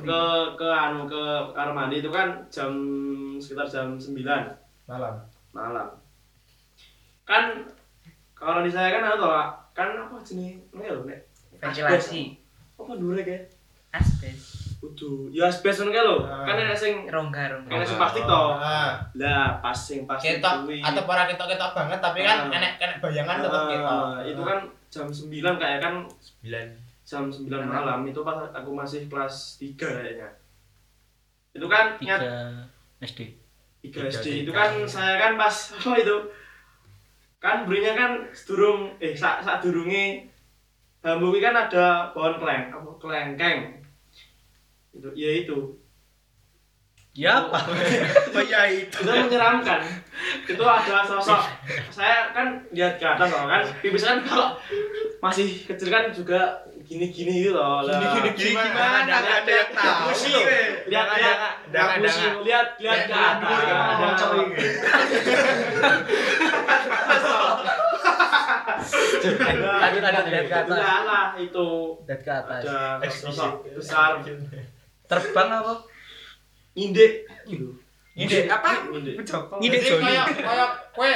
ke 0.00 0.20
ke 0.54 0.68
anu 0.70 1.04
ke 1.04 1.20
kamar 1.50 1.74
mandi 1.74 1.98
itu 1.98 2.08
kan 2.08 2.40
jam 2.48 2.72
sekitar 3.36 3.66
jam 3.66 3.86
9 3.94 4.24
malam 4.86 5.14
malam. 5.52 5.88
Kan 7.24 7.64
kalau 8.32 8.62
di 8.62 8.70
saya 8.70 8.94
kan 8.94 9.02
ada 9.04 9.16
tau 9.18 9.32
kan 9.74 9.94
apa 9.94 10.14
jenis 10.22 10.58
ini 10.74 10.84
lho 10.86 11.06
nek. 11.06 11.20
Ventilasi. 11.58 12.38
Apa 12.78 12.92
dure 12.98 13.22
kayak 13.22 13.50
asbes. 13.94 14.74
Kudu. 14.78 15.30
Ya 15.34 15.50
asbes 15.50 15.82
ngono 15.82 15.94
lho. 15.94 16.16
Ah. 16.26 16.46
kan 16.46 16.54
enek 16.58 16.78
sing 16.78 17.06
rongga 17.10 17.54
rongga. 17.54 17.70
Enek 17.70 17.86
sing 17.86 17.98
plastik 17.98 18.24
to 18.26 18.42
ah. 18.58 18.98
Lah 19.18 19.58
pas 19.62 19.74
sing 19.74 20.06
plastik 20.06 20.38
ketok 20.38 20.66
kuwi. 20.66 20.78
atau 20.82 21.02
para 21.06 21.26
ketok 21.26 21.48
ketok 21.50 21.70
banget 21.74 21.98
tapi 21.98 22.18
kan 22.22 22.38
Ah. 22.46 22.56
enek 22.58 22.72
enek 22.78 22.96
bayangan 23.02 23.36
tetap 23.42 23.62
ketok. 23.70 24.06
itu 24.26 24.42
kan 24.42 24.58
jam 24.88 25.06
9 25.10 25.62
kayak 25.62 25.78
kan. 25.82 25.94
Sembilan. 26.18 26.66
Jam 27.08 27.22
9 27.32 27.48
malam 27.64 28.00
itu 28.04 28.20
pas 28.22 28.38
aku 28.52 28.70
masih 28.76 29.08
kelas 29.10 29.58
3 29.58 29.74
kayaknya. 29.78 30.28
Itu 31.54 31.66
kan 31.66 31.98
nyat 31.98 32.20
Tiga 32.22 32.42
SD. 33.02 33.20
3 33.90 34.08
SD 34.08 34.26
itu 34.44 34.50
tiga. 34.52 34.64
kan. 34.64 34.70
saya 34.84 35.14
kan 35.16 35.32
pas 35.34 35.54
apa 35.76 35.92
itu? 35.98 36.16
Kan 37.38 37.56
berinya 37.64 37.92
kan 37.94 38.10
sedurung 38.34 38.92
eh 38.98 39.14
saat 39.14 39.42
saat 39.42 39.62
durunge 39.62 40.26
bambu 40.98 41.30
kan 41.38 41.54
ada 41.54 42.10
pohon 42.10 42.34
kleng 42.42 42.74
apa 42.74 42.90
kelengkeng 42.98 43.78
itu 44.98 45.08
ya 45.14 45.30
itu. 45.46 45.58
Ya 47.18 47.42
apa? 47.42 47.58
oh 48.36 48.44
ya 48.46 48.66
itu. 48.70 48.94
Itu 48.94 49.10
menyeramkan. 49.10 49.82
Itu 50.46 50.62
ada 50.62 51.02
sosok 51.06 51.42
saya 51.90 52.30
kan 52.34 52.62
lihat 52.74 52.98
ke 52.98 53.06
atas 53.06 53.30
kan? 53.30 53.62
Pipis 53.82 54.06
kan 54.06 54.18
kalau 54.22 54.54
masih 55.22 55.66
kecil 55.66 55.90
kan 55.90 56.10
juga 56.14 56.62
gini-gini 56.88 57.44
gitu 57.44 57.52
loh 57.52 57.84
lah. 57.84 58.00
Gini-gini 58.16 58.56
gimana? 58.56 59.04
Nggak 59.04 59.20
ada- 59.20 59.36
ada 59.38 59.52
yang 59.52 59.70
tahu. 59.76 60.08
Weh. 60.08 60.68
lihat 60.88 61.06
lihat 61.12 61.38
lihat 62.40 62.66
lihat 62.80 63.00
ke 63.04 63.12
atas 63.12 63.60
ada 63.60 64.08
Lanjut 69.58 70.00
lanjut 70.00 70.24
lihat 70.28 70.46
ke 70.46 70.56
atas. 70.56 70.78
Lah 70.78 71.28
itu 71.36 71.66
Lihat 72.06 72.20
ke 72.24 72.32
atas. 72.32 72.62
ada 72.64 73.08
sosok 73.10 73.52
besar 73.74 74.10
Terbang 75.08 75.48
apa? 75.50 75.74
indek 76.72 77.26
gitu 77.44 77.74
Ide 78.14 78.46
apa? 78.46 78.86
indek 78.86 79.80
kayak 79.98 80.26
kayak 80.36 80.68
kue 80.92 81.12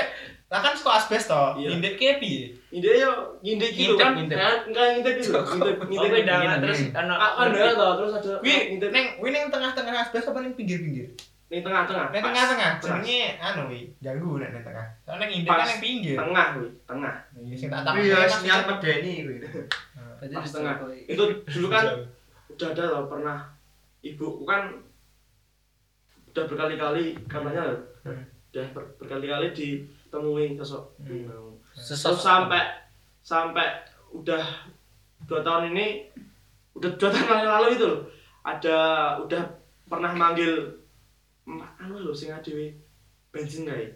lah 0.53 0.61
kan 0.61 0.77
suka 0.77 0.91
asbes 0.95 1.25
toh. 1.25 1.57
Iya. 1.57 1.69
Indek 1.73 1.97
kayak 1.97 2.21
piye? 2.21 2.53
indek 2.71 2.95
yo 2.99 3.13
Ngintip, 3.41 3.97
kan 3.97 4.13
ngintip. 4.13 4.37
Kan- 4.37 4.65
enggak 4.67 4.85
ngintip 4.93 5.15
gitu 5.19 5.33
ngintip 5.33 5.77
ngintip 5.83 6.09
Oh, 6.09 6.21
undangan 6.21 6.45
ngintip. 6.47 6.63
terus 6.63 6.81
Ano- 6.95 7.17
ah, 7.17 7.31
kan 7.35 7.49
ada 7.51 7.71
toh 7.73 7.91
terus 7.97 8.13
ada 8.15 8.33
Wi, 8.39 8.55
ngintip 8.69 8.91
neng 8.91 9.07
wi 9.17 9.29
neng 9.31 9.49
tengah-tengah 9.49 9.95
asbes 9.99 10.25
apa 10.27 10.39
neng 10.39 10.53
pinggir-pinggir? 10.53 11.09
di 11.47 11.61
tengah-tengah 11.61 12.07
Neng 12.11 12.17
pas. 12.19 12.29
tengah-tengah. 12.29 12.71
Jenenge 12.79 13.21
anu 13.39 13.63
wi, 13.67 13.81
ganggu 13.99 14.31
nek 14.37 14.51
neng 14.51 14.63
tengah. 14.63 14.87
Soalnya 15.03 15.21
neng 15.23 15.33
indek 15.35 15.51
kan 15.51 15.67
neng 15.67 15.81
pinggir. 15.81 16.17
tengah 16.19 16.47
wi 16.55 16.67
tengah 16.83 17.15
Iya 17.35 17.55
sing 17.55 17.69
tak 17.69 17.81
tak. 17.83 17.93
iya 17.99 18.19
sinyal 18.27 18.61
medeni 18.67 19.13
kuwi 19.23 19.37
Pas 20.19 20.29
di 20.43 20.49
tengah. 20.51 20.75
Itu 21.07 21.23
dulu 21.43 21.67
kan 21.67 21.85
udah 22.51 22.69
ada 22.71 22.85
loh 22.87 23.05
pernah 23.07 23.39
ibuku 24.01 24.45
kan 24.45 24.69
udah 26.27 26.45
berkali-kali 26.47 27.05
katanya 27.27 27.65
Hmm. 28.03 28.25
udah 28.49 28.67
ber- 28.73 28.93
berkali-kali 28.97 29.49
ditemuin 30.13 30.53
sosok 30.55 30.85
Hmm. 31.01 31.57
terus 31.73 31.97
Sesosok. 31.97 32.21
sampai 32.21 32.61
sampai 33.25 33.65
udah 34.13 34.45
dua 35.25 35.41
tahun 35.41 35.73
ini 35.73 36.05
udah 36.77 36.91
dua 36.93 37.09
tahun 37.09 37.41
yang 37.41 37.49
lalu 37.51 37.69
itu 37.73 37.85
loh 37.89 38.01
ada 38.45 38.77
udah 39.19 39.41
pernah 39.89 40.13
manggil 40.13 40.69
ma- 41.49 41.73
anu 41.81 41.97
loh 41.99 42.13
sing 42.13 42.29
adewe 42.29 42.77
bensin 43.33 43.65
kae 43.65 43.89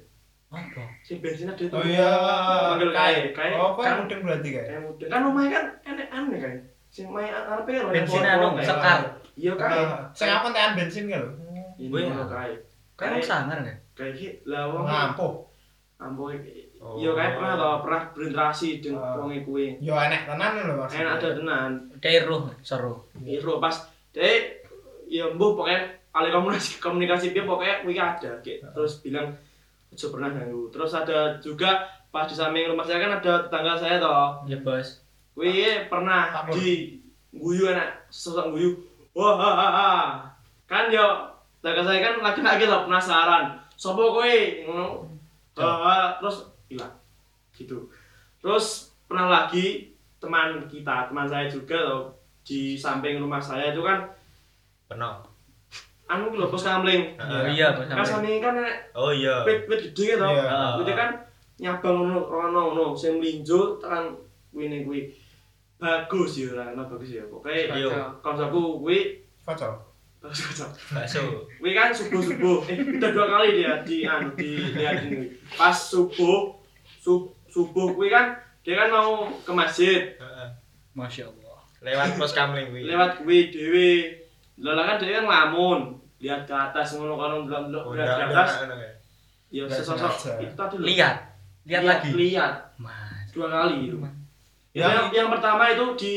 Apa? 0.48 0.88
sing 1.04 1.20
bensin 1.20 1.52
ada 1.52 1.60
itu 1.60 1.68
Oh 1.70 1.84
iya. 1.84 2.08
manggil 2.72 2.96
kae 2.96 3.36
kae 3.36 3.52
Oh, 3.52 3.76
kan 3.76 4.00
mudeng 4.00 4.24
berarti 4.24 4.48
kayak. 4.50 4.66
kae 4.66 4.78
muda 4.80 5.04
kan 5.12 5.20
rumahnya 5.20 5.50
kan 5.52 5.64
enek 5.84 6.08
aneh 6.08 6.38
kan 6.40 6.54
sing 6.88 7.12
main 7.12 7.28
arepe 7.28 7.70
kan 7.70 7.92
Bensin 7.92 8.24
anu, 8.24 8.56
kae. 8.56 8.64
sekar. 8.64 8.98
iya 9.36 9.52
kae 9.52 9.84
Ah, 9.84 10.08
Sing 10.16 10.32
apa 10.32 10.48
tekan 10.48 10.72
bensin 10.74 11.04
kan 11.12 11.20
lho? 11.20 11.30
ngono 11.76 12.24
kae 12.24 12.56
Kan 12.96 13.12
Kayak- 13.12 13.28
sangar 13.28 13.58
kayak 13.92 14.12
gitu 14.16 14.40
lah 14.48 14.72
wong 14.72 14.88
Ngampuh. 14.88 15.44
Ambo 15.98 16.28
Oh. 16.76 17.00
iya 17.00 17.08
kae 17.10 17.34
pernah 17.34 17.56
tau 17.56 17.74
pernah 17.82 18.02
berinteraksi 18.12 18.78
dengan 18.78 19.00
Ah. 19.00 19.16
wong 19.16 19.32
kuwi 19.42 19.80
Yo 19.80 19.96
enek 19.96 20.28
tenan 20.28 20.60
lho 20.60 20.76
maksudnya. 20.76 21.02
enak 21.02 21.12
ada 21.16 21.28
tenan 21.32 21.70
Dairuh, 21.98 22.42
seru. 22.60 22.94
Iro 23.18 23.56
pas 23.56 23.72
deh 24.12 24.60
ya 25.08 25.24
mbuh 25.26 25.56
pokoknya 25.56 25.80
kali 26.10 26.28
komunikasi 26.28 26.70
komunikasi 26.78 27.26
dia 27.30 27.42
pokoknya 27.42 27.80
kuwi 27.80 27.96
ada 27.96 28.30
kayak 28.38 28.60
terus 28.70 29.00
bilang 29.00 29.32
aja 29.88 30.06
pernah 30.06 30.28
ganggu 30.28 30.68
terus 30.68 30.92
ada 30.92 31.18
juga 31.38 31.84
pas 32.08 32.24
di 32.24 32.34
samping 32.34 32.68
rumah 32.68 32.84
saya 32.84 33.00
kan 33.00 33.12
ada 33.14 33.32
tetangga 33.42 33.74
saya 33.74 33.96
toh 33.96 34.44
Ya 34.44 34.60
bos. 34.60 35.00
kuwi 35.32 35.64
pernah 35.88 36.28
Pak 36.30 36.42
Pur. 36.46 36.54
di 36.56 37.00
guyu 37.32 37.68
anak 37.68 38.04
sosok 38.08 38.52
guyu 38.52 38.76
wah 39.10 39.32
ha, 39.34 39.50
ha, 39.50 39.68
ha. 39.70 39.88
kan 40.64 40.88
yo 40.88 41.04
tetangga 41.58 41.82
saya 41.82 41.98
kan 42.02 42.14
laki-laki 42.22 42.64
toh 42.64 42.84
penasaran 42.84 43.44
sopo 43.74 44.12
kowe 44.12 44.36
ngono 44.62 45.08
Ha. 45.62 46.20
terus 46.20 46.36
hilang 46.68 46.92
gitu 47.56 47.88
terus 48.42 48.92
pernah 49.08 49.26
lagi 49.26 49.94
teman 50.20 50.68
kita 50.68 51.08
teman 51.08 51.24
saya 51.24 51.46
juga 51.46 51.76
loh 51.80 52.12
di 52.42 52.76
samping 52.76 53.16
rumah 53.16 53.40
saya 53.40 53.72
itu 53.72 53.80
kan 53.80 54.04
penuh 54.86 55.16
anu 56.06 56.38
lho 56.38 56.46
pos 56.46 56.62
kamling 56.62 57.18
Oh 57.18 57.46
iya 57.46 57.74
bos. 57.74 57.88
kan 57.88 58.06
sami 58.06 58.38
kan 58.38 58.54
nek 58.54 58.94
oh 58.94 59.10
iya 59.10 59.42
wit 59.42 59.66
wit 59.66 59.90
gede 59.90 60.14
gitu 60.14 60.22
Iya. 60.22 60.78
Wite 60.78 60.94
kan 60.94 61.10
nyabang 61.58 61.96
ngono 62.04 62.28
rono 62.28 62.60
ngono 62.70 62.84
sing 62.94 63.18
mlinjo 63.18 63.80
tekan 63.82 64.14
kuwi 64.54 64.84
kuwi 64.86 65.00
bagus 65.76 66.38
ya 66.40 66.54
lah 66.54 66.68
nah, 66.72 66.86
bagus 66.86 67.10
ya 67.10 67.24
pokoke 67.26 67.50
Iya. 67.72 68.12
koncoku 68.22 68.80
kuwi 68.80 68.98
Kocok. 69.42 69.74
Bakso. 70.28 71.24
Kuwi 71.58 71.70
kan 71.72 71.90
subuh 71.90 72.20
subuh 72.20 72.58
eh 72.66 72.78
udah 72.78 73.10
dua 73.10 73.26
kali 73.28 73.48
dia 73.58 73.72
di 73.82 74.02
anu 74.02 74.30
di 74.34 74.58
lihat 74.74 75.06
ini. 75.06 75.30
Pas 75.54 75.72
subuh 75.72 76.54
sub, 76.98 77.34
subuh 77.46 77.92
kuwi 77.92 78.08
kan 78.08 78.34
dia 78.60 78.74
kan 78.76 78.88
mau 78.90 79.30
ke 79.40 79.52
masjid. 79.52 80.02
Heeh. 80.18 80.48
Masya 80.92 81.28
Allah. 81.28 81.44
lewat 81.84 82.16
pos 82.16 82.32
kamling 82.32 82.72
kuwi 82.72 82.82
lewat 82.88 83.20
kuwi 83.20 83.52
dhewe 83.52 83.90
lha 84.58 84.82
kan 84.82 84.96
dia 84.98 85.20
kan 85.20 85.24
ngelamun 85.28 85.80
lihat 86.18 86.48
ke 86.48 86.54
atas 86.56 86.96
ngono 86.96 87.14
kan 87.14 87.44
ndelok 87.44 87.84
Oh, 87.84 87.92
lihat 87.94 88.16
ke 88.16 88.24
atas. 88.32 88.50
ya 89.52 89.62
sesosok 89.68 90.42
itu 90.42 90.54
tadi. 90.56 90.74
Lihat. 90.82 91.16
Lihat 91.68 91.82
lagi. 91.86 92.10
lihat. 92.14 92.74
Mas. 92.80 93.30
dua 93.30 93.46
kali. 93.46 93.90
Itu 93.92 93.98
Ya, 94.76 94.92
yang, 94.92 95.08
yang 95.08 95.28
pertama 95.32 95.72
itu 95.72 95.84
di 95.96 96.16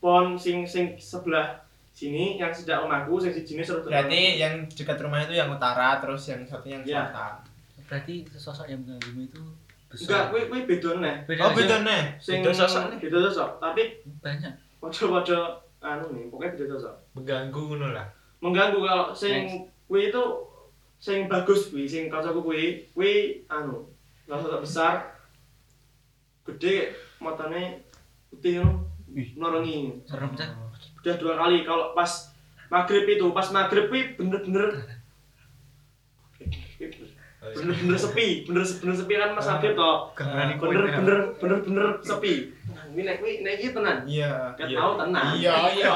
pohon 0.00 0.32
sing 0.32 0.64
sing 0.64 0.96
sebelah 0.96 1.60
sini 1.92 2.40
yang 2.40 2.48
sedak 2.48 2.80
rumahku 2.80 3.20
sing 3.20 3.30
siji 3.30 3.54
ini 3.54 3.62
seru 3.62 3.84
berarti 3.84 4.40
yang 4.40 4.64
dekat 4.66 4.96
rumah 4.98 5.20
itu 5.20 5.36
yang 5.36 5.52
utara 5.52 6.00
terus 6.00 6.24
yang 6.26 6.40
satunya 6.42 6.80
yang 6.80 6.84
Iya. 6.84 6.94
selatan. 7.12 7.34
Berarti 7.84 8.14
sosok 8.32 8.66
yang 8.66 8.80
mengganggu 8.80 9.22
itu 9.22 9.42
Enggak, 9.92 10.32
kuwi 10.32 10.48
kuwi 10.48 10.60
beda 10.64 10.90
neh. 11.04 11.16
Beda 11.28 11.42
Oh, 11.44 11.52
beda 11.52 11.84
nih. 11.84 12.16
Sing 12.16 12.40
Beda 12.40 12.56
sosok 12.56 12.82
nih. 12.88 12.98
Beda 13.04 13.28
sosok, 13.28 13.60
tapi 13.60 13.82
banyak 14.24 14.52
padha-padha 14.80 15.40
anu 15.84 16.16
nih, 16.16 16.24
pokoknya 16.32 16.56
beda 16.56 16.64
sosok. 16.72 16.94
Mengganggu 17.12 17.60
ngono 17.60 17.88
lah. 17.92 18.08
Mengganggu 18.40 18.80
kalau 18.80 19.12
sing 19.12 19.68
kuwi 19.84 20.08
itu 20.08 20.24
sing 20.96 21.28
bagus 21.28 21.68
kuwi, 21.68 21.84
sing 21.84 22.08
kancaku 22.08 22.40
kuwi, 22.40 22.88
kuwi 22.96 23.44
anu, 23.52 23.84
sosok 24.24 24.64
besar. 24.64 25.12
Gede 26.48 26.96
matane 27.20 27.84
putih 28.32 28.64
ngono. 28.64 28.88
Norongi. 29.12 29.92
serem 30.08 30.32
cah 30.32 30.48
Udah 31.02 31.14
dua 31.18 31.34
kali 31.34 31.66
kalau 31.66 31.98
pas 31.98 32.30
maghrib 32.70 33.04
itu, 33.10 33.26
pas 33.34 33.50
maghrib 33.50 33.90
kuwi 33.90 34.14
bener-bener 34.14 34.86
bener-bener 37.42 37.98
sepi, 37.98 38.46
bener 38.46 38.62
bener 38.62 38.94
sepi 38.94 39.14
kan 39.18 39.34
Mas 39.34 39.50
Habib 39.50 39.74
toh. 39.74 40.14
Gangan 40.14 40.54
Bener 40.62 40.86
bener 40.94 41.18
bener 41.42 41.58
bener 41.66 41.86
sepi. 42.06 42.54
Ini 42.94 43.02
nek 43.02 43.16
kuwi 43.18 43.42
nek 43.42 43.58
iki 43.58 43.74
tenan. 43.74 44.06
Iya. 44.06 44.54
Ket 44.54 44.70
tahu 44.70 44.92
tenan. 44.94 45.24
Iya, 45.34 45.54
iya. 45.74 45.92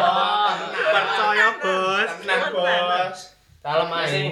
Percaya, 0.95 1.49
Bos. 1.63 2.11
Tenang, 2.25 2.43
Bos. 2.51 3.19
Ae. 3.63 4.07
sing 4.11 4.27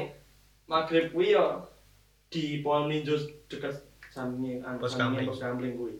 maghrib 0.66 1.14
kuwi 1.14 1.38
yo 1.38 1.70
di 2.30 2.66
pohon 2.66 2.90
ninjo 2.90 3.14
dekat 3.46 3.78
samping 4.10 4.62
anu 4.62 4.82
Pos 4.82 4.98
samping 4.98 5.22
kamling. 5.22 5.26
pos 5.30 5.38
kamling 5.38 5.74
kuwi. 5.78 5.94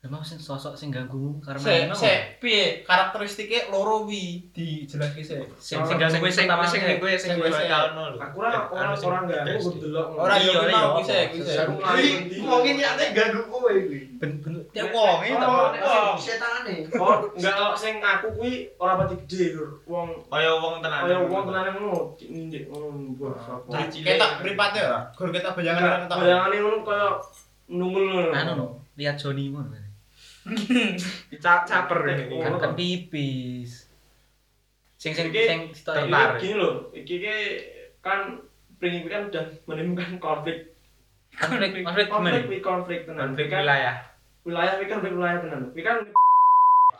Emang 0.00 0.24
sing 0.24 0.40
sosok 0.40 0.72
sing 0.72 0.88
ganggu 0.88 1.36
karena 1.44 1.60
Sik, 1.60 1.80
emang 1.84 2.00
sik, 2.00 2.20
piye 2.40 2.80
karakteristiknya 2.82 3.68
loro 3.68 4.08
wi 4.08 4.48
dijelaske 4.48 5.20
sik. 5.20 5.44
sing 5.60 5.76
sing 5.78 5.96
ganggu 6.00 6.16
Sing 6.16 6.24
sing 6.24 6.32
sing 6.32 6.46
pertama 6.48 6.64
sing 6.64 6.80
gue 6.96 7.12
sing 7.14 7.30
gue 7.36 7.44
gue 7.44 7.52
bakalno 7.52 8.04
lho. 8.08 8.18
Aku 8.18 8.36
ora 8.40 8.64
ora 8.72 8.96
ora 8.96 9.18
enggak 9.20 9.44
aku 9.60 9.76
delok. 9.76 10.06
Ora 10.16 10.34
Iya, 10.40 10.48
yo 10.48 10.62
iya, 10.64 10.80
iya. 11.04 11.22
ki 11.28 11.38
sik. 11.44 11.58
Aku 11.60 11.72
ngalih. 11.76 12.14
Ngomongin 12.40 12.74
niatnya 12.80 13.06
ganggu 13.12 13.40
kowe 13.46 13.72
kuwi. 13.76 14.00
ben-ben 14.16 14.52
Ya 14.72 14.84
wong 14.88 15.18
itu. 15.20 15.36
Oh, 15.36 15.68
Oh, 15.84 16.16
setane. 16.16 16.74
Oh, 16.96 17.14
enggak 17.36 17.54
kalau 17.54 17.76
sing 17.76 17.94
aku 18.00 18.26
kuwi 18.32 18.52
ora 18.80 18.96
pati 18.96 19.14
gede 19.20 19.46
lho. 19.52 19.84
Wong 19.84 20.08
Kaya 20.32 20.50
wong 20.56 20.80
tenan. 20.80 21.00
kaya 21.04 21.18
wong 21.28 21.44
tenan 21.44 21.76
ngono, 21.76 22.00
nindik 22.16 22.64
ngono 22.72 22.88
cilik. 23.92 24.16
Kita 24.16 24.26
mripate 24.40 24.80
ora? 24.80 25.00
Gur 25.12 25.28
kita 25.28 25.52
bayangan 25.52 25.76
Enggak, 25.76 25.92
orang 25.92 26.04
tak. 26.08 26.16
bayangane 26.24 26.56
ngono 26.56 26.78
kaya 26.80 27.08
nungul 27.68 28.04
ngono. 28.08 28.30
anu 28.32 28.52
no 28.56 28.66
lihat 28.96 29.16
Joni 29.16 29.52
ngono 29.52 29.76
Ca- 31.36 31.64
caper 31.64 32.00
ini. 32.06 32.36
kan 32.38 32.52
kan 32.56 32.72
pipis 32.72 33.86
sing 34.96 35.12
sing 35.12 35.28
Iki 35.28 35.42
sing 35.42 35.60
Tertarik. 35.74 36.38
gini 36.38 36.54
loh, 36.54 36.88
iki 36.92 37.14
ki 37.18 37.36
kan 38.00 38.40
Pring 38.76 38.96
ini 38.98 39.08
kan 39.08 39.28
udah 39.28 39.44
menimbulkan 39.66 40.16
konflik 40.16 40.72
konflik 41.30 41.70
konflik 41.78 42.08
konflik 42.08 42.60
konflik 42.60 43.00
tenan 43.04 43.32
Konflik 43.32 43.46
Wi 43.46 43.60
wilayah. 43.60 43.94
wilayah 44.42 44.72
wi 44.74 44.84
kan 44.84 44.96
konflik 44.96 45.14
wilayah 45.14 45.38
tenan 45.38 45.62
wi 45.70 45.82
kan 45.82 45.96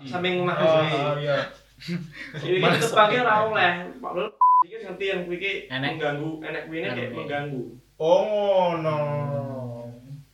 samping 0.02 0.34
Oh, 0.38 0.44
mahasiswa 0.44 1.12
iya. 1.16 1.38
iki 2.36 2.60
tebangnya 2.78 3.20
ora 3.22 3.34
oleh 3.46 3.72
Pak 3.96 4.12
Lul 4.12 4.28
iki 4.60 4.76
ngerti 4.78 5.04
yang 5.06 5.20
kuwi 5.24 5.36
iki 5.36 5.52
Enek. 5.66 5.90
mengganggu 5.90 6.30
enek 6.42 6.62
kuwi 6.66 6.78
kayak 6.78 6.92
Enek. 6.94 7.08
mengganggu 7.14 7.62
Oh, 7.96 8.20
ngono. 8.76 8.98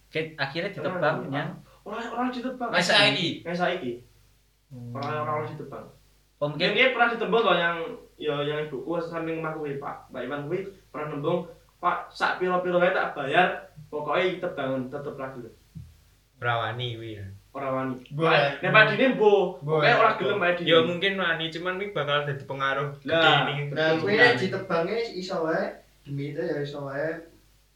Ket- 0.07 0.34
akhirnya 0.36 0.70
ditebang 0.72 1.30
yang 1.30 1.50
orang 1.87 2.11
orang 2.11 2.28
ditebang 2.34 2.70
Wes 2.74 2.91
saiki. 2.91 3.47
yang 3.47 3.57
saiki 3.57 3.93
orang 4.91 5.22
orang 5.22 5.34
orang 5.41 5.51
ditebang 5.55 5.87
oh 6.43 6.49
mungkin 6.51 6.74
dia 6.74 6.91
pernah 6.91 7.09
ditembung 7.14 7.45
loh 7.47 7.57
yang 7.57 7.76
ya 8.18 8.34
yang 8.43 8.66
ibuku 8.66 8.99
samping 8.99 9.39
rumah 9.39 9.55
kuwi 9.55 9.78
Pak 9.78 10.11
Pak 10.11 10.20
Iwan 10.26 10.51
kuwi 10.51 10.66
pernah 10.91 11.14
nembung 11.14 11.47
Pak 11.78 12.11
sak 12.11 12.43
piro-piro 12.43 12.82
wae 12.82 12.91
tak 12.91 13.14
bayar 13.14 13.70
pokoknya 13.89 14.37
ditebang 14.37 14.91
tetep 14.91 15.14
lagi 15.14 15.39
lho 15.47 15.53
Rawani 16.37 16.99
kuwi 16.99 17.16
ya. 17.16 17.26
ora 17.57 17.68
wani. 17.72 17.97
Nek 18.61 18.68
padine 18.68 19.16
mbo, 19.16 19.57
pokoke 19.64 19.89
ora 19.89 20.12
gelem 20.20 20.45
Dini. 20.61 20.68
Ya 20.68 20.78
mungkin 20.84 21.16
wani 21.16 21.49
cuman 21.49 21.80
kuwi 21.80 21.97
bakal 21.97 22.28
dadi 22.28 22.45
pengaruh 22.45 22.93
gede 23.01 23.32
ning. 23.49 23.59
Nah, 23.72 23.97
kuwi 23.97 24.20
ditebangnya 24.37 24.97
iso 25.16 25.41
wae 25.49 25.80
demi 26.05 26.37
itu 26.37 26.43
ya 26.45 26.61
iso 26.61 26.84
wae 26.84 27.16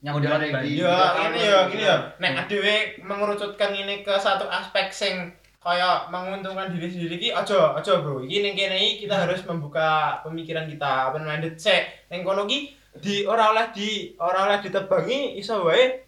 yang 0.00 0.16
udah 0.16 0.40
di- 0.40 0.52
Ya, 0.80 0.96
ini 1.26 1.40
ya, 1.42 1.58
gini 1.68 1.84
ya. 1.84 1.96
Nek 2.16 2.32
adewe 2.38 2.76
mengerucutkan 3.00 3.70
ini 3.70 4.00
ke 4.00 4.14
satu 4.16 4.48
aspek 4.48 4.88
sing 4.90 5.14
kaya 5.60 6.08
menguntungkan 6.08 6.72
diri 6.72 6.88
sendiri 6.88 7.16
ki 7.18 7.28
aja 7.30 7.76
aja 7.76 8.00
bro. 8.00 8.18
Iki 8.18 8.36
ning 8.40 8.54
kene 8.54 8.76
iki 8.76 9.04
kita 9.04 9.16
harus 9.18 9.44
membuka 9.44 9.88
pemikiran 10.22 10.64
kita 10.64 11.08
open 11.08 11.22
minded 11.22 11.54
sik 11.54 12.08
ning 12.08 12.24
kono 12.24 12.44
ki 12.44 12.72
di 12.96 13.22
ora 13.22 13.52
oleh 13.52 13.68
di 13.70 14.16
ora 14.16 14.48
oleh 14.48 14.58
ditebangi 14.58 15.36
iso 15.36 15.62
wae. 15.62 16.00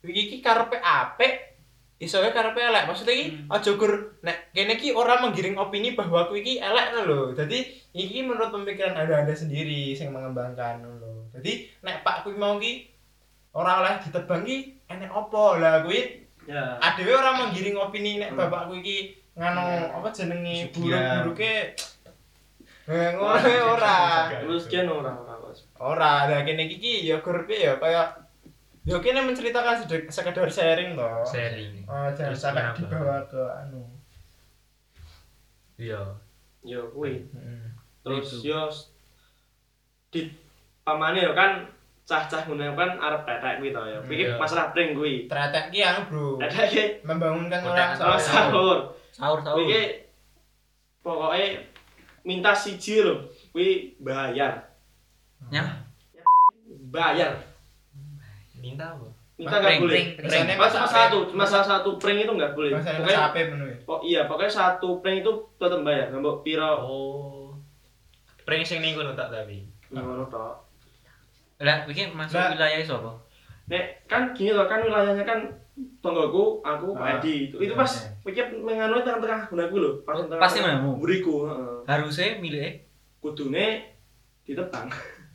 Iki 0.00 0.22
ki 0.30 0.36
karepe 0.38 0.78
apik 0.78 1.58
iso 1.98 2.22
wae 2.22 2.30
karepe 2.30 2.62
elek. 2.62 2.86
Maksudnya 2.86 3.18
ki 3.18 3.26
aja 3.50 3.70
gur 3.74 3.92
nek 4.22 4.54
kene 4.54 4.78
ki 4.78 4.94
ora 4.94 5.18
menggiring 5.18 5.58
opini 5.58 5.98
bahwa 5.98 6.30
kuwi 6.30 6.46
ki 6.46 6.62
elek 6.62 7.02
lho 7.02 7.34
dadi 7.34 7.66
iki 7.90 8.22
menurut 8.22 8.54
pemikiran 8.54 8.94
anda-anda 8.94 9.34
sendiri 9.34 9.90
sing 9.90 10.14
mengembangkan 10.14 10.86
lho. 10.86 11.26
Dadi 11.34 11.66
nek 11.82 12.06
pak 12.06 12.22
kuwi 12.22 12.38
mau 12.38 12.62
ki 12.62 12.89
ora 13.50 13.80
oleh 13.80 13.98
ditebang 13.98 14.42
ki 14.42 14.58
enek 14.86 15.10
opo 15.10 15.56
lah 15.56 15.82
kuwi 15.82 16.18
Ya. 16.48 16.80
adewe 16.80 17.14
ora 17.14 17.36
menggiring 17.36 17.76
opini 17.76 18.18
nek 18.18 18.34
bapakku 18.34 18.74
iki 18.76 19.14
ngano 19.36 19.62
apa 19.92 20.08
jenenge 20.10 20.72
buruk-buruke 20.72 21.76
Eh 22.90 23.14
ngono 23.14 23.38
ora. 23.78 24.26
Terus 24.26 24.66
kian 24.66 24.90
ora 24.90 25.14
ora. 25.14 25.38
Ora, 25.78 26.26
lah 26.26 26.42
kene 26.42 26.66
iki 26.66 26.76
ki 26.76 26.94
ya 27.06 27.22
gur 27.22 27.46
piye 27.46 27.70
ya 27.70 27.78
kaya 27.78 28.02
ya 28.82 28.98
kene 28.98 29.22
menceritakan 29.22 29.78
sedek- 29.78 30.10
sekedar 30.10 30.50
sharing 30.50 30.98
toh. 30.98 31.22
Sharing. 31.22 31.86
Oh, 31.86 32.10
jangan 32.10 32.34
Terus 32.34 32.42
sampai 32.42 32.74
dibawa 32.74 33.22
ke 33.30 33.38
anu. 33.38 33.86
Iya. 35.78 36.02
Yo 36.60 36.90
kuwi. 36.90 37.30
Heeh. 37.30 37.62
Terus 38.02 38.42
yo 38.42 38.66
di 40.10 40.26
pamane 40.82 41.22
yo 41.22 41.32
kan 41.32 41.70
cah-cah 42.10 42.42
ngono 42.42 42.74
kan 42.74 42.98
arep 42.98 43.22
tetek 43.22 43.54
kuwi 43.56 43.70
to 43.70 43.80
ya. 43.80 43.98
Kuwi 44.02 44.16
Iya. 44.20 44.34
masalah 44.34 44.74
pring 44.74 44.90
kuwi. 44.92 45.30
Tretek 45.30 45.70
ki 45.70 45.78
anu, 45.80 46.00
Bro. 46.04 46.42
Tetek 46.42 46.66
ki 46.66 46.82
Membangunkan 47.02 47.62
orang 47.62 47.94
soalnya. 47.94 48.18
sahur. 48.18 48.78
sahur 49.10 49.38
sahur 49.38 49.56
Kuwi 49.56 49.64
ki 49.64 49.82
pokoke 51.00 51.44
minta 52.22 52.50
siji 52.52 53.00
lho, 53.00 53.14
kuwi 53.48 53.94
bayar. 53.96 54.66
ya 55.48 55.62
Bayar. 56.90 57.32
Minta 58.56 58.92
apa? 58.92 59.06
Minta 59.34 59.56
enggak 59.56 59.70
Pring, 59.70 59.80
boleh. 59.80 59.94
pring, 59.94 60.08
pring. 60.18 60.26
Biasanya 60.28 60.54
Mas 60.54 60.74
mas 60.76 60.90
satu, 60.90 61.18
cuma 61.24 61.44
salah 61.44 61.64
satu 61.66 61.90
pring 61.96 62.18
itu 62.18 62.28
enggak 62.28 62.52
boleh. 62.52 62.76
Pokoknya 62.76 63.46
menu 63.48 63.64
ya. 63.64 63.76
Oh 63.86 64.00
iya, 64.04 64.20
pokoknya 64.28 64.52
satu 64.52 65.00
prank 65.00 65.22
itu 65.22 65.32
tetep 65.56 65.80
bayar. 65.80 66.12
Mbok 66.12 66.42
piro 66.42 66.68
Oh. 66.82 67.56
Prank 68.42 68.62
sing 68.62 68.82
ning 68.82 68.92
kono 68.92 69.14
tak 69.14 69.30
tapi. 69.30 69.64
ngono 69.88 70.28
tok. 70.28 70.69
Lah 71.60 71.84
bikin 71.84 72.10
masuk 72.10 72.34
Lah. 72.34 72.50
wilayah 72.50 72.78
itu 72.78 72.90
apa 72.90 73.12
Nek 73.66 73.84
kan 74.04 74.22
gini 74.32 74.50
loh 74.50 74.66
kan 74.66 74.80
wilayahnya 74.80 75.22
kan 75.22 75.38
tonggoku, 75.98 76.58
aku, 76.60 76.92
Pak 76.92 77.00
Ah, 77.00 77.16
Edi. 77.16 77.46
Itu, 77.46 77.56
itu 77.56 77.72
pas 77.72 77.88
pikir 78.20 78.52
menganu 78.54 79.00
tengah-tengah 79.00 79.46
gunaku 79.46 79.76
lho. 79.78 79.90
Pas 80.02 80.12
Oh, 80.12 80.26
tengah 80.26 80.42
pasti 80.42 80.58
menamu? 80.58 80.98
Buriku, 80.98 81.46
heeh. 81.46 81.76
harusnya 81.86 82.36
milik 82.36 82.84
Kudune 83.16 83.94
ditebang. 84.42 84.90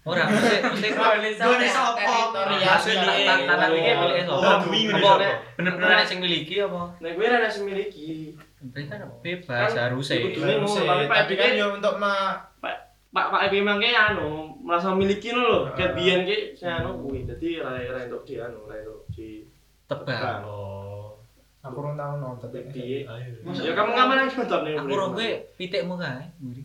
orang 0.06 0.30
mesti 0.30 0.90
Gone 0.94 1.30
sapa? 1.66 1.98
Hasil 2.60 2.94
di 2.94 3.26
tan- 3.26 3.46
tanah 3.48 3.68
ini 3.72 3.90
milik 3.90 4.24
Oh, 4.28 4.38
apa 4.38 4.70
bener-bener 5.56 5.88
ada 5.88 6.04
yang 6.04 6.20
miliki 6.20 6.56
apa 6.60 6.94
Nek 7.00 7.12
gue 7.16 7.26
ada 7.26 7.50
sing 7.50 7.64
miliki. 7.66 8.38
berarti 8.60 8.86
kan 8.88 9.02
bebas 9.22 9.72
harusnya 9.72 10.16
Kudune 10.20 10.54
ngono, 10.60 10.82
tapi 10.84 11.04
Pak 11.06 11.18
Edi 11.24 11.34
kan 11.34 11.46
kan 11.48 11.52
ya 11.56 11.66
untuk 11.72 11.94
ma 11.98 12.14
Pak 13.16 13.32
Pak 13.32 13.48
Edi 13.48 13.64
memang 13.64 13.80
kayak 13.80 14.12
anu 14.12 14.52
merasa 14.60 14.92
miliki 14.92 15.32
lho 15.32 15.40
lho. 15.40 15.60
Ah. 15.72 15.80
Kayak 15.80 15.96
biyen 15.96 16.28
ki 16.28 16.52
saya 16.52 16.84
anu 16.84 17.00
kuwi. 17.00 17.24
Dadi 17.24 17.64
ra 17.64 17.80
ra 17.80 18.04
entuk 18.04 18.28
di 18.28 18.36
anu, 18.44 18.68
ra 18.68 18.76
entuk 18.76 19.08
di 19.16 19.48
tebak 19.88 20.44
Oh. 20.44 21.16
aku 21.66 21.82
urung 21.82 21.96
tau 21.98 22.20
nonton 22.20 22.52
piye. 22.76 23.08
Ya 23.64 23.72
kamu 23.74 23.90
ngamen 23.96 24.20
yang 24.20 24.30
nonton 24.30 24.62
nih. 24.68 24.76
aku 24.78 24.94
rong 24.94 25.12
gue 25.18 25.30
pitekmu 25.58 25.96
kae 25.98 26.28
mburi 26.38 26.62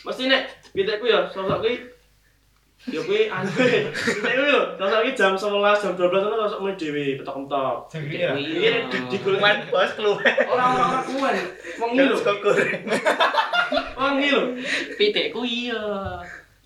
Mesti 0.00 0.22
nek 0.32 0.42
pitekku 0.72 1.04
ya 1.10 1.28
sosok 1.28 1.60
kuwi 1.60 1.76
ya 2.88 3.00
kuwi 3.04 3.28
anu 3.28 3.50
pitekku 3.52 4.44
yo 4.48 4.60
sosok 4.80 4.98
kuwi 5.04 5.12
jam 5.12 5.36
11 5.36 5.82
jam 5.84 5.92
12 5.92 6.24
ono 6.24 6.36
sosok 6.48 6.60
mulai 6.64 6.78
dhewe 6.80 7.04
petok-petok. 7.20 7.76
Ya. 8.14 8.32
Iki 8.38 8.68
nek 8.72 8.82
di 8.88 8.98
digolek 9.12 9.40
Wan 9.44 9.58
bos 9.68 9.92
keluar. 9.98 10.22
kuwen 11.04 11.36
wengi 11.82 12.02
lho. 12.08 12.16
goreng. 12.40 12.80
Wengi 12.86 12.96
lho. 12.96 13.49
Pitekku 14.96 15.40
iya 15.44 15.80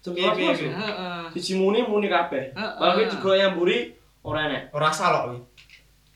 Jam 0.05 0.12
Piye, 0.12 0.28
piye, 0.37 0.53
12 0.53 0.61
piye? 0.61 0.68
heeh 0.68 1.22
siji 1.32 1.53
muni 1.57 1.80
muni 1.80 2.12
kabeh. 2.12 2.53
Kalau 2.53 2.93
kuwi 2.93 3.09
digolek 3.09 3.39
yang 3.41 3.53
mburi 3.57 3.78
ora 4.20 4.41
enek. 4.45 4.68
Ora 4.76 4.93
salok 4.93 5.22
kuwi. 5.32 5.39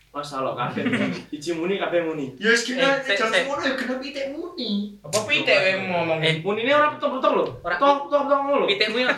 Masalah 0.08 0.52
kabeh. 0.52 0.84
Siji 1.32 1.56
muni 1.56 1.80
kabeh 1.80 2.04
muni. 2.04 2.36
Ya 2.36 2.52
wis 2.52 2.68
kena 2.68 3.00
Eh, 3.00 3.16
jam 3.16 3.32
sik, 3.32 3.48
sik. 3.48 3.48
10 3.48 3.64
ya 3.64 3.72
kena 3.80 3.94
pitik 3.96 4.26
muni. 4.36 4.92
Apa 5.00 5.18
pitik 5.24 5.56
kowe 5.56 5.72
ngomong? 5.88 6.18
Eh, 6.20 6.34
Munine 6.44 6.68
ora 6.70 6.92
petok-petok 6.92 7.32
lho. 7.32 7.44
Ora. 7.64 7.76
Tok 7.80 8.12
tok 8.12 8.22
tok 8.28 8.38
ngono 8.44 8.56
lho. 8.64 8.66
pitekmu 8.68 8.96
yang 9.00 9.10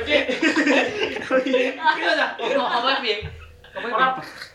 Oke. 0.00 0.16
Iya 1.44 2.10
dah. 2.16 2.30
apa 2.40 2.88
piye 3.04 3.16
apa 3.74 3.86
Ora 3.90 4.06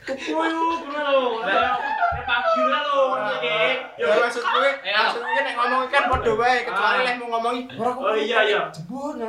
Ngono 0.09 0.61
lho. 0.89 1.19
Kayak 1.39 1.77
pagi 2.25 2.61
lah 2.63 2.83
iki. 3.35 3.61
Ya 3.99 4.05
maksud 4.15 4.41
gue, 4.41 4.69
maksud 4.79 5.21
gue 5.21 5.41
nek 5.41 5.53
ngomong 5.55 5.83
kan 5.87 6.03
padha 6.07 6.31
wae 6.33 6.57
kecuali 6.63 6.97
Ah. 6.97 7.03
lek 7.03 7.15
mau 7.17 7.27
ngomongi 7.29 7.61
Oh 7.77 8.15
iya 8.15 8.39
iya. 8.43 8.61
jebon. 8.69 9.19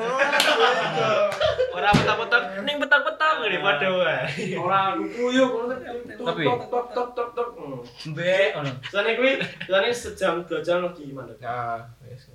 Ora 1.70 1.89
petak-petak 1.91 2.43
ning 2.62 2.76
petak-petak 2.78 3.33
ngene 3.41 3.59
padha 3.59 3.89
wae. 3.91 4.18
Ora 4.57 4.81
ngono 4.95 5.74
Tapi- 6.20 6.47
tok 6.47 6.62
tok 6.95 7.09
tok 7.12 7.28
tok. 7.33 7.49
Hmm. 7.55 7.81
Mbek 8.09 8.49
ngono. 8.55 8.70
Soalnya 8.87 9.12
kuwi, 9.14 9.33
soalnya 9.64 9.91
sejam 9.91 10.35
dua 10.45 10.61
jam 10.61 10.83
lagi 10.83 11.03
gimana? 11.05 11.33
Nah, 11.39 11.78
wis. 12.05 12.28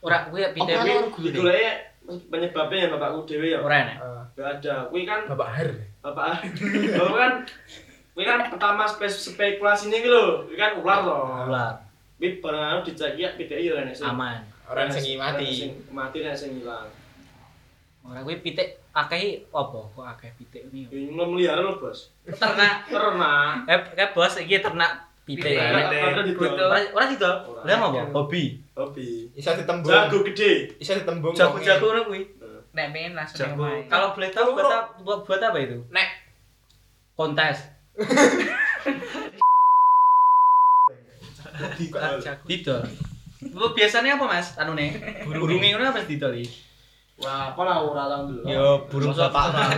Ora 0.00 0.26
kuwi 0.26 0.42
Tapi 0.42 0.60
kuwi 1.10 1.34
ya 1.54 1.72
penyebabnya 2.06 2.86
ya 2.86 2.88
bapakku 2.88 3.26
dewe 3.26 3.50
ya. 3.50 3.58
ora 3.58 3.76
enak. 3.82 3.98
Ah, 3.98 4.22
Gak 4.32 4.48
ada. 4.58 4.74
Kuwi 4.88 5.02
kan 5.02 5.26
Bapak 5.26 5.48
Har. 5.50 5.70
bapak 6.02 6.38
bapak 6.94 7.18
kan 7.18 7.32
kuwi 8.16 8.24
kan 8.24 8.48
pertama 8.48 8.88
spe 8.88 9.04
spekulasi 9.04 9.92
ini 9.92 10.08
lho. 10.08 10.48
Kuwi 10.48 10.56
kan 10.56 10.80
ular 10.80 11.04
to. 11.04 11.16
Ular 11.52 11.72
Kuwi 12.16 12.40
barang 12.40 12.64
anu 12.64 12.80
dicek 12.80 13.12
ya 13.20 13.36
PDI 13.36 13.68
ya 13.68 13.84
nek 13.84 13.92
sing 13.92 14.08
aman. 14.08 14.40
Orang 14.72 14.88
sing 14.88 15.20
mati. 15.20 15.52
sing 15.52 15.72
mati 15.92 16.24
nek 16.24 16.32
sing 16.32 16.64
ilang. 16.64 16.88
Ora 18.08 18.24
kuwi 18.24 18.40
pitik 18.40 18.80
akeh 18.96 19.44
apa 19.52 19.78
kok 19.92 20.06
akeh 20.16 20.32
pitik 20.40 20.72
ini. 20.72 20.88
Ini 20.88 21.12
melihara 21.12 21.60
lho, 21.60 21.76
Bos. 21.76 22.08
Ternak. 22.24 22.88
Ternak. 22.88 23.68
Eh, 23.68 23.78
kayak 23.92 24.16
bos 24.16 24.40
iki 24.40 24.64
ternak 24.64 25.12
pitik. 25.28 25.60
Ora 25.60 26.24
didol. 26.24 27.36
Ora. 27.52 27.68
Lah 27.68 27.76
apa? 27.84 28.00
Hobi. 28.16 28.64
Hobi. 28.72 29.28
Iso 29.36 29.52
ditembung. 29.52 29.92
Jago 29.92 30.24
gede. 30.24 30.72
Iso 30.80 30.96
ditembung. 30.96 31.36
Jago-jago 31.36 31.84
ngono 31.92 32.02
kuwi. 32.08 32.32
Nek 32.72 32.86
pengen 32.96 33.12
langsung 33.12 33.44
Jago. 33.44 33.60
main. 33.60 33.84
Kalau 33.92 34.16
boleh 34.16 34.32
tahu 34.32 34.56
buat 34.56 34.72
apa, 34.72 35.04
buat, 35.04 35.20
buat 35.28 35.40
apa 35.44 35.58
itu? 35.60 35.84
Nek. 35.92 36.08
Kontes. 37.12 37.75
Didol. 42.46 42.82
Lu 43.52 43.72
biasanya 43.72 44.16
apa 44.20 44.24
Mas? 44.28 44.56
Anu 44.60 44.76
nih. 44.76 44.96
Burung 45.24 45.60
ngono 45.60 45.84
apa 45.92 46.04
didol 46.04 46.36
iki? 46.36 46.64
Wah, 47.16 47.56
apa 47.56 47.60
lah 47.64 47.80
ora 47.80 48.04
tau 48.12 48.28
dulu. 48.28 48.44
Yo 48.44 48.84
burung 48.92 49.16
bapak. 49.16 49.72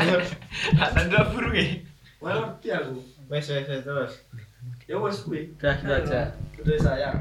Gak 0.75 0.91
tanda 0.95 1.31
burung 1.31 1.55
e. 1.55 1.87
Wah, 2.19 2.35
ngerti 2.35 2.75
aku. 2.75 2.99
Wes 3.31 3.47
wes 3.47 3.67
wes 3.71 3.83
terus. 3.87 4.13
Ya 4.91 4.99
wes 4.99 5.23
kuwi. 5.23 5.55
Udah 5.55 5.75
gitu 5.79 5.93
aja. 5.95 6.35
Gede 6.59 6.75
saya. 6.83 7.15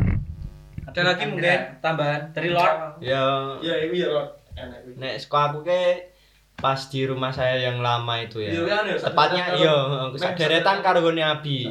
Ada 0.90 1.14
lagi 1.14 1.30
mungkin 1.30 1.78
tambahan 1.84 2.34
dari 2.34 2.50
Lord. 2.50 2.98
Ya 3.04 3.54
Ya, 3.62 3.76
ini 3.86 4.02
ya 4.02 4.10
Lord. 4.10 4.30
nek 4.98 5.22
sekolah 5.22 5.54
aku 5.54 5.62
ke 5.62 6.10
pas 6.58 6.80
di 6.90 7.06
rumah 7.06 7.30
saya 7.30 7.56
yang 7.62 7.80
lama 7.80 8.18
itu 8.18 8.42
Iya 8.42 8.50
ya. 8.52 8.62
kan 8.66 8.84
ya. 8.84 8.96
Tepatnya 8.98 9.44
iya, 9.54 9.74
sederetan 10.12 10.82
karo 10.82 11.00
gone 11.00 11.22
Abi. 11.22 11.70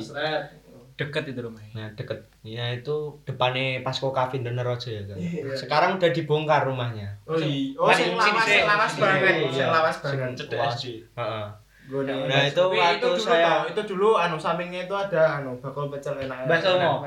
Deket 0.96 1.28
itu 1.28 1.40
rumahnya. 1.42 1.72
Nah, 1.76 1.88
deket. 1.92 2.24
Ya 2.40 2.72
itu 2.72 2.94
depannya 3.28 3.84
Pasco 3.84 4.08
Cafe 4.08 4.40
Dener 4.40 4.64
aja 4.64 4.88
ya 4.88 5.02
kan. 5.04 5.18
Iya. 5.18 5.52
Sekarang 5.52 6.00
udah 6.00 6.08
dibongkar 6.08 6.64
rumahnya. 6.64 7.12
Oh 7.26 7.36
iya. 7.36 7.76
Oh 7.76 7.92
sing 7.92 8.16
lawas, 8.16 8.46
sing 8.46 8.64
lawas 8.64 8.92
Iya, 8.94 9.02
banget, 9.02 9.34
iya. 9.36 9.50
sing 9.52 9.68
lawas 9.68 9.96
banget. 10.00 10.28
Sing 10.32 10.48
wah. 10.56 10.72
Heeh. 10.72 11.46
Nah, 11.86 12.42
itu 12.42 12.58
Tapi 12.58 12.82
waktu 12.82 12.98
dulu 12.98 13.14
saya- 13.14 13.46
toh, 13.46 13.62
itu 13.70 13.82
dulu 13.94 14.08
anu 14.18 14.34
sampingnya 14.34 14.90
itu 14.90 14.94
ada 14.96 15.38
anu 15.38 15.54
bakul 15.62 15.86
pecel 15.86 16.18
enak. 16.18 16.42
Mo. 16.42 17.06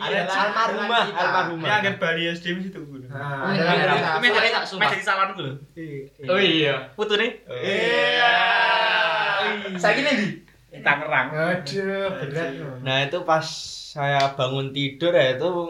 Ada 0.00 0.20
almarhumah, 0.24 1.04
almarhumah. 1.12 1.68
Ya, 1.68 1.76
kan 1.82 1.94
Bali 2.00 2.32
SD 2.32 2.56
situ 2.62 2.80
gue. 2.80 3.01
Nah, 3.12 3.52
ada 3.52 3.62
cerita. 3.92 4.10
Ini 4.18 4.28
dari 4.32 4.48
mes 4.50 4.72
dari 4.72 5.04
salon 5.04 5.28
dulu. 5.36 5.52
Oh 6.32 6.40
iya. 6.40 6.88
Putu 6.96 7.14
nih. 7.20 7.30
Iya. 7.48 8.34
Saya 9.76 9.92
gini 10.00 10.12
di. 10.16 10.26
Tangerang. 10.80 11.28
Aduh, 11.36 12.08
berat. 12.24 12.48
Nah, 12.80 13.04
itu 13.04 13.20
pas 13.28 13.44
saya 13.92 14.32
bangun 14.32 14.72
tidur 14.72 15.12
ya 15.12 15.36
itu 15.36 15.68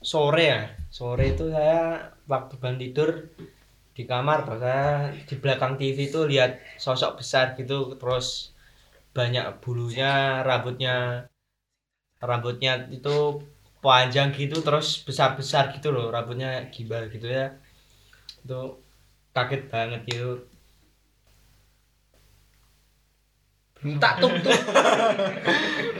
sore 0.00 0.44
ya. 0.48 0.60
Sore 0.88 1.36
itu 1.36 1.52
saya 1.52 2.08
waktu 2.24 2.56
bangun 2.56 2.80
tidur 2.80 3.08
di 3.94 4.08
kamar 4.08 4.42
saya 4.48 5.12
di 5.28 5.36
belakang 5.38 5.78
TV 5.78 6.10
itu 6.10 6.26
lihat 6.26 6.58
sosok 6.80 7.22
besar 7.22 7.54
gitu 7.54 7.94
terus 7.94 8.50
banyak 9.14 9.62
bulunya, 9.62 10.42
rambutnya 10.42 11.28
rambutnya 12.18 12.90
itu 12.90 13.44
panjang 13.84 14.32
gitu 14.32 14.64
terus 14.64 15.04
besar-besar 15.04 15.68
gitu 15.76 15.92
loh, 15.92 16.08
rambutnya 16.08 16.72
gimbal 16.72 17.12
gitu 17.12 17.28
ya. 17.28 17.52
Itu 18.40 18.80
kaget 19.36 19.62
banget 19.68 20.00
gitu. 20.08 20.48
Tak 24.00 24.16
tuk 24.16 24.32
tuk. 24.40 24.56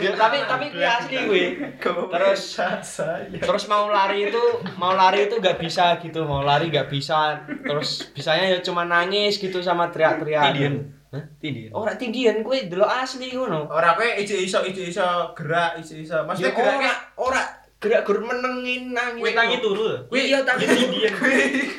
Ya, 0.05 0.13
tapi 0.17 0.37
tapi 0.45 0.69
gue 0.69 0.85
asli 0.85 1.17
gue. 1.29 1.45
Terus 1.81 2.41
saya. 2.57 3.25
terus 3.41 3.65
mau 3.69 3.89
lari 3.89 4.29
itu 4.29 4.43
mau 4.77 4.93
lari 4.93 5.29
itu 5.29 5.41
nggak 5.41 5.57
bisa 5.57 5.97
gitu 6.01 6.29
mau 6.29 6.45
lari 6.45 6.69
nggak 6.69 6.93
bisa 6.93 7.41
terus 7.65 8.13
bisanya 8.13 8.53
ya 8.53 8.59
cuma 8.61 8.85
nangis 8.85 9.41
gitu 9.41 9.65
sama 9.65 9.89
teriak-teriak 9.89 10.53
Tindian. 10.53 10.75
Hah? 11.15 11.25
Tindian. 11.41 11.71
Ora 11.73 11.93
tindian 11.97 12.45
kowe 12.45 12.59
delok 12.59 12.91
asli 12.91 13.33
ngono 13.33 13.71
Ora 13.71 13.97
kowe 13.97 14.09
ijo 14.21 14.37
iso 14.37 14.61
ijo 14.67 14.83
iso 14.85 15.33
gerak, 15.33 15.81
ijo 15.81 15.95
iso. 16.05 16.17
Maksudnya 16.27 16.53
Ya, 16.53 16.57
geraknya 16.59 16.93
ora 17.17 17.64
gerak 17.85 18.01
gur 18.09 18.19
menengin 18.25 18.97
nangis 18.97 19.21
Kuwi 19.21 19.37
tangi 19.37 19.57
turu. 19.61 19.85
kuwi 20.09 20.21
iya 20.33 20.41
tangi 20.41 20.65
tindian 20.65 21.13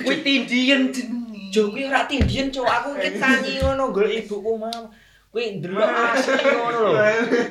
kuwi 0.05 0.15
tindian 0.21 0.81
jenenge. 0.93 1.49
Jo 1.49 1.73
kuwi 1.73 1.89
ora 1.89 2.05
tindian 2.05 2.53
cowok 2.53 2.69
aku 2.77 2.89
ki 3.01 3.09
tangi 3.17 3.53
ngono 3.57 3.89
golek 3.89 4.21
ibuku 4.21 4.51
mam 4.61 4.83
kuwi 5.36 5.59
delok 5.59 5.83
asli 5.83 6.47
ngono 6.47 6.79
lho 6.79 6.91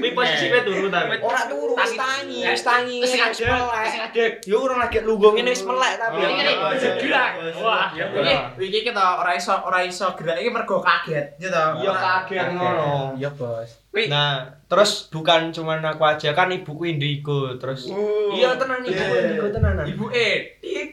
Kuwi 0.01 0.17
posisinya 0.17 0.65
turu 0.65 0.89
ta. 0.89 1.05
ora 1.05 1.43
turu 1.45 1.77
wis 1.77 1.93
tangi 1.93 2.41
wis 2.41 2.65
tangi 2.65 2.97
Wis 3.05 3.13
melek 3.13 4.41
yo 4.49 4.57
ora 4.65 4.89
lagi 4.89 5.05
lungguh 5.05 5.37
ngene 5.37 5.53
wis 5.53 5.69
melek 5.69 6.01
tapi 6.01 6.17
Ini 6.25 6.33
iya. 6.49 6.91
gerak. 6.97 7.31
Wah, 7.61 7.93
Iki 7.93 8.65
iki 8.65 8.79
kita 8.89 9.21
ora 9.21 9.37
iso 9.37 9.53
ora 9.53 9.85
iso 9.85 10.17
gerak 10.17 10.41
iki 10.41 10.49
mergo 10.49 10.81
kaget, 10.81 11.37
ya 11.37 11.53
toh. 11.53 11.85
Iya 11.85 11.93
kaget 11.93 12.47
ngono. 12.57 13.21
Iya, 13.21 13.29
Bos. 13.37 13.71
Nah, 14.09 14.49
terus 14.65 15.13
bukan 15.13 15.53
cuman 15.53 15.85
aku 15.85 16.09
aja 16.09 16.33
kan 16.33 16.49
ibuku 16.49 16.89
indigo 16.89 17.53
terus 17.61 17.93
Uh, 17.93 18.33
iya 18.33 18.57
tenan 18.57 18.81
ibu 18.81 18.97
iya, 18.97 19.05
iya. 19.13 19.21
indigo 19.29 19.47
tenanan. 19.53 19.85
Ibu 19.85 20.05
Edit. 20.09 20.89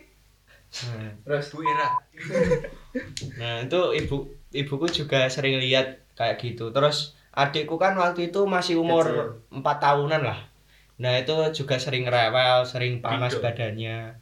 Nah, 0.92 1.12
Terus 1.24 1.46
Bu 1.56 1.64
Ira. 1.64 1.88
Nah, 3.40 3.64
itu 3.64 3.82
ibu 3.96 4.28
ibuku 4.52 4.86
juga 4.92 5.32
sering 5.32 5.56
lihat 5.64 6.01
kayak 6.14 6.38
gitu. 6.40 6.70
Terus 6.70 7.16
adikku 7.32 7.80
kan 7.80 7.96
waktu 7.96 8.30
itu 8.30 8.44
masih 8.44 8.80
umur 8.80 9.40
4 9.50 9.62
tahunan 9.62 10.22
lah. 10.22 10.40
Nah, 11.02 11.18
itu 11.18 11.34
juga 11.56 11.82
sering 11.82 12.06
rewel, 12.06 12.62
sering 12.62 13.02
panas 13.02 13.34
badannya. 13.42 14.22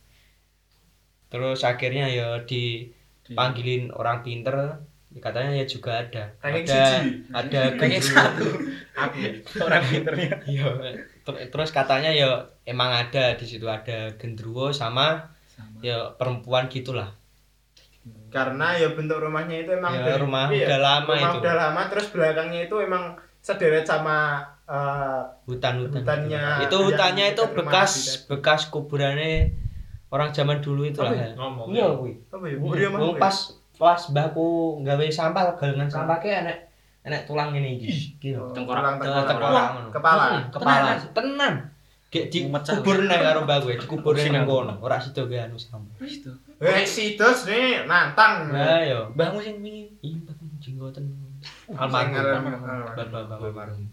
Terus 1.29 1.61
akhirnya 1.61 2.09
ya 2.09 2.41
dipanggilin 2.47 3.91
orang 3.93 4.23
pinter 4.23 4.79
katanya 5.09 5.57
ya 5.57 5.65
juga 5.65 6.05
ada 6.05 6.23
Ranking 6.39 6.69
ada 6.69 6.85
siji. 7.01 7.09
ada 7.33 7.59
Ranking 7.75 7.91
gendruwo. 7.97 8.23
aku. 8.23 8.47
Orang 9.65 9.83
pinternya. 9.89 10.33
Iya, 10.45 10.67
ter- 11.25 11.49
terus 11.49 11.69
katanya 11.73 12.13
ya 12.13 12.29
emang 12.63 12.93
ada 12.93 13.33
di 13.35 13.45
situ 13.45 13.65
ada 13.65 14.13
gendruwo 14.15 14.69
sama 14.71 15.33
ya 15.81 16.13
perempuan 16.15 16.69
gitulah. 16.71 17.18
Karena 18.29 18.67
ya 18.73 18.89
bentuk 18.89 19.17
rumahnya 19.17 19.57
itu 19.59 19.71
emang 19.71 19.91
Ya, 19.91 20.05
dari- 20.05 20.21
rumah 20.21 20.47
iya, 20.49 20.65
udah 20.65 20.79
lama 20.79 21.11
rumah 21.11 21.19
itu. 21.27 21.37
udah 21.41 21.55
lama 21.55 21.81
terus 21.89 22.07
belakangnya 22.09 22.61
itu 22.63 22.75
emang 22.77 23.03
sederet 23.39 23.83
sama 23.83 24.17
eh, 24.63 25.21
Hutan-hutan. 25.45 25.99
Hutannya 25.99 26.43
Itu 26.61 26.75
yang 26.75 26.85
hutannya 26.87 27.25
itu 27.27 27.41
rumah 27.43 27.55
bekas 27.57 27.91
bekas 28.25 28.61
kuburannya 28.69 29.49
orang 30.07 30.29
zaman 30.29 30.57
dulu 30.59 30.85
itu 30.85 30.99
lah. 30.99 31.09
Ya. 31.11 31.33
ngomong 31.33 31.67
Iya, 31.69 31.85
kuwi. 31.91 32.13
apa 32.29 32.45
ya? 32.45 32.55
Oh, 32.55 32.73
iya, 32.73 32.87
Wong 32.87 33.13
mah, 33.13 33.19
pas 33.19 33.35
pas 33.75 34.01
mbahku 34.05 34.47
gawe 34.81 35.05
sampah 35.09 35.55
galengan 35.55 35.87
sampah 35.87 36.19
ke 36.19 36.29
enek 36.29 36.57
enek 37.01 37.25
tulang 37.25 37.49
ngene 37.49 37.77
iki. 37.77 38.19
Gitu. 38.19 38.35
Oh, 38.35 38.51
Tengkorak. 38.51 38.81
tulang, 38.83 38.95
Tengkorak, 38.99 39.25
tengkorak. 39.25 39.69
Kepala. 39.89 40.25
Hmm, 40.27 40.43
kepala. 40.51 40.89
Tenan. 41.09 41.53
Gek 42.09 42.25
dikubur 42.27 43.05
nang 43.05 43.21
karo 43.21 43.39
mbah 43.45 43.57
gue, 43.59 43.73
dikubur 43.75 44.13
nang 44.13 44.43
kono. 44.43 44.73
Ora 44.79 44.97
sido 44.97 45.25
gawe 45.25 45.45
anu 45.45 45.55
sampah. 45.55 45.97
Wis 45.97 46.21
to. 46.21 46.33
Eh, 46.59 46.83
si 46.83 47.15
dos 47.15 47.47
nih 47.47 47.87
nantang. 47.87 48.51
Nah, 48.51 48.83
yo. 48.83 49.07
Mbahmu 49.15 49.39
sing 49.39 49.63
wingi 49.63 49.95
Iya, 49.99 50.19
jenggoten. 50.59 51.07
Sing 51.39 51.71
Almarhum. 51.71 52.19
almarhum. 52.19 53.87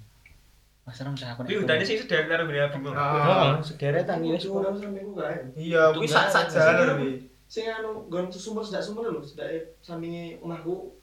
Mas 0.82 0.98
Ram 0.98 1.14
cah 1.14 1.34
aku 1.34 1.42
Tapi 1.42 1.58
hutannya 1.58 1.82
sih 1.82 1.98
sudah 1.98 2.26
karo 2.26 2.46
beli 2.46 2.58
abang. 2.58 2.90
Ah, 2.90 3.54
Oh, 3.54 3.58
sederetan 3.58 4.22
ya 4.22 4.34
wis 4.34 4.46
Orang 4.46 4.74
sampe 4.74 4.98
ku 5.00 5.14
kae. 5.14 5.38
Iya, 5.54 5.90
wis 5.94 6.10
sak 6.10 6.26
sak 6.26 6.46
jalur 6.48 6.98
wi. 6.98 7.26
Sing 7.46 7.66
anu 7.66 8.06
gon 8.06 8.26
sumur 8.26 8.62
sedak 8.62 8.82
sumur 8.82 9.06
lho, 9.06 9.22
sedak 9.22 9.50
sampinge 9.78 10.38
omahku. 10.38 10.94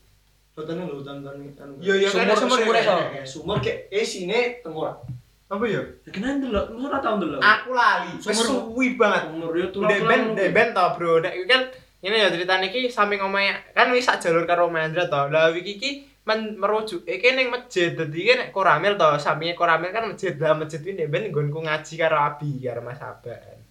Hutannya 0.55 0.87
lho, 0.87 0.99
hutan-hutan 0.99 1.35
anu. 1.59 1.73
Iya, 1.79 1.93
iya 1.97 2.09
kan 2.09 2.27
Sumur- 2.31 2.39
sumur 2.43 2.57
sumur 2.59 2.75
ya. 2.75 2.83
iso. 2.83 2.95
Eh, 2.95 3.25
Sumur 3.25 3.57
ke 3.59 3.87
eh 3.89 4.03
sine 4.03 4.39
tengkorak. 4.59 5.03
Apa 5.51 5.63
ya? 5.67 5.81
Kenapa 6.09 6.39
delok? 6.39 6.65
Masa 6.73 6.85
ora 6.87 6.97
tau 7.03 7.15
delok. 7.19 7.39
Aku 7.43 7.69
lali. 7.75 8.11
Wis 8.17 8.37
suwi 8.39 8.87
banget. 8.95 9.21
Sumur 9.29 9.53
yo 9.53 9.67
Deben, 9.69 10.21
deben 10.33 10.67
tau 10.71 10.95
bro. 10.95 11.19
Nek 11.19 11.33
iki 11.35 11.45
kan 11.45 11.61
ini 12.03 12.15
ya 12.19 12.27
cerita 12.31 12.59
niki 12.59 12.91
samping 12.91 13.19
omahe 13.23 13.71
kan 13.71 13.87
wis 13.91 14.07
sak 14.07 14.19
jalur 14.19 14.43
karo 14.43 14.71
Omahe 14.71 14.91
Andra 14.91 15.05
to. 15.07 15.21
Lah 15.29 15.51
iki 15.53 15.77
iki 15.77 15.91
men 16.23 16.55
merujuk 16.55 17.03
iki 17.03 17.35
ning 17.35 17.51
masjid 17.51 17.91
dadi 17.91 18.17
iki 18.23 18.33
nek 18.39 18.49
koramil 18.55 18.95
to 18.95 19.07
sampinge 19.19 19.59
koramil 19.59 19.91
kan 19.91 20.07
masjid 20.07 20.33
lah 20.39 20.55
masjid 20.55 20.79
iki 20.79 21.05
ben 21.11 21.27
nggonku 21.27 21.59
ngaji 21.59 21.93
karo 21.99 22.17
Abi 22.17 22.63
karo 22.63 22.79
Mas 22.79 23.03
Aban 23.03 23.63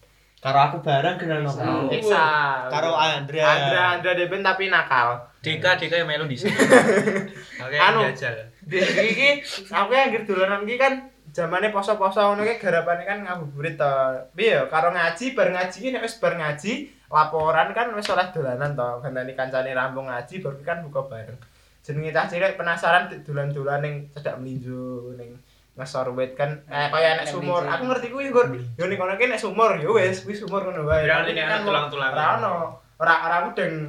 Karo 0.42 0.58
aku 0.58 0.82
bareng 0.82 1.22
kenal 1.22 1.46
nopo. 1.46 1.62
Oh. 1.62 1.86
Esa 1.86 2.66
Karo 2.66 2.98
Andra. 2.98 3.46
Andra 3.46 3.82
Andra 3.94 4.12
Deben 4.18 4.42
tapi 4.42 4.66
nakal 4.66 5.22
Dika 5.38 5.78
Dika 5.78 6.02
yang 6.02 6.10
melu 6.10 6.26
di 6.26 6.34
sini. 6.34 6.50
Oke, 7.62 7.78
Anu. 7.78 8.10
jajal. 8.10 8.50
di 8.62 8.78
iki 8.78 9.42
aku 9.70 9.90
yang 9.90 10.10
anggere 10.10 10.26
dolanan 10.26 10.66
iki 10.66 10.78
kan 10.78 11.11
zamane 11.32 11.72
poso-poso 11.72 12.20
ngono 12.20 12.44
ki 12.44 12.60
garapane 12.60 13.02
kan 13.08 13.24
ngabuburit 13.24 13.80
to. 13.80 13.92
Piye 14.36 14.60
ya 14.60 14.68
karo 14.68 14.92
ngaji 14.92 15.32
bar 15.32 15.48
ngaji 15.48 15.76
ki 15.80 15.88
nek 15.90 16.04
wis 16.04 16.20
bar 16.20 16.36
ngaji 16.36 16.72
laporan 17.08 17.72
kan 17.72 17.88
wis 17.96 18.12
oleh 18.12 18.28
dolanan 18.30 18.76
to. 18.76 18.88
Gandani 19.00 19.32
kancane 19.32 19.72
rampung 19.72 20.12
ngaji 20.12 20.44
baru 20.44 20.60
kan 20.60 20.84
buka 20.84 21.08
bareng. 21.08 21.40
Jenenge 21.82 22.14
cah 22.14 22.28
cilik 22.30 22.54
penasaran 22.54 23.10
dolan-dolan 23.26 23.80
ning 23.82 23.94
cedak 24.14 24.38
melinjo 24.38 25.16
ning 25.18 25.34
ngesor 25.72 26.12
wit 26.12 26.36
kan 26.36 26.60
eh 26.68 26.92
kaya 26.92 27.16
nek 27.16 27.26
sumur. 27.26 27.64
Aku 27.64 27.88
ngerti 27.88 28.12
kuwi 28.12 28.28
Gur. 28.28 28.52
Yo 28.76 28.84
ning 28.86 29.00
kono 29.00 29.16
ki 29.16 29.32
nek 29.32 29.40
sumur 29.40 29.80
yo 29.80 29.96
wis 29.96 30.22
kuwi 30.22 30.36
sumur 30.36 30.68
ngono 30.68 30.84
wae. 30.84 31.08
Berarti 31.08 31.32
nek 31.32 31.48
kan 31.48 31.60
tulang-tulangan. 31.64 32.14
Ora 32.14 32.26
ono. 32.38 32.54
Ora 33.00 33.14
ora 33.24 33.36
mudeng. 33.48 33.88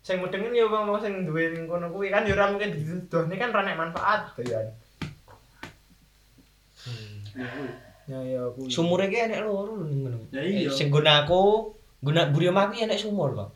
Sing 0.00 0.24
mudeng 0.24 0.48
yo 0.56 0.72
wong 0.72 0.96
sing 1.04 1.28
duwe 1.28 1.52
ning 1.52 1.68
kono 1.68 1.92
kuwi 1.92 2.08
kan 2.08 2.24
yo 2.24 2.32
ora 2.32 2.48
mungkin 2.48 2.72
diduduhne 2.72 3.36
kan 3.36 3.52
ora 3.52 3.62
nek 3.68 3.76
manfaat 3.76 4.32
to 4.32 4.42
ya. 4.42 4.64
Ya 8.08 8.18
ya 8.24 8.40
kuwi. 8.56 8.72
Sumure 8.72 9.06
ki 9.12 9.28
enek 9.28 9.44
loro 9.44 9.76
lho 9.76 9.84
ning 9.84 10.00
ngono. 10.08 10.18
Ya 10.32 10.40
iya. 10.40 10.70
Sing 10.72 10.88
guna 10.88 11.28
aku, 11.28 11.72
guna 12.00 12.32
buri 12.32 12.48
omah 12.48 12.72
ki 12.72 12.88
enek 12.88 12.96
sumur 12.96 13.36
kok. 13.36 13.50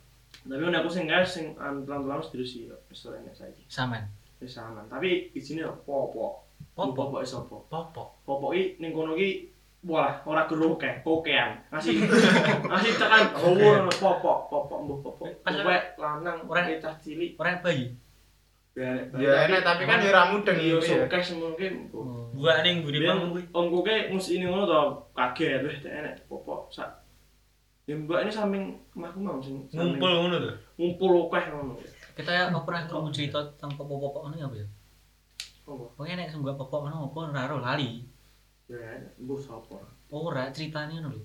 Tapi 0.45 0.61
kan 0.61 0.77
aku 0.77 0.89
sing 0.93 1.09
guys 1.09 1.29
sing 1.33 1.57
an 1.57 1.81
tulang-tulang 1.87 2.21
terus 2.29 2.53
sih 2.53 2.69
wis 2.69 3.01
ora 3.09 3.17
enak 3.17 3.33
saiki. 3.33 3.65
Saman. 3.65 4.05
Wis 4.37 4.53
aman. 4.61 4.85
Tapi 4.91 5.33
isine 5.33 5.65
popok. 5.87 6.45
Popok. 6.77 6.93
Popok 6.93 7.19
iso 7.25 7.49
apa? 7.49 7.57
Popok. 7.65 8.07
Popok 8.27 8.51
iki 8.53 8.77
ning 8.77 8.93
kono 8.93 9.17
iki 9.17 9.49
Wah, 9.83 10.23
ora 10.23 10.47
geruh 10.47 10.79
kek, 10.79 11.03
kokean. 11.03 11.59
Ngasih 11.67 12.07
ngasih 12.63 12.91
tekan 13.03 13.35
gowo 13.35 13.83
popok, 13.91 14.47
popok 14.47 14.79
mbuh 14.87 14.99
popok. 15.03 15.27
Kowe 15.43 15.75
lanang 15.99 16.39
Ora- 16.47 16.63
ora 16.63 16.79
cah 16.79 16.95
cilik. 17.03 17.35
Orang 17.35 17.59
bayi. 17.59 17.91
Ya 18.73 18.89
Ya 19.13 19.45
enak 19.45 19.61
tapi 19.61 19.85
kan 19.85 20.01
yo 20.01 20.09
ora 20.09 20.33
mudeng 20.33 20.57
yo 20.57 20.81
iki 20.81 20.97
ya. 20.97 21.05
sukses 21.05 21.37
mungkin. 21.37 21.93
Buat 22.33 22.65
ning 22.65 22.81
buri 22.81 22.97
Dia 22.97 23.13
pang 23.13 23.29
kuwi. 23.29 23.45
omku 23.53 23.85
ke 23.85 24.09
mus 24.09 24.33
ini 24.33 24.49
ngono 24.49 24.65
to 24.65 24.81
kaget 25.13 25.61
weh 25.61 25.77
teh 25.77 25.93
enek 25.93 26.25
popok 26.25 26.73
sak. 26.73 26.89
Ya 27.85 27.93
mbak 27.93 28.25
ini 28.25 28.31
samping 28.33 28.63
omahku 28.97 29.19
mau 29.21 29.37
sing 29.37 29.69
Ngumpul 29.69 30.09
ngono 30.09 30.35
to. 30.41 30.51
ngumpul 30.81 31.29
akeh 31.29 31.53
ngono. 31.53 31.73
Kita 32.17 32.31
ya 32.33 32.49
pernah 32.49 32.81
kamu 32.89 33.13
cerita 33.13 33.37
tentang 33.53 33.77
popok-popok 33.77 34.33
apa 34.33 34.57
ya? 34.57 34.65
Apa? 35.69 35.85
Pokoknya 35.93 36.25
nek 36.25 36.33
sembah 36.33 36.57
popok 36.57 36.89
ngono 36.89 37.13
apa 37.13 37.19
ora 37.29 37.43
ro 37.45 37.57
lali. 37.61 38.01
Ya 38.65 38.97
mbuh 39.21 39.37
sapa. 39.37 39.77
Ora 40.09 40.49
ceritane 40.49 40.97
ngono 40.97 41.13
lho. 41.13 41.21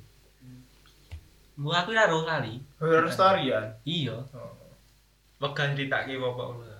Mbok 1.57 1.72
aku 1.72 1.88
ora 1.96 2.05
ro 2.05 2.28
lali. 2.28 2.61
Horror 2.76 3.09
story 3.09 3.49
ya. 3.49 3.61
Iya. 3.88 4.20
Wegan 5.40 5.72
ditake 5.72 6.20
popok 6.20 6.53
ngono. 6.53 6.76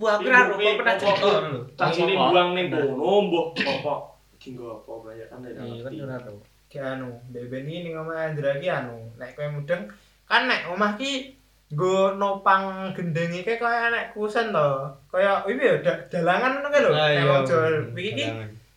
Ora 0.00 0.48
ro 0.48 0.54
kok 0.54 0.76
pernah 0.78 0.96
cerita 0.96 1.84
sini 1.90 2.14
Popok. 2.14 2.28
buang 2.32 2.48
ning 2.54 2.66
kono 2.68 3.12
mbuh 3.28 3.46
popok. 3.52 4.00
Dinggo 4.38 4.66
apa 4.74 4.92
banyak 5.04 5.26
kan 5.28 5.38
ya. 5.42 5.60
Iya 5.60 5.80
kan 5.82 5.92
ora 6.00 6.16
ro. 6.22 6.34
Ki 6.66 6.78
anu, 6.80 7.12
beben 7.28 7.68
iki 7.68 7.84
ning 7.84 7.94
omah 7.94 8.32
Andra 8.32 8.56
ki 8.56 8.66
anu, 8.66 8.96
nek 9.14 9.36
kowe 9.36 9.44
mudeng 9.46 9.84
kan 10.24 10.48
nek 10.48 10.72
omah 10.72 10.96
ki 10.96 11.36
nggo 11.72 12.16
nopang 12.16 12.92
gendeng 12.92 13.28
iki 13.30 13.60
kaya 13.60 13.92
nek 13.92 14.12
kusen 14.12 14.50
to. 14.50 14.68
Kaya 15.08 15.44
iki 15.44 15.60
ya 15.60 15.74
da- 15.84 16.02
dalangan 16.08 16.64
ngono 16.64 16.68
lho. 16.72 16.90
Ah, 16.90 17.08
Nek 17.08 17.12
iya. 17.12 17.22
wong 17.28 17.44
Jawa 17.44 17.66
iki 17.92 18.12
ki 18.16 18.26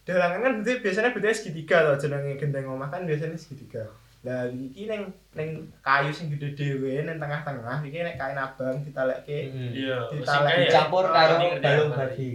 Dalangan. 0.05 0.39
kan 0.43 0.53
biasanya 0.61 1.09
berarti 1.09 1.33
segitiga 1.33 1.81
to 1.81 2.05
jenenge 2.05 2.37
gendeng 2.37 2.67
omah 2.67 2.91
kan 2.91 3.07
biasanya 3.07 3.33
segitiga. 3.33 3.87
Lah 4.25 4.49
iki 4.49 4.89
ning 4.89 5.05
ning 5.37 5.49
kayu 5.79 6.09
sing 6.09 6.33
gede 6.33 6.57
dhewe 6.57 7.05
ning 7.05 7.21
tengah-tengah 7.21 7.85
iki 7.85 8.01
nek 8.01 8.17
kain 8.17 8.33
abang 8.35 8.81
ditalekke 8.81 9.53
Mm. 9.53 9.69
Iya, 9.71 9.97
Ditalek. 10.09 10.55
Dicampur 10.65 11.05
karo 11.05 11.33
balung 11.61 11.93
babi. 11.93 12.27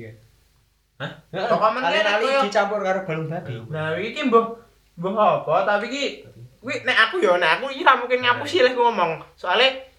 Hah? 1.03 1.11
Kan 1.35 1.83
Kali-kali 1.83 2.25
koyo- 2.31 2.45
dicampur 2.47 2.81
karo 2.81 3.01
balung 3.03 3.27
babi. 3.27 3.55
Nah, 3.67 3.99
iki 3.99 4.21
mbuh 4.31 4.47
mbuh 5.03 5.15
apa 5.19 5.67
tapi 5.67 5.91
iki 5.91 6.05
kuwi 6.63 6.87
nek 6.87 7.11
aku 7.11 7.19
ya 7.19 7.35
nek 7.35 7.59
aku 7.59 7.75
iki 7.75 7.83
ra 7.83 7.99
mungkin 7.99 8.23
ngapusi 8.23 8.63
lek 8.63 8.79
ngomong. 8.79 9.19
Soale 9.35 9.90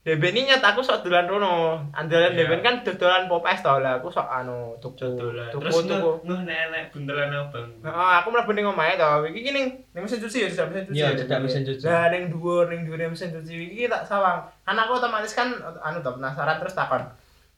Deben 0.00 0.32
ini 0.32 0.48
nyat 0.48 0.64
aku 0.64 0.80
sok 0.80 1.04
dolan 1.04 1.28
rono. 1.28 1.76
Andalan 1.92 2.32
Iya. 2.32 2.48
Deben 2.48 2.64
kan 2.64 2.80
dodolan 2.80 3.28
popes 3.28 3.60
to 3.60 3.68
lah. 3.68 4.00
Aku 4.00 4.08
sok 4.08 4.24
anu 4.24 4.72
tuku 4.80 4.96
Dodolan. 4.96 5.52
tuku 5.52 5.60
Terus 5.60 5.76
tuku. 5.84 6.12
nuh 6.24 6.40
nek 6.40 6.88
buntelan 6.88 7.28
abang. 7.28 7.68
Heeh, 7.84 8.10
aku 8.24 8.28
mlebu 8.32 8.50
ning 8.56 8.64
omahe 8.64 8.96
to. 8.96 9.28
Iki 9.28 9.40
ki 9.44 9.50
ning 9.52 9.66
ning 9.92 10.00
mesin 10.00 10.16
cuci 10.18 10.38
ya, 10.40 10.48
sudah 10.48 10.66
mesin 10.72 10.84
cuci. 10.88 10.96
Iya, 10.96 11.06
ya, 11.12 11.20
Deben. 11.20 11.40
mesin 11.44 11.62
cuci. 11.68 11.84
Lah 11.84 12.08
ning 12.08 12.22
dhuwur 12.32 12.72
ning 12.72 12.88
dhuwur 12.88 13.12
mesin 13.12 13.28
cuci 13.28 13.52
iki 13.76 13.92
tak 13.92 14.08
sawang. 14.08 14.40
Kan 14.64 14.80
aku 14.80 14.96
otomatis 14.96 15.36
kan 15.36 15.52
anu 15.84 16.00
to 16.00 16.10
penasaran 16.16 16.56
terus 16.56 16.72
takon. 16.72 17.04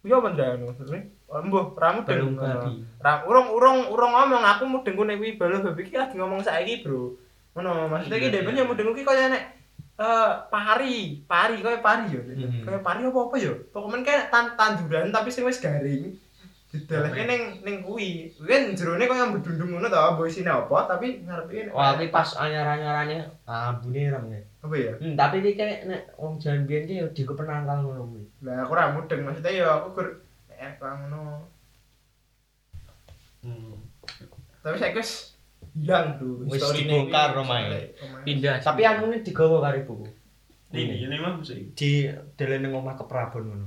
Apa 0.02 0.26
ndak 0.34 0.58
anu? 0.58 0.74
Oh, 1.30 1.38
Mbuh, 1.40 1.78
ra 1.78 1.94
mudeng. 1.94 2.26
Balung 2.26 2.34
babi. 2.36 2.82
Ra 2.98 3.22
urung 3.22 3.54
urung 3.54 3.86
urung 3.88 4.12
ngomong 4.12 4.42
aku 4.42 4.66
mudeng 4.66 4.98
kuwi 4.98 5.38
balung 5.38 5.62
babi 5.62 5.86
iki 5.86 5.94
lagi 5.94 6.18
ngomong 6.18 6.42
saiki, 6.42 6.82
Bro. 6.82 7.14
Ngono, 7.54 7.86
maksudnya 7.86 8.18
iki 8.18 8.28
Iya, 8.28 8.34
Deben 8.42 8.58
iya. 8.58 8.66
ya 8.66 8.68
mudeng 8.68 8.90
ki 8.90 9.06
kaya 9.06 9.30
nek 9.30 9.61
eh 10.00 10.32
pari, 10.48 11.20
pari 11.28 11.56
kaya 11.60 11.84
pari 11.84 12.16
yo. 12.16 12.20
Mhm. 12.24 12.64
Kaya 12.64 12.80
pari 12.80 13.04
apa 13.04 13.20
apa 13.28 13.36
yo. 13.36 13.52
Pokoknya 13.70 14.00
kayak 14.06 14.24
tan 14.32 14.56
tanduran 14.56 15.12
tapi 15.12 15.28
sing 15.28 15.44
wis 15.44 15.60
garing. 15.60 16.16
Didaleke 16.72 17.28
ning 17.28 17.42
ning 17.60 17.76
kuwi. 17.84 18.32
Kuwi 18.32 18.72
jerone 18.72 19.04
kaya 19.04 19.28
mbedundung 19.28 19.76
ngono 19.76 19.92
to, 19.92 20.00
mbok 20.16 20.24
isine 20.24 20.48
apa 20.48 20.88
tapi 20.88 21.20
ngarepe 21.20 21.68
Wah, 21.68 21.92
iki 22.00 22.08
pas 22.08 22.32
anyar-anyarane 22.40 23.28
ambune 23.44 24.08
rame. 24.08 24.40
apa 24.62 24.74
ya? 24.78 24.94
Hmm, 24.96 25.18
tapi 25.18 25.44
iki 25.44 25.58
kayak 25.58 25.84
nek 25.84 26.02
wong 26.16 26.40
jalan 26.40 26.64
biyen 26.64 26.88
ki 26.88 27.02
ya 27.02 27.06
diku 27.12 27.36
penangkal 27.36 27.84
ngono 27.84 28.08
kuwi. 28.08 28.24
Lah 28.48 28.64
aku 28.64 28.72
ra 28.72 28.96
mudeng 28.96 29.28
maksudnya 29.28 29.52
ya 29.52 29.68
aku 29.76 29.88
gur 29.92 30.08
eh 30.48 30.72
ngono. 30.80 31.44
Hmm. 33.44 33.76
Tapi 34.64 34.78
saya 34.80 34.96
wis 34.96 35.31
hilang 35.74 36.16
tuh. 36.16 36.44
Wis 36.46 36.62
dibongkar 36.72 37.32
omahe. 37.34 37.92
Pindah. 38.22 38.60
Tapi 38.60 38.82
anune 38.82 39.20
digawa 39.20 39.62
karo 39.62 39.76
ibuku. 39.78 40.06
Ini 40.72 41.04
ini 41.04 41.16
mah 41.16 41.36
di 41.76 41.90
dalan 42.32 42.58
ning 42.60 42.72
omah 42.72 42.96
keprabon 42.96 43.44
ngono. 43.44 43.66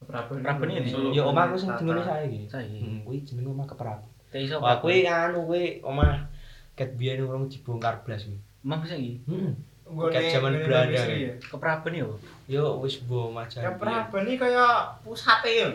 Prabon. 0.00 0.40
Prabon 0.40 0.68
ini? 0.72 0.88
Ya 1.12 1.22
omahku 1.22 1.56
sing 1.56 1.68
dingono 1.76 2.00
saiki. 2.00 2.48
Saiki. 2.48 2.80
Hmm, 2.80 2.98
kuwi 3.04 3.20
jenenge 3.20 3.50
omah 3.50 3.66
keprabon. 3.66 4.08
Wah, 4.56 4.80
kuwi 4.80 5.04
anu 5.04 5.44
kuwi 5.44 5.84
omah 5.84 6.24
ket 6.72 6.96
biyen 6.96 7.20
urung 7.20 7.44
dibongkar 7.46 8.00
blas 8.02 8.24
kuwi. 8.24 8.40
Emang 8.64 8.80
bisa 8.80 8.96
iki. 8.96 9.20
Heeh. 9.26 9.52
Nggone- 9.88 10.12
Kayak 10.12 10.30
zaman 10.30 10.52
Belanda, 10.54 11.00
ya. 11.00 11.04
ya. 11.08 11.32
Kepraben 11.42 11.92
yo. 11.92 12.08
Yo 12.46 12.76
wis 12.80 13.00
mbok 13.02 13.28
omah 13.28 13.44
Ya 13.46 13.52
jalan. 13.52 13.64
biyen. 13.68 13.80
Prabon 13.80 14.24
iki 14.24 14.36
kaya 14.38 14.66
pusate 15.00 15.50
yo. 15.50 15.68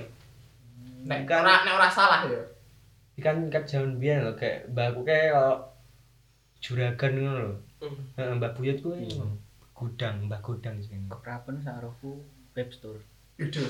Nek 1.03 1.25
Kan- 1.25 1.43
ora 1.43 1.61
nek 1.61 1.73
ora 1.75 1.89
salah 1.89 2.21
ya. 2.25 2.41
Ikan 3.14 3.53
ket 3.53 3.70
jaman 3.70 4.01
biyen 4.01 4.26
lho 4.26 4.34
kayak 4.34 4.74
mbahku 4.74 5.05
kayak 5.05 5.34
kaya 5.34 5.41
juragan 6.64 7.14
ngono 7.20 7.41
lho. 7.45 7.55
Heeh, 8.18 8.34
Mbah 8.39 8.51
Buyut 8.55 8.80
kuwi 8.80 9.05
ngono. 9.11 9.36
Gudang, 9.76 10.32
Mbah 10.32 10.39
Gudang 10.39 10.80
sing. 10.80 11.11
Kepraben 11.11 11.59
saroku 11.59 12.24
web 12.55 12.70
store. 12.72 13.03
Itu. 13.36 13.61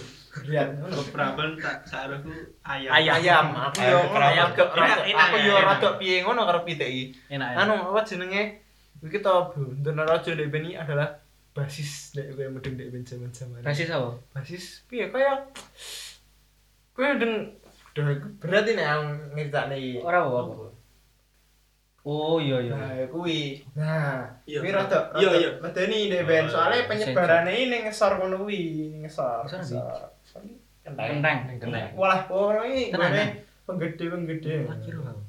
Lihat 0.45 0.77
ngono. 0.77 0.93
Kepraben 1.01 1.57
tak 1.57 1.83
saroku 1.89 2.31
ayam. 2.63 2.91
Ayam, 2.93 3.45
aku 3.51 3.81
yo 3.81 3.99
Ayam 4.13 4.49
ayam. 4.53 4.99
enak, 5.09 5.27
aku 5.27 5.37
yo 5.41 5.55
rada 5.59 5.89
piye 5.97 6.21
ngono 6.21 6.45
karo 6.45 6.61
iki. 6.63 7.17
Enak. 7.33 7.57
Anu 7.57 7.91
apa 7.91 8.05
jenenge? 8.05 8.63
Iki 9.03 9.19
to 9.19 9.35
Bundana 9.51 10.07
Raja 10.07 10.31
Deben 10.31 10.63
ini 10.63 10.79
adalah 10.79 11.19
basis 11.53 12.15
nek 12.17 12.33
kowe 12.33 12.47
mudeng 12.49 12.79
dek 12.79 12.89
ben 12.89 13.03
zaman-zaman. 13.03 13.61
Basis 13.61 13.91
apa? 13.91 14.15
basis 14.31 14.87
piye 14.87 15.11
kaya 15.11 15.43
kowe 16.95 17.09
deng 17.19 17.62
Duh, 17.93 18.05
berat 18.41 18.65
ini 18.65 18.81
yang 18.81 19.01
ngeritane 19.31 19.75
iki. 19.77 20.01
Ora 20.01 20.25
apa 20.25 20.37
apa. 20.43 20.53
Oh 22.03 22.35
iya 22.35 22.57
iya. 22.59 22.73
Nah, 22.75 22.91
kuwi. 23.07 23.63
Nah, 23.79 24.27
Iya. 24.43 24.59
kuwi 24.59 24.71
rada 24.75 24.99
Iya, 25.15 25.29
iya. 25.39 25.49
medeni 25.63 26.11
deh 26.11 26.27
Ben, 26.27 26.43
Oh, 26.43 26.51
soalnya 26.51 26.83
iya. 26.83 26.89
penyebarannya 26.89 27.53
ini 27.53 27.77
ngesor 27.87 28.19
kono 28.19 28.43
kuwi, 28.43 28.59
ngesor. 28.99 29.47
Ngesor 29.47 29.63
ngesor. 29.63 30.43
Kenteng. 30.83 31.23
Kenteng. 31.23 31.37
Kenteng. 31.63 31.95
Walah, 31.95 32.27
ini 32.67 32.91
Tenan, 32.91 33.07
gone 33.07 33.15
ya? 33.15 33.27
penggede-penggede. 33.63 34.67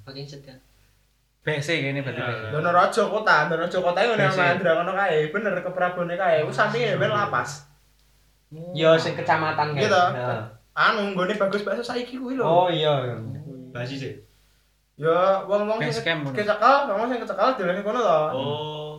Pakai 0.03 0.27
setia. 0.27 0.59
BC 1.45 1.69
kene 1.79 2.01
berarti 2.03 2.19
Ya. 2.19 2.27
BC. 2.27 2.45
Donoraja 2.51 3.03
kota, 3.07 3.37
Donoraja 3.47 3.79
kota 3.79 3.99
ini 4.01 4.17
Besi. 4.17 4.35
ngene 4.35 4.51
Andra 4.51 4.73
kono 4.75 4.93
kae, 4.97 5.19
bener 5.31 5.55
ke 5.61 5.71
Prabone 5.71 6.15
kae. 6.17 6.43
Wis 6.43 6.57
sampinge 6.57 6.97
ben 6.97 7.13
lapas. 7.13 7.69
Yo 8.75 8.97
sing 8.97 9.15
kecamatan 9.15 9.77
kan. 9.77 9.79
Gitu. 9.79 10.03
Anu 10.75 11.15
nggone 11.15 11.35
bagus 11.39 11.63
bakso 11.63 11.83
saiki 11.87 12.19
kuwi 12.19 12.39
lho. 12.39 12.45
Oh 12.45 12.67
iya. 12.67 13.15
Basis 13.71 14.03
e. 14.07 14.13
Ya 14.95 15.43
wong-wong 15.47 15.83
sing 15.91 16.07
kecekal, 16.35 16.87
wong 16.91 17.11
sing 17.11 17.19
kecekal 17.23 17.59
dolan 17.59 17.83
kono 17.83 18.01
to. 18.03 18.21
Oh. 18.35 18.95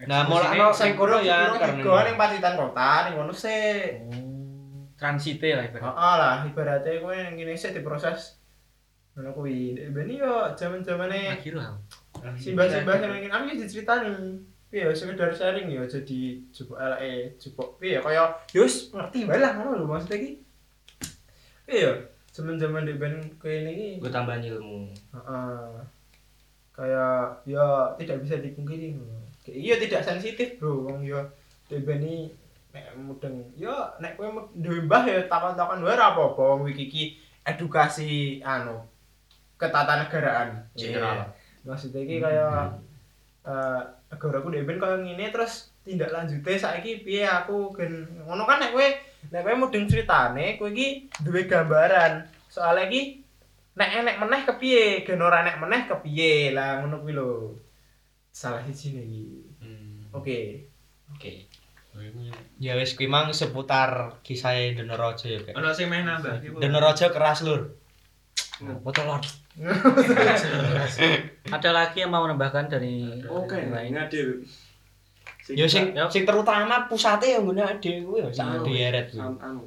Nah, 0.00 0.24
Eksekusinya 0.24 0.72
sing 0.72 0.92
kono 0.96 1.20
ya 1.20 1.52
karena 1.56 2.08
ning 2.08 2.16
Pacitan 2.16 2.54
kota 2.56 2.90
ning 3.08 3.14
kono 3.16 3.32
sih. 3.32 4.00
Oh. 4.08 4.20
transite 5.00 5.56
lah 5.56 5.64
ibaratnya. 5.64 5.88
Heeh 5.96 6.14
lah, 6.20 6.36
ibaratnya 6.44 7.00
kowe 7.00 7.14
yang 7.16 7.32
ngene 7.32 7.56
sih 7.56 7.72
diproses. 7.72 8.36
Ngono 9.16 9.32
kuwi. 9.32 9.80
Ben 9.96 10.12
yo 10.12 10.52
jaman-jamane 10.52 11.40
Lagi 11.40 11.56
lah. 11.56 11.72
simbah-simbah 12.36 13.00
yang 13.00 13.16
ingin 13.16 13.32
aku 13.32 13.56
diceritani. 13.56 14.12
Piye 14.70 14.86
ya 14.86 14.94
sekedar 14.94 15.34
sharing 15.34 15.66
ya 15.66 15.82
jadi 15.82 16.46
jupuk 16.54 16.78
eleke, 16.78 17.34
jupuk 17.42 17.74
piye 17.82 17.98
ya 17.98 18.00
kaya 18.06 18.22
yus 18.54 18.94
ngerti 18.94 19.26
wae 19.26 19.42
lah 19.42 19.58
ngono 19.58 19.82
lho 19.82 19.86
maksudnya 19.88 20.22
iki. 20.22 20.30
Piye 21.70 21.86
ya 21.86 21.94
jaman-jaman 22.34 22.82
dek 22.82 22.98
ben 22.98 23.14
kowe 23.38 23.46
ini 23.50 24.02
gue 24.02 24.10
tambahan 24.10 24.42
ilmu 24.42 24.90
Heeh. 25.14 25.70
Kayak 26.74 27.46
ya 27.46 27.94
tidak 27.94 28.26
bisa 28.26 28.42
dipungkiri. 28.42 28.98
Kayak 29.46 29.58
iya 29.58 29.74
tidak 29.78 30.02
sensitif, 30.02 30.58
Bro. 30.58 30.90
Wong 30.90 31.06
ya 31.06 31.22
debeni 31.70 32.34
nek 32.74 32.94
mudeng 32.98 33.54
ya 33.54 33.94
nek 34.02 34.18
kowe 34.18 34.50
duwe 34.58 34.82
mbah 34.86 35.06
ya 35.06 35.22
takon-takon 35.30 35.86
wae 35.86 35.94
ora 35.94 36.14
apa-apa 36.14 36.42
wong 36.58 36.66
iki 36.70 37.18
edukasi 37.46 38.42
anu 38.42 38.82
ketatanegaraan. 39.54 40.66
General. 40.74 41.22
Iya. 41.22 41.70
Maksudnya 41.70 42.00
iki 42.02 42.16
kayak 42.18 42.74
eh 43.46 43.82
negaraku 44.10 44.50
dhewe 44.50 44.66
ben 44.66 44.82
kaya 44.82 44.98
ngene 44.98 45.30
terus 45.30 45.70
tindak 45.86 46.10
lanjutnya 46.10 46.58
saiki 46.58 47.06
piye 47.06 47.24
aku 47.24 47.70
gen 47.78 48.10
ngono 48.26 48.42
kan 48.42 48.58
nek 48.58 48.74
kowe 48.74 48.86
nek 49.30 49.40
kowe 49.46 49.54
mudeng 49.54 49.86
critane 49.86 50.58
kowe 50.58 50.70
iki 50.70 51.10
duwe 51.22 51.46
gambaran. 51.46 52.26
Soale 52.50 52.90
iki 52.90 53.22
nek 53.78 53.90
enek 54.02 54.16
meneh 54.20 54.40
kepiye 54.44 55.06
gen 55.06 55.22
ora 55.22 55.46
enek 55.46 55.62
meneh 55.62 55.86
kepiye 55.86 56.52
lah 56.52 56.82
ngono 56.82 57.00
kuwi 57.00 57.14
lho 57.16 57.54
salah 58.34 58.60
siji 58.66 58.92
iki 58.98 59.22
oke 60.12 60.38
oke 61.16 61.32
Ya 62.62 62.78
wis 62.78 62.94
kuwi 62.94 63.10
mang 63.10 63.34
seputar 63.34 64.22
kisah 64.22 64.54
Donorojo 64.78 65.26
ya, 65.26 65.42
Kak. 65.42 65.58
Ono 65.58 65.74
sing 65.74 65.90
meh 65.90 66.06
nambah 66.06 66.38
iki. 66.38 66.54
Donorojo 66.54 67.10
keras 67.10 67.42
lur. 67.42 67.74
Botol 68.86 69.10
Lord. 69.10 69.26
Ada 71.56 71.70
lagi 71.74 72.06
yang 72.06 72.14
mau 72.14 72.22
menambahkan 72.22 72.70
dari 72.70 73.10
Oke, 73.26 73.58
yang 73.58 73.74
lain? 73.74 73.90
ngadir. 73.98 74.38
Ya 75.52 75.66
sing 75.66 75.84
sing 76.08 76.22
terutama 76.22 76.86
pusate 76.86 77.26
yang 77.30 77.44
ngene 77.44 77.62
ade 77.62 78.02
kuwi 78.02 78.20
ya 78.20 78.28
sak 78.30 78.46
Anu, 78.50 78.64
dieret 78.64 79.06
kuwi. 79.08 79.20
anu. 79.20 79.62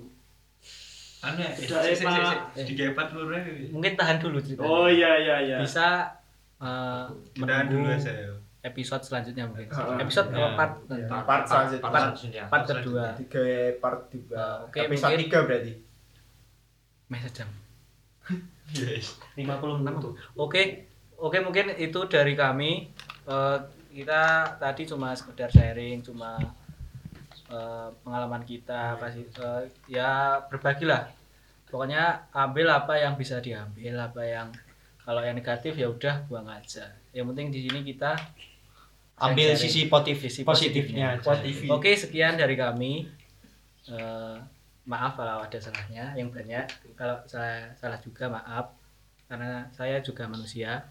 Anu 1.20 1.40
ya. 1.40 1.52
Digepat 2.58 3.08
ae. 3.10 3.68
Mungkin 3.70 3.94
tahan 3.94 4.18
dulu 4.18 4.38
ceritanya. 4.38 4.66
Oh 4.66 4.86
iya 4.86 5.12
iya 5.16 5.36
iya. 5.42 5.58
Bisa 5.58 6.08
eh, 6.58 7.06
Kita 7.32 7.66
dulu 7.66 7.88
saya. 7.96 8.32
episode 8.62 9.04
selanjutnya 9.04 9.44
mungkin. 9.44 9.68
Ah, 9.70 10.00
Episode 10.00 10.32
ya. 10.32 10.40
apa 10.46 10.56
part? 10.56 10.74
part 11.22 11.44
selanjutnya 11.44 11.84
Part, 11.84 11.96
selanjutnya. 12.00 12.44
part 12.48 12.64
kedua. 12.66 13.06
tiga 13.18 13.44
part 13.78 14.00
juga 14.08 14.36
Ah, 14.38 14.58
oke, 14.64 14.78
episode 14.80 15.04
mungkin- 15.10 15.22
tiga 15.22 15.40
berarti 15.44 15.74
Meh 17.06 17.22
sejam. 17.22 17.50
Yes. 18.74 19.20
56 19.36 19.60
tuh. 20.00 20.16
Oke. 20.34 20.88
Oke, 21.16 21.38
mungkin 21.40 21.76
itu 21.78 22.00
dari 22.06 22.34
kami. 22.34 22.90
Eh, 23.26 23.58
kita 23.94 24.58
tadi 24.58 24.84
cuma 24.90 25.14
sekedar 25.14 25.54
sharing, 25.54 26.02
cuma 26.02 26.42
eh, 27.48 27.88
pengalaman 28.02 28.42
kita 28.44 28.98
kasih 28.98 29.26
eh, 29.30 29.64
ya 29.88 30.42
berbagilah. 30.50 31.08
Pokoknya 31.70 32.30
ambil 32.34 32.70
apa 32.70 32.98
yang 32.98 33.14
bisa 33.18 33.38
diambil, 33.42 33.98
apa 33.98 34.22
yang 34.26 34.50
kalau 35.06 35.22
yang 35.22 35.38
negatif 35.38 35.78
ya 35.78 35.90
udah 35.90 36.26
buang 36.26 36.50
aja. 36.50 36.90
Yang 37.14 37.26
penting 37.34 37.48
di 37.54 37.60
sini 37.70 37.80
kita 37.86 38.14
Ambil 39.14 39.54
sisi 39.54 39.86
positif 39.88 40.26
Sisi 40.26 40.42
positifnya. 40.42 41.22
positifnya. 41.22 41.70
Oke, 41.72 41.94
sekian 41.94 42.34
dari 42.34 42.58
kami. 42.58 43.06
Eh, 43.86 44.38
maaf 44.90 45.16
kalau 45.16 45.46
ada 45.46 45.60
salahnya 45.62 46.18
yang 46.18 46.34
banyak. 46.34 46.66
Kalau 46.98 47.22
saya 47.30 47.72
salah 47.78 48.02
juga 48.02 48.28
maaf. 48.28 48.74
Karena 49.30 49.70
saya 49.72 50.02
juga 50.02 50.26
manusia. 50.26 50.82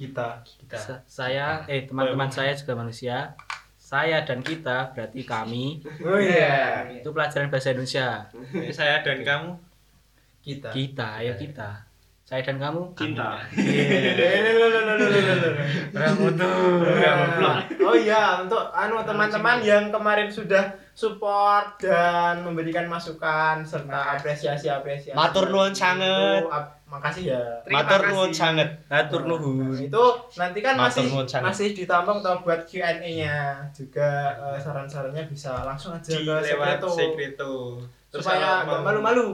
Kita. 0.00 0.76
Sa- 0.80 1.02
saya 1.04 1.60
eh 1.66 1.84
teman-teman 1.84 2.32
saya 2.32 2.56
juga 2.56 2.72
manusia. 2.72 3.36
Saya 3.76 4.22
dan 4.22 4.40
kita 4.40 4.94
berarti 4.94 5.26
kami. 5.26 5.82
oh 6.00 6.16
iya. 6.16 6.86
Itu 6.88 7.10
pelajaran 7.10 7.50
bahasa 7.50 7.74
Indonesia. 7.74 8.30
Saya 8.70 9.02
dan 9.02 9.20
kamu? 9.20 9.50
Kita. 10.40 10.70
Kita, 10.72 11.20
ayo 11.20 11.34
kita. 11.36 11.90
Saya 12.22 12.46
dan 12.46 12.62
kamu. 12.62 12.94
Cinta. 12.94 13.42
Oh 17.82 17.96
iya, 17.98 18.38
untuk 18.38 18.70
anu 18.70 19.02
teman-teman 19.02 19.58
yang 19.66 19.90
kemarin 19.90 20.30
sudah 20.30 20.78
support 20.94 21.82
dan 21.82 22.46
memberikan 22.46 22.86
masukan 22.86 23.66
serta 23.66 24.14
apresiasi-apresiasi. 24.14 25.18
Matur 25.18 25.50
nuwun 25.50 25.74
sanget. 25.74 26.46
Makasih 26.90 27.24
ya. 27.30 27.42
Matur 27.64 28.02
nuwun 28.04 28.30
sanget. 28.30 28.66
Atur 28.86 29.22
nuhun. 29.24 29.70
Itu 29.72 30.04
nanti 30.34 30.58
kan 30.58 30.74
Matur 30.74 31.06
masih 31.06 31.38
masih 31.40 31.68
ditampung 31.72 32.18
atau 32.18 32.42
buat 32.42 32.66
Q&A-nya 32.66 33.36
juga 33.70 34.10
eh, 34.36 34.58
saran-sarannya 34.58 35.24
bisa 35.24 35.62
langsung 35.62 35.94
aja 35.94 36.10
di 36.10 36.20
ke 36.20 36.34
lewat 36.44 36.82
Sekreto 36.82 36.88
sekreto. 36.90 37.52
Terus 38.10 38.20
supaya 38.20 38.36
kalau 38.36 38.58
nggak 38.60 38.74
mau- 38.74 38.84
malu-malu. 38.84 39.30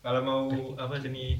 Kalau 0.00 0.20
mau 0.20 0.42
apa 0.74 0.96
jenis 0.96 1.38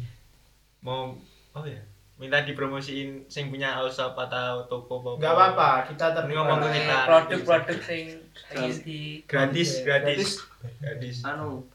mau 0.79 1.17
oh 1.51 1.65
ya 1.65 1.81
minta 2.15 2.39
dipromosiin 2.41 3.27
sing 3.27 3.49
punya 3.49 3.75
Alsop 3.75 4.15
atau 4.15 4.63
toko 4.65 5.01
apa 5.01 5.11
Nggak 5.19 5.33
apa-apa, 5.33 5.71
kita 5.89 6.07
terbuka. 6.13 6.37
ngomong 6.39 6.61
ke 6.61 6.71
kita. 6.77 6.97
produk-produk 7.03 7.79
sing 7.81 8.05
ingin 8.53 8.75
di 8.79 9.01
gratis 9.25 9.83
gratis 9.83 10.39
gratis 10.79 11.17
Anu, 11.25 11.67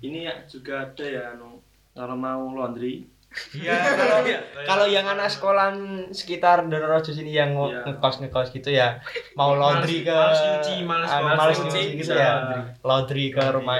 ini 0.00 0.24
ya 0.24 0.34
juga 0.46 0.86
ada 0.86 1.04
ya 1.04 1.22
anu. 1.30 1.55
Kalau 1.96 2.12
mau 2.14 2.52
laundry, 2.52 3.08
Iya, 3.52 3.72
kalau 4.00 4.18
kalau 4.64 4.86
yang 4.86 5.04
anak 5.04 5.28
sekolah 5.28 5.76
sekitar 6.08 6.64
Donorojo 6.64 7.10
sini 7.10 7.32
yang 7.32 7.52
Iya. 7.52 7.84
ngekos 7.84 8.20
ngekos 8.22 8.48
gitu 8.50 8.70
ya, 8.70 8.96
mau 9.34 9.52
laundry 9.52 10.00
ke 10.00 10.08
Males 10.08 10.40
nyuci, 10.40 10.74
males 10.82 11.10
anu, 11.10 11.24
males 11.26 11.36
males 11.36 11.58
nyuci, 11.58 11.68
nyuci 11.76 11.92
gitu 11.94 12.00
bisa 12.06 12.14
ya, 12.14 12.32
laundry. 12.80 13.24
ke 13.28 13.44
rumah 13.50 13.76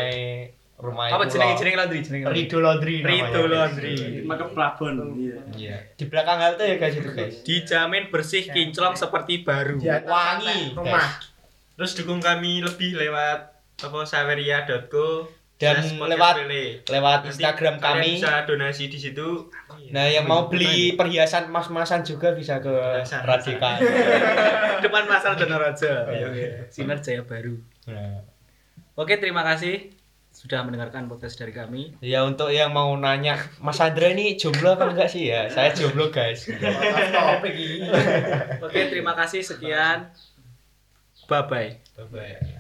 rumah 0.77 1.09
Apa 1.09 1.25
itu 1.25 1.33
jenenge 1.33 1.49
loh. 1.49 1.59
jenenge 1.59 1.77
laundry 1.79 1.99
jenenge 2.03 2.25
laundry. 2.27 2.37
Rido 2.39 2.59
Laundry. 2.61 2.97
Rido 3.01 3.43
Laundry. 3.47 3.97
maka 4.23 4.45
plafon. 4.47 4.95
Iya. 5.17 5.37
Iya. 5.57 5.77
Di 5.95 6.05
belakang 6.05 6.37
halte 6.37 6.65
ya 6.67 6.77
guys 6.77 6.95
itu 6.95 7.11
guys. 7.11 7.35
Dijamin 7.41 8.13
bersih 8.13 8.45
kinclong 8.45 8.93
seperti 8.93 9.41
baru. 9.41 9.81
Wangi, 9.81 10.75
rumah. 10.75 11.17
terus 11.73 11.93
dukung 11.93 12.21
kami 12.21 12.61
lebih 12.61 12.93
lewat 12.93 13.53
apa 13.79 13.99
saweria.co 14.05 15.29
Dan 15.57 15.77
slash 15.79 15.93
podcast 15.95 16.11
lewat- 16.13 16.37
Pele. 16.39 16.65
Lewat 16.87 17.19
Nanti 17.19 17.29
Instagram 17.31 17.75
kalian 17.77 17.97
kami. 17.97 18.11
bisa 18.15 18.33
donasi 18.45 18.85
di 18.87 18.99
situ 18.99 19.29
Nah, 19.87 20.05
yang 20.05 20.27
mau 20.27 20.47
beli 20.47 20.93
perhiasan 20.93 21.47
emas-emasan 21.47 22.03
juga 22.03 22.31
bisa 22.31 22.59
ke 22.59 22.69
Perhiasan. 22.69 23.23
Radika. 23.23 23.79
Depan 24.85 25.07
pasar 25.07 25.33
Donorojo. 25.33 26.11
Iya. 26.11 26.67
Sinar 26.69 26.99
Jaya 26.99 27.23
Baru. 27.23 27.55
Nah, 27.87 28.21
Oke, 28.95 29.17
terima 29.17 29.41
kasih 29.43 29.95
sudah 30.29 30.61
mendengarkan 30.61 31.07
podcast 31.07 31.37
dari 31.37 31.49
kami. 31.51 31.97
ya 31.99 32.21
untuk 32.21 32.49
yang 32.49 32.69
mau 32.69 32.93
nanya, 32.93 33.41
Mas 33.57 33.79
Andra 33.79 34.09
ini 34.09 34.35
jomblo 34.35 34.75
apa 34.75 34.91
enggak 34.91 35.09
sih 35.09 35.31
ya? 35.31 35.47
Saya 35.47 35.71
jomblo 35.71 36.11
guys. 36.11 36.45
Oke, 38.61 38.81
terima 38.89 39.15
kasih 39.15 39.41
sekian. 39.41 40.13
Bye 41.25 41.47
bye. 41.47 41.71
Bye-bye. 41.97 42.56